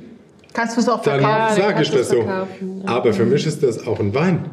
Kannst 0.54 0.76
du 0.76 0.80
es 0.82 0.88
auch 0.88 1.02
dann 1.02 1.20
verkaufen? 1.20 1.56
dann 1.56 1.72
sage 1.72 1.82
ich 1.82 1.90
das 1.90 2.08
so. 2.10 2.18
ja. 2.18 2.46
Aber 2.84 3.12
für 3.14 3.24
mich 3.24 3.46
ist 3.46 3.62
das 3.62 3.86
auch 3.86 3.98
ein 4.00 4.14
Wein. 4.14 4.44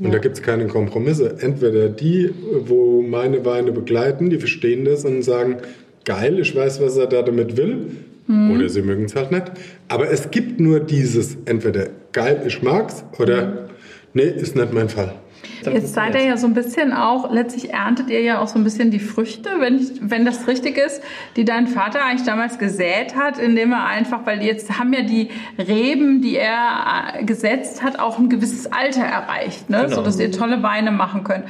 Und 0.00 0.12
da 0.12 0.18
gibt 0.18 0.36
es 0.36 0.42
keine 0.42 0.66
Kompromisse. 0.66 1.36
Entweder 1.40 1.88
die, 1.88 2.30
wo 2.66 3.00
meine 3.02 3.44
Weine 3.44 3.70
begleiten, 3.70 4.28
die 4.28 4.38
verstehen 4.38 4.84
das 4.84 5.04
und 5.04 5.22
sagen, 5.22 5.58
geil, 6.04 6.40
ich 6.40 6.54
weiß, 6.56 6.80
was 6.82 6.96
er 6.96 7.06
da 7.06 7.22
damit 7.22 7.56
will. 7.56 7.86
Oder 8.26 8.68
sie 8.68 8.82
mögen 8.82 9.04
es 9.04 9.14
halt 9.14 9.30
nicht. 9.30 9.52
Aber 9.88 10.10
es 10.10 10.30
gibt 10.30 10.58
nur 10.58 10.80
dieses, 10.80 11.36
entweder 11.44 11.88
geil, 12.12 12.42
ich 12.46 12.62
mag's, 12.62 13.04
oder 13.18 13.63
Nee, 14.14 14.22
ist 14.22 14.56
nicht 14.56 14.72
mein 14.72 14.88
Fall. 14.88 15.12
Jetzt 15.62 15.94
seid 15.94 16.14
ihr 16.14 16.24
ja 16.24 16.36
so 16.36 16.46
ein 16.46 16.54
bisschen 16.54 16.92
auch, 16.92 17.32
letztlich 17.32 17.72
erntet 17.72 18.10
ihr 18.10 18.20
ja 18.20 18.40
auch 18.40 18.48
so 18.48 18.58
ein 18.58 18.64
bisschen 18.64 18.90
die 18.90 18.98
Früchte, 18.98 19.50
wenn, 19.58 19.78
ich, 19.78 19.90
wenn 20.00 20.24
das 20.24 20.46
richtig 20.46 20.76
ist, 20.78 21.02
die 21.36 21.44
dein 21.44 21.66
Vater 21.66 22.04
eigentlich 22.04 22.26
damals 22.26 22.58
gesät 22.58 23.16
hat, 23.16 23.38
indem 23.38 23.72
er 23.72 23.86
einfach, 23.86 24.24
weil 24.24 24.42
jetzt 24.42 24.78
haben 24.78 24.92
ja 24.92 25.02
die 25.02 25.30
Reben, 25.58 26.22
die 26.22 26.36
er 26.36 27.14
äh, 27.18 27.24
gesetzt 27.24 27.82
hat, 27.82 27.98
auch 27.98 28.18
ein 28.18 28.28
gewisses 28.28 28.72
Alter 28.72 29.02
erreicht, 29.02 29.68
ne? 29.70 29.82
Genau. 29.84 29.96
sodass 29.96 30.18
ihr 30.20 30.30
tolle 30.30 30.62
Weine 30.62 30.90
machen 30.90 31.24
könnt. 31.24 31.44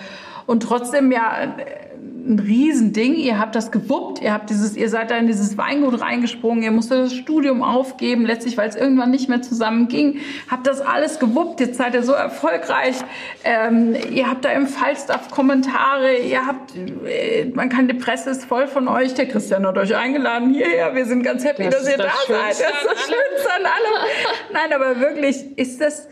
Und 0.47 0.63
trotzdem 0.63 1.11
ja 1.11 1.55
ein 2.27 2.39
Riesending. 2.39 3.15
Ihr 3.15 3.39
habt 3.39 3.55
das 3.55 3.71
gewuppt, 3.71 4.21
ihr 4.23 4.33
habt 4.33 4.51
dieses, 4.51 4.77
ihr 4.77 4.89
seid 4.89 5.11
da 5.11 5.17
in 5.17 5.27
dieses 5.27 5.57
Weingut 5.59 6.01
reingesprungen, 6.01 6.63
ihr 6.63 6.71
musstet 6.71 6.99
das 6.99 7.15
Studium 7.15 7.63
aufgeben, 7.63 8.25
letztlich, 8.25 8.57
weil 8.57 8.69
es 8.69 8.77
irgendwann 8.77 9.11
nicht 9.11 9.29
mehr 9.29 9.43
zusammen 9.43 9.89
ging. 9.89 10.21
Habt 10.51 10.67
das 10.67 10.81
alles 10.81 11.19
gewuppt, 11.19 11.61
jetzt 11.61 11.77
seid 11.77 11.95
ihr 11.95 12.03
so 12.03 12.13
erfolgreich. 12.13 12.97
Ähm, 13.45 13.95
ihr 14.13 14.31
habt 14.31 14.45
da 14.45 14.51
im 14.51 14.67
Falstaff 14.67 15.31
Kommentare, 15.31 16.17
ihr 16.17 16.47
habt, 16.47 16.75
äh, 16.77 17.47
man 17.55 17.69
kann, 17.69 17.89
die 17.89 17.95
Presse 17.95 18.31
ist 18.31 18.45
voll 18.45 18.67
von 18.67 18.89
euch. 18.89 19.15
Der 19.15 19.27
Christian 19.27 19.67
hat 19.67 19.77
euch 19.77 19.95
eingeladen 19.95 20.53
hierher. 20.53 20.95
Wir 20.95 21.05
sind 21.07 21.23
ganz 21.23 21.45
happy, 21.45 21.65
Das 21.65 21.83
dass 21.83 21.91
ihr 21.91 21.99
da 21.99 22.05
das 22.05 22.27
seid. 22.27 22.51
Das 22.51 22.59
ist 22.59 22.69
das. 22.85 23.01
Schönste 23.01 23.53
an 23.57 23.67
allem. 23.67 24.11
Nein, 24.53 24.73
aber 24.73 25.01
wirklich, 25.01 25.59
ist 25.59 25.81
das, 25.81 26.09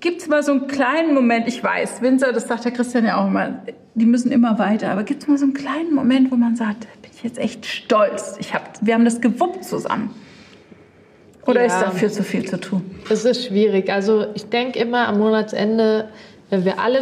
Gibt 0.00 0.20
es 0.22 0.28
mal 0.28 0.42
so 0.42 0.52
einen 0.52 0.66
kleinen 0.66 1.14
Moment, 1.14 1.48
ich 1.48 1.62
weiß, 1.62 2.02
Winzer, 2.02 2.32
das 2.32 2.46
sagt 2.48 2.64
der 2.64 2.72
Christian 2.72 3.04
ja 3.04 3.16
auch 3.22 3.28
immer, 3.28 3.62
die 3.94 4.06
müssen 4.06 4.30
immer 4.30 4.58
weiter, 4.58 4.90
aber 4.90 5.04
gibt 5.04 5.22
es 5.22 5.28
mal 5.28 5.38
so 5.38 5.44
einen 5.44 5.54
kleinen 5.54 5.94
Moment, 5.94 6.30
wo 6.30 6.36
man 6.36 6.54
sagt, 6.54 6.86
bin 7.02 7.10
ich 7.14 7.22
jetzt 7.22 7.38
echt 7.38 7.64
stolz, 7.64 8.36
ich 8.38 8.52
hab, 8.52 8.74
wir 8.84 8.94
haben 8.94 9.04
das 9.04 9.20
gewuppt 9.20 9.64
zusammen? 9.64 10.10
Oder 11.46 11.60
Ja. 11.60 11.66
ist 11.66 11.80
dafür 11.80 12.10
zu 12.10 12.22
viel 12.24 12.44
zu 12.44 12.58
tun? 12.60 12.82
Es 13.08 13.24
ist 13.24 13.46
schwierig. 13.46 13.88
Also 13.90 14.26
ich 14.34 14.48
denke 14.48 14.80
immer 14.80 15.06
am 15.06 15.18
Monatsende, 15.18 16.08
wenn 16.50 16.64
wir 16.64 16.78
alle, 16.78 17.00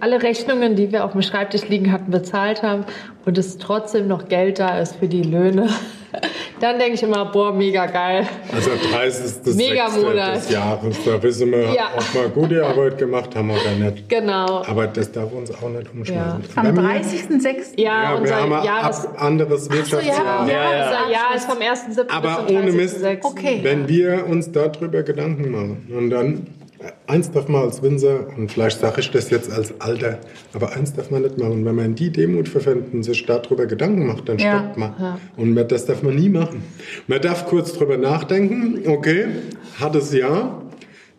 alle 0.00 0.22
Rechnungen, 0.22 0.76
die 0.76 0.92
wir 0.92 1.04
auf 1.04 1.12
dem 1.12 1.22
Schreibtisch 1.22 1.68
liegen 1.68 1.90
hatten, 1.92 2.10
bezahlt 2.10 2.62
haben 2.62 2.84
und 3.24 3.38
es 3.38 3.56
trotzdem 3.58 4.06
noch 4.08 4.28
Geld 4.28 4.58
da 4.58 4.78
ist 4.80 4.96
für 4.96 5.08
die 5.08 5.22
Löhne, 5.22 5.68
dann 6.60 6.78
denke 6.78 6.94
ich 6.94 7.02
immer, 7.02 7.24
boah, 7.24 7.52
mega 7.54 7.86
geil. 7.86 8.26
Also 8.54 8.70
30. 8.92 9.56
Mega 9.56 9.88
Monat. 9.88 10.36
des 10.36 10.50
Jahres. 10.50 10.96
Da 11.06 11.22
wissen 11.22 11.50
wir, 11.50 11.72
Ja. 11.72 11.88
ob 11.96 12.14
wir 12.14 12.28
gute 12.28 12.66
Arbeit 12.66 12.98
gemacht 12.98 13.34
haben 13.34 13.50
oder 13.50 13.70
nicht. 13.90 14.10
Genau. 14.10 14.62
Aber 14.66 14.86
das 14.88 15.10
darf 15.10 15.32
uns 15.32 15.50
auch 15.54 15.70
nicht 15.70 15.90
umschmeißen. 15.90 16.44
Am 16.56 16.66
Wenn 16.66 16.74
wir- 16.76 16.82
30.06. 16.82 17.80
Ja, 17.80 18.14
Ja, 18.16 18.22
wir 18.24 18.36
haben 18.36 18.52
ein 18.52 18.64
Jahres... 18.64 19.06
ab 19.06 19.22
anderes 19.22 19.70
Wirtschaftsjahr. 19.70 20.46
ja, 20.46 20.52
Ja, 20.52 20.54
ja. 20.76 20.84
unser 20.84 21.10
Jahr 21.12 21.34
ist 21.34 21.44
vom 21.46 21.58
1.7. 21.58 22.10
Aber 22.10 22.42
bis 22.42 22.46
zum 22.48 22.56
ohne 22.62 22.72
Mist, 22.72 23.02
30.06.. 23.02 23.18
Okay. 23.24 23.58
wenn 23.62 23.88
wir 23.88 24.26
uns 24.28 24.52
darüber 24.52 25.02
Gedanken 25.02 25.50
machen 25.50 25.88
und 25.96 26.10
dann, 26.10 26.46
eins 27.06 27.30
darf 27.30 27.48
man 27.48 27.62
als 27.62 27.82
Winzer, 27.82 28.26
und 28.36 28.50
vielleicht 28.50 28.80
sage 28.80 29.00
ich 29.00 29.10
das 29.10 29.30
jetzt 29.30 29.50
als 29.50 29.80
Alter, 29.80 30.18
aber 30.52 30.72
eins 30.74 30.92
darf 30.94 31.10
man 31.10 31.22
nicht 31.22 31.38
machen. 31.38 31.64
Wenn 31.64 31.74
man 31.74 31.94
die 31.94 32.10
Demut 32.10 32.48
verwenden, 32.48 33.02
sich 33.02 33.24
darüber 33.26 33.66
Gedanken 33.66 34.06
macht, 34.06 34.28
dann 34.28 34.38
Ja. 34.38 34.58
stoppt 34.60 34.76
man. 34.78 35.18
Und 35.36 35.54
man, 35.54 35.68
das 35.68 35.86
darf 35.86 36.02
man 36.02 36.14
nie 36.16 36.28
machen. 36.28 36.62
Man 37.06 37.20
darf 37.20 37.46
kurz 37.46 37.72
drüber 37.72 37.96
nachdenken, 37.96 38.88
okay, 38.88 39.26
hat 39.80 39.94
es 39.96 40.12
ja, 40.12 40.62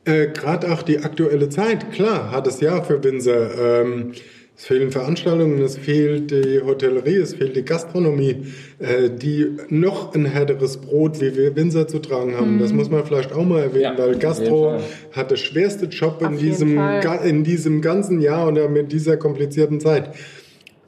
äh, 0.06 0.28
gerade 0.28 0.72
auch 0.72 0.82
die 0.82 1.00
aktuelle 1.00 1.50
Zeit, 1.50 1.92
klar, 1.92 2.32
hat 2.32 2.46
es 2.48 2.60
ja 2.60 2.82
für 2.82 3.04
Winzer. 3.04 3.82
Ähm, 3.82 4.12
es 4.56 4.66
fehlen 4.66 4.92
Veranstaltungen, 4.92 5.62
es 5.62 5.78
fehlt 5.78 6.30
die 6.30 6.62
Hotellerie, 6.64 7.16
es 7.16 7.34
fehlt 7.34 7.56
die 7.56 7.64
Gastronomie, 7.64 8.46
äh, 8.78 9.10
die 9.10 9.48
noch 9.70 10.14
ein 10.14 10.26
härteres 10.26 10.78
Brot 10.78 11.20
wie 11.22 11.36
wir 11.36 11.56
Winzer 11.56 11.88
zu 11.88 12.00
tragen 12.00 12.38
haben. 12.38 12.60
Das 12.60 12.72
muss 12.72 12.90
man 12.90 13.04
vielleicht 13.04 13.34
auch 13.34 13.44
mal 13.44 13.62
erwähnen, 13.62 13.98
Ja, 13.98 13.98
weil 13.98 14.16
Gastro 14.18 14.80
hat 15.12 15.32
der 15.32 15.38
schwerste 15.38 15.88
Job 15.88 16.22
in 16.22 16.28
Auf 16.28 16.38
diesem, 16.38 16.80
in 17.26 17.44
diesem 17.44 17.82
ganzen 17.82 18.22
Jahr 18.22 18.48
oder 18.48 18.70
mit 18.70 18.92
dieser 18.92 19.18
komplizierten 19.18 19.80
Zeit. 19.80 20.14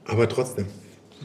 Aber 0.06 0.30
trotzdem, 0.30 0.66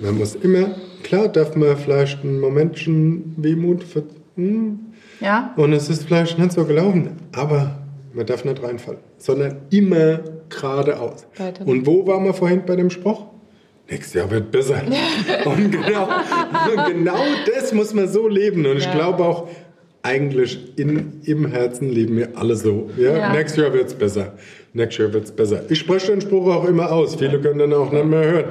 man 0.01 0.17
muss 0.17 0.35
immer, 0.35 0.75
klar 1.03 1.29
darf 1.29 1.55
man 1.57 1.77
vielleicht 1.77 2.25
ein 2.25 2.41
Momentchen 2.41 3.35
Wehmut 3.37 3.85
ver 3.85 4.05
hm, 4.37 4.79
Ja? 5.21 5.53
und 5.57 5.75
es 5.75 5.91
ist 5.91 6.05
vielleicht 6.05 6.39
nicht 6.39 6.53
so 6.53 6.65
gelaufen, 6.65 7.11
aber 7.33 7.80
man 8.13 8.27
darf 8.27 8.45
nicht 8.45 8.63
reinfallen, 8.63 9.01
sondern 9.19 9.59
immer 9.71 10.21
geradeaus. 10.49 11.27
Weiter. 11.37 11.67
Und 11.67 11.87
wo 11.87 12.07
waren 12.07 12.25
wir 12.25 12.35
vorhin 12.35 12.63
bei 12.67 12.77
dem 12.77 12.91
Spruch? 12.91 13.27
Nächstes 13.89 14.15
Jahr 14.15 14.31
wird 14.31 14.51
besser. 14.51 14.83
und 15.45 15.71
genau, 15.73 16.09
genau 16.89 17.19
das 17.55 17.73
muss 17.73 17.93
man 17.95 18.09
so 18.09 18.29
leben. 18.29 18.65
Und 18.67 18.77
ich 18.79 18.85
Ja. 18.85 18.93
glaube 18.95 19.25
auch, 19.25 19.49
eigentlich 20.03 20.79
in, 20.79 21.21
im 21.25 21.47
Herzen 21.51 21.91
leben 21.91 22.17
wir 22.17 22.31
alle 22.37 22.55
so. 22.57 22.89
Ja? 22.97 23.17
Ja. 23.17 23.33
Nächstes 23.33 23.63
Jahr 23.63 23.73
wird 23.73 23.89
es 23.89 23.95
besser. 23.95 24.33
Nächstes 24.73 24.99
Jahr 25.05 25.13
wird 25.13 25.25
es 25.25 25.33
besser. 25.33 25.63
Ich 25.69 25.79
spreche 25.81 26.13
den 26.13 26.21
Spruch 26.21 26.47
auch 26.49 26.65
immer 26.67 26.91
aus. 26.91 27.17
Viele 27.17 27.41
können 27.41 27.59
dann 27.59 27.73
auch 27.75 27.93
nicht 27.93 28.05
mehr 28.07 28.25
hören. 28.25 28.45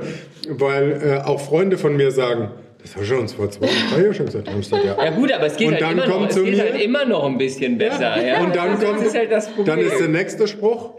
Weil 0.49 1.01
äh, 1.03 1.27
auch 1.27 1.39
Freunde 1.39 1.77
von 1.77 1.95
mir 1.95 2.11
sagen, 2.11 2.49
das 2.81 2.95
hast 2.95 3.09
du 3.09 3.17
uns 3.17 3.33
vor 3.33 3.49
zwei, 3.51 3.67
drei 3.93 4.01
Jahren 4.03 4.13
schon 4.13 4.25
gesagt. 4.25 4.47
Gesagt, 4.55 4.85
ja. 4.85 5.03
Ja 5.03 5.11
gut, 5.11 5.31
aber 5.31 5.45
es 5.47 5.57
geht, 5.57 5.67
Und 5.67 5.73
halt 5.73 5.81
dann 5.83 5.91
immer, 5.91 6.07
noch, 6.07 6.13
kommt 6.13 6.29
es 6.29 6.35
zu 6.35 6.43
geht 6.43 6.55
mir- 6.55 6.63
halt 6.63 6.81
immer 6.81 7.05
noch 7.05 7.25
ein 7.25 7.37
bisschen 7.37 7.77
besser. 7.77 8.25
Ja. 8.25 8.41
Und 8.43 8.55
dann 8.55 8.71
das 8.79 8.83
kommt, 8.83 9.01
ist 9.01 9.15
halt 9.15 9.31
das 9.31 9.47
Problem. 9.47 9.65
dann 9.65 9.79
ist 9.79 9.99
der 9.99 10.07
nächste 10.07 10.47
Spruch 10.47 10.91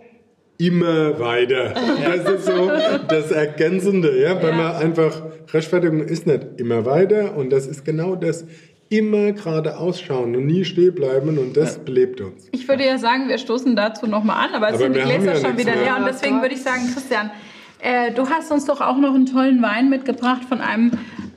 immer 0.58 1.18
weiter. 1.18 1.72
Das 2.04 2.30
ist 2.34 2.44
so 2.46 2.70
das 3.08 3.30
Ergänzende, 3.30 4.20
ja, 4.20 4.42
weil 4.42 4.52
man 4.52 4.76
einfach 4.76 5.22
Rechtfertigung 5.52 6.02
ist 6.02 6.26
nicht 6.26 6.42
immer 6.58 6.84
weiter 6.84 7.34
und 7.36 7.50
das 7.50 7.66
ist 7.66 7.84
genau 7.84 8.14
das 8.14 8.44
immer 8.90 9.32
gerade 9.32 9.78
ausschauen 9.78 10.34
und 10.36 10.46
nie 10.46 10.64
stehen 10.64 10.94
bleiben 10.94 11.38
und 11.38 11.56
das 11.56 11.78
belebt 11.78 12.20
uns. 12.20 12.48
Ich 12.52 12.68
würde 12.68 12.84
ja 12.84 12.98
sagen, 12.98 13.28
wir 13.28 13.38
stoßen 13.38 13.74
dazu 13.76 14.06
nochmal 14.06 14.48
an, 14.48 14.54
aber 14.54 14.66
jetzt 14.66 14.74
Aber 14.82 14.84
sind 14.84 14.92
die 14.96 14.98
wir 14.98 15.04
haben 15.14 15.22
Gläser 15.22 15.34
ja 15.40 15.48
schon 15.48 15.58
wieder 15.58 15.74
leer. 15.76 15.96
Und 15.98 16.06
deswegen 16.06 16.42
würde 16.42 16.54
ich 16.54 16.62
sagen, 16.62 16.82
Christian, 16.92 17.30
äh, 17.78 18.12
du 18.12 18.28
hast 18.28 18.50
uns 18.52 18.66
doch 18.66 18.80
auch 18.80 18.98
noch 18.98 19.14
einen 19.14 19.26
tollen 19.26 19.62
Wein 19.62 19.88
mitgebracht 19.88 20.42
von 20.48 20.60
einem 20.60 20.90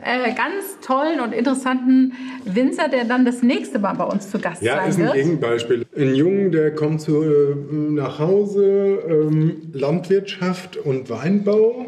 äh, 0.03 0.33
ganz 0.33 0.79
tollen 0.81 1.19
und 1.19 1.33
interessanten 1.33 2.13
Winzer, 2.45 2.89
der 2.89 3.05
dann 3.05 3.25
das 3.25 3.41
nächste 3.41 3.79
Mal 3.79 3.93
bei 3.93 4.05
uns 4.05 4.29
zu 4.29 4.39
Gast 4.39 4.61
Ja, 4.61 4.77
sein 4.77 4.89
ist 4.89 4.97
ein 4.97 5.03
wird. 5.05 5.13
Gegenbeispiel. 5.13 5.85
Ein 5.95 6.15
Jungen, 6.15 6.51
der 6.51 6.75
kommt 6.75 7.01
zu, 7.01 7.23
äh, 7.23 7.55
nach 7.71 8.19
Hause, 8.19 8.99
ähm, 9.07 9.61
Landwirtschaft 9.73 10.77
und 10.77 11.09
Weinbau 11.09 11.85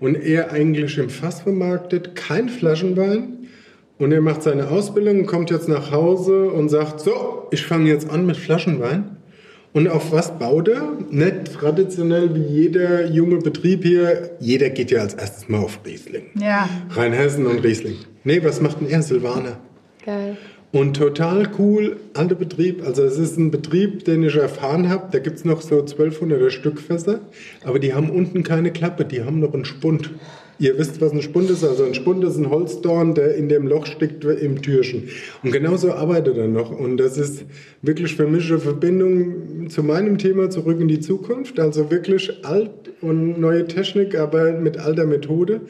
und 0.00 0.14
er 0.14 0.52
eigentlich 0.52 0.98
im 0.98 1.10
Fass 1.10 1.42
vermarktet, 1.42 2.14
kein 2.14 2.48
Flaschenwein. 2.48 3.34
Und 3.98 4.12
er 4.12 4.20
macht 4.20 4.44
seine 4.44 4.68
Ausbildung, 4.68 5.26
kommt 5.26 5.50
jetzt 5.50 5.68
nach 5.68 5.90
Hause 5.90 6.50
und 6.50 6.68
sagt, 6.68 7.00
so, 7.00 7.48
ich 7.50 7.66
fange 7.66 7.90
jetzt 7.90 8.08
an 8.08 8.26
mit 8.26 8.36
Flaschenwein. 8.36 9.17
Und 9.78 9.86
auf 9.86 10.10
was 10.10 10.36
baut 10.40 10.66
er? 10.66 10.88
Nicht 11.08 11.52
traditionell 11.54 12.34
wie 12.34 12.42
jeder 12.42 13.06
junge 13.06 13.36
Betrieb 13.36 13.84
hier. 13.84 14.30
Jeder 14.40 14.70
geht 14.70 14.90
ja 14.90 15.02
als 15.02 15.14
erstes 15.14 15.48
mal 15.48 15.58
auf 15.58 15.78
Riesling. 15.86 16.24
Ja. 16.34 16.68
Rheinhessen 16.90 17.46
und 17.46 17.60
Riesling. 17.60 17.94
Nee, 18.24 18.42
was 18.42 18.60
macht 18.60 18.80
denn 18.80 18.88
er? 18.88 19.02
Silvaner. 19.02 19.58
Geil. 20.04 20.36
Und 20.72 20.96
total 20.96 21.48
cool, 21.60 21.96
alter 22.14 22.34
Betrieb. 22.34 22.84
Also 22.84 23.04
es 23.04 23.18
ist 23.18 23.38
ein 23.38 23.52
Betrieb, 23.52 24.04
den 24.04 24.24
ich 24.24 24.34
erfahren 24.34 24.88
habe. 24.88 25.10
Da 25.12 25.20
gibt 25.20 25.36
es 25.36 25.44
noch 25.44 25.62
so 25.62 25.76
1200er 25.76 26.50
Stückfässer. 26.50 27.20
Aber 27.62 27.78
die 27.78 27.94
haben 27.94 28.10
unten 28.10 28.42
keine 28.42 28.72
Klappe, 28.72 29.04
die 29.04 29.22
haben 29.22 29.38
noch 29.38 29.54
einen 29.54 29.64
Spund. 29.64 30.10
Ihr 30.60 30.76
wisst, 30.76 31.00
was 31.00 31.12
ein 31.12 31.22
Spund 31.22 31.50
ist. 31.50 31.62
Also 31.64 31.84
ein 31.84 31.94
Spund 31.94 32.24
ist 32.24 32.36
ein 32.36 32.50
Holzdorn, 32.50 33.14
der 33.14 33.36
in 33.36 33.48
dem 33.48 33.66
Loch 33.66 33.86
steckt 33.86 34.24
im 34.24 34.60
Türchen. 34.60 35.08
Und 35.44 35.52
genauso 35.52 35.92
arbeitet 35.92 36.36
er 36.36 36.48
noch. 36.48 36.70
Und 36.70 36.96
das 36.96 37.16
ist 37.16 37.44
wirklich 37.82 38.16
für 38.16 38.26
mich 38.26 38.50
eine 38.50 38.58
Verbindung 38.58 39.70
zu 39.70 39.84
meinem 39.84 40.18
Thema 40.18 40.50
zurück 40.50 40.80
in 40.80 40.88
die 40.88 40.98
Zukunft. 41.00 41.60
Also 41.60 41.90
wirklich 41.90 42.44
alt 42.44 42.70
und 43.00 43.38
neue 43.38 43.66
Technik, 43.66 44.18
aber 44.18 44.52
mit 44.52 44.78
alter 44.78 45.06
Methode. 45.06 45.60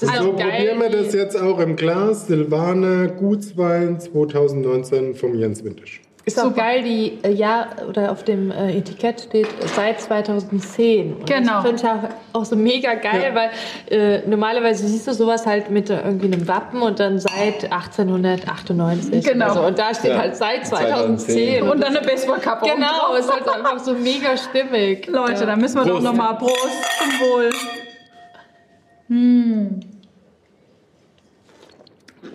Und 0.00 0.08
ist 0.08 0.16
so 0.16 0.32
auch 0.32 0.36
geil, 0.36 0.50
probieren 0.50 0.78
wir 0.80 0.90
das 0.90 1.12
jetzt 1.12 1.38
auch 1.38 1.60
im 1.60 1.76
Glas. 1.76 2.26
Silvaner 2.26 3.08
Gutswein 3.08 4.00
2019 4.00 5.14
vom 5.14 5.34
Jens 5.34 5.64
Wintisch. 5.64 6.00
Ist 6.26 6.38
auch 6.38 6.54
geil, 6.54 6.82
die 6.82 7.18
äh, 7.22 7.32
ja 7.32 7.68
oder 7.88 8.12
auf 8.12 8.24
dem 8.24 8.50
äh, 8.50 8.76
Etikett 8.76 9.22
steht 9.22 9.46
äh, 9.46 9.66
seit 9.74 10.00
2010. 10.00 11.14
Und 11.14 11.26
Genau. 11.26 11.62
Das 11.62 11.66
finde 11.66 11.82
ich 11.82 11.88
auch, 11.88 12.40
auch 12.40 12.44
so 12.44 12.56
mega 12.56 12.94
geil, 12.94 13.32
Ja. 13.32 13.34
weil 13.34 13.50
äh, 13.90 14.28
normalerweise 14.28 14.86
siehst 14.86 15.06
du 15.08 15.14
sowas 15.14 15.46
halt 15.46 15.70
mit 15.70 15.88
äh, 15.88 15.98
irgendwie 16.02 16.26
einem 16.26 16.46
Wappen 16.46 16.82
und 16.82 17.00
dann 17.00 17.18
seit 17.18 17.64
1898. 17.72 19.24
Genau. 19.24 19.54
so. 19.54 19.60
Und 19.62 19.78
da 19.78 19.94
steht 19.94 20.10
Ja. 20.12 20.18
halt 20.18 20.36
seit 20.36 20.66
2010. 20.66 21.62
Und 21.62 21.80
dann 21.82 21.96
eine 21.96 22.06
Baseballkappe 22.06 22.66
genau, 22.68 22.86
drauf. 22.86 23.18
ist 23.18 23.32
halt 23.32 23.48
einfach 23.48 23.78
so 23.78 23.94
mega 23.94 24.36
stimmig. 24.36 25.06
Leute, 25.06 25.40
ja. 25.40 25.46
da 25.46 25.56
müssen 25.56 25.76
wir 25.76 25.84
doch 25.84 25.92
Prost. 25.94 26.04
nochmal 26.04 26.36
Prost 26.36 26.84
zum 26.98 27.28
Wohl. 27.28 27.50
Hm. 29.08 29.80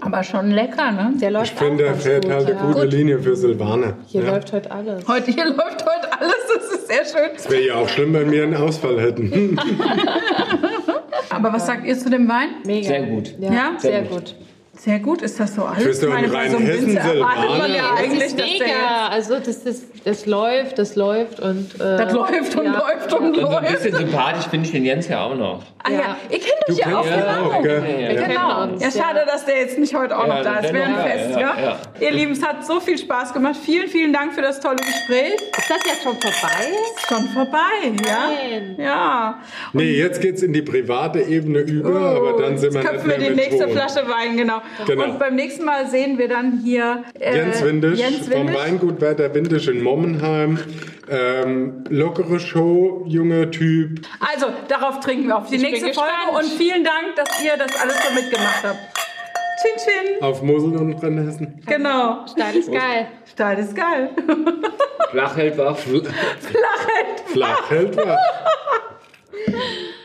Aber 0.02 0.24
schon 0.24 0.52
lecker, 0.52 0.92
ne? 0.92 1.14
Der 1.22 1.30
Ich 1.30 1.34
läuft 1.34 1.58
finde, 1.58 1.84
auch 1.84 1.88
er 1.88 1.92
ganz 1.94 2.04
fährt 2.04 2.24
gut, 2.26 2.34
halt 2.34 2.50
ja. 2.50 2.60
eine 2.60 2.74
gute 2.74 2.86
Linie 2.86 3.20
für 3.20 3.36
Silvaner. 3.36 3.94
Hier 4.08 4.24
Ja. 4.24 4.32
läuft 4.32 4.52
heute 4.54 4.72
alles. 4.72 5.08
Heute, 5.08 5.32
hier 5.32 5.46
läuft 5.50 5.86
heute 5.86 6.20
alles, 6.20 6.36
das 6.56 6.72
ist 6.80 6.88
sehr 6.88 7.06
schön. 7.06 7.32
Es 7.36 7.50
wäre 7.50 7.66
ja 7.68 7.76
auch 7.76 7.90
schlimm, 7.90 8.14
wenn 8.14 8.32
wir 8.32 8.44
einen 8.44 8.56
Ausfall 8.56 9.00
hätten. 9.02 9.58
Aber 11.30 11.54
was 11.54 11.66
sagt 11.66 11.86
ihr 11.86 11.98
zu 11.98 12.10
dem 12.10 12.28
Wein? 12.28 12.50
Mega. 12.66 12.88
Sehr 12.88 13.02
gut. 13.04 13.34
Ja, 13.40 13.52
Ja? 13.52 13.72
sehr, 13.78 13.92
Sehr 13.92 14.02
gut. 14.04 14.36
Sehr 14.78 15.00
gut, 15.00 15.22
ist 15.22 15.40
das 15.40 15.56
so 15.56 15.64
alles? 15.64 16.00
So 16.02 16.10
einen 16.12 16.32
bei 16.32 16.50
so 16.50 16.58
einem 16.58 16.68
Winzer 16.68 17.00
erwartet 17.16 17.50
man 17.58 17.74
ja 17.74 17.84
Das 17.92 18.00
eigentlich, 18.04 18.24
ist 18.24 18.40
dass 18.40 18.58
der 18.58 18.68
mega. 18.68 19.08
Also 19.10 19.40
das, 19.40 19.64
das, 19.64 19.82
das 20.04 20.26
läuft, 20.26 20.78
das 20.78 20.96
läuft 20.96 21.40
und 21.40 21.74
äh, 21.76 21.78
Das 21.78 22.12
läuft 22.14 22.56
und 22.56 22.66
ja. 22.66 22.72
läuft 22.74 23.14
und 23.14 23.26
Und 23.28 23.36
so 23.36 23.48
ein 23.48 23.64
läuft. 23.64 23.84
bisschen 23.84 23.96
sympathisch 23.98 24.46
finde 24.48 24.66
ich 24.66 24.72
den 24.74 24.86
Jens 24.86 25.08
ja 25.08 25.24
auch 25.24 25.36
noch. 25.36 25.64
Ah 25.84 25.92
ja, 25.92 25.98
Ja. 26.00 26.18
ihr 26.30 26.40
kennt 26.40 26.70
euch 26.70 26.78
ja 26.78 26.98
auch, 27.00 27.04
genau. 27.04 27.58
auch, 27.58 27.64
gell? 27.64 27.84
Ja, 28.16 28.28
Genau. 28.28 28.64
uns, 28.64 28.84
Ja, 28.84 28.92
schade, 28.92 29.22
dass 29.26 29.46
der 29.46 29.60
jetzt 29.60 29.78
nicht 29.80 29.96
heute 29.96 30.18
auch 30.18 30.28
Ja, 30.28 30.36
noch 30.38 30.44
da 30.44 30.56
ist. 30.58 30.64
wär 30.66 30.74
Wäre 30.74 30.86
ein 30.86 31.10
Fest, 31.10 31.30
ja, 31.32 31.40
ja, 31.40 31.60
ja. 31.62 31.78
Ihr 32.02 32.12
Lieben, 32.12 32.32
es 32.34 32.44
hat 32.46 32.66
so 32.66 32.80
viel 32.80 32.98
Spaß 32.98 33.34
gemacht. 33.34 33.56
Vielen, 33.64 33.88
vielen 33.88 34.12
Dank 34.12 34.34
für 34.34 34.42
das 34.42 34.60
tolle 34.60 34.76
Gespräch. 34.78 35.36
Ist 35.58 35.70
das 35.70 35.78
jetzt 35.86 36.04
schon 36.04 36.16
vorbei? 36.18 36.68
Schon 37.08 37.24
vorbei, 37.30 38.06
ja? 38.06 38.30
Nein. 38.52 38.76
Ja. 38.78 39.40
Nee, 39.74 39.92
jetzt 39.94 40.22
geht's 40.22 40.42
in 40.44 40.52
die 40.54 40.62
private 40.64 41.22
Ebene 41.22 41.60
über, 41.60 42.16
aber 42.18 42.34
dann 42.42 42.58
sind 42.58 42.74
wir 42.74 42.82
Jetzt 42.82 42.92
nicht 42.92 43.04
köpfen 43.04 43.10
wir 43.12 43.18
mehr 43.20 43.30
die 43.30 43.36
nächste. 43.36 43.70
Flasche 43.70 44.08
Wein, 44.10 44.36
genau. 44.38 44.62
Genau. 44.86 45.04
Und 45.06 45.20
beim 45.20 45.36
nächsten 45.36 45.66
Mal 45.66 45.88
sehen 45.88 46.18
wir 46.18 46.28
dann 46.28 46.60
hier 46.64 47.04
äh, 47.20 47.36
Jens 47.36 47.64
Windisch 47.64 48.00
Jens 48.00 48.28
vom 48.28 48.48
Windisch. 48.48 48.56
Weingut 48.56 49.02
Werder 49.02 49.34
Windisch 49.34 49.68
in 49.68 49.82
Mommenheim. 49.82 50.60
Ähm, 51.10 51.84
lockere 51.90 52.40
Show, 52.40 53.04
junger 53.08 53.52
Typ. 53.52 54.02
Also, 54.20 54.48
darauf 54.68 55.00
trinken 55.02 55.28
wir 55.28 55.38
auf 55.38 55.50
die 55.50 55.56
Ich 55.56 55.62
nächste 55.62 55.94
Folge. 55.94 56.12
Und 56.36 56.46
vielen 56.46 56.84
Dank, 56.84 57.16
dass 57.16 57.44
ihr 57.44 57.58
das 57.58 57.80
alles 57.80 57.96
so 58.04 58.14
mitgemacht 58.14 58.64
habt. 58.64 58.80
Chin 59.62 59.78
Chin. 59.78 60.24
Auf 60.24 60.42
Mosel 60.42 60.76
und 60.78 60.96
Brennhessen. 61.00 61.62
Genau. 61.66 62.26
Steil 62.28 62.56
ist 62.56 62.72
geil. 62.72 63.08
Steil 63.32 63.60
ist 63.60 63.76
geil. 63.76 64.10
Flach 65.12 65.38
hält 65.38 65.58
wach. 65.58 65.78
Flachheit. 65.78 66.10
Flach 67.28 67.70
hält 67.70 67.98
wach. 67.98 68.18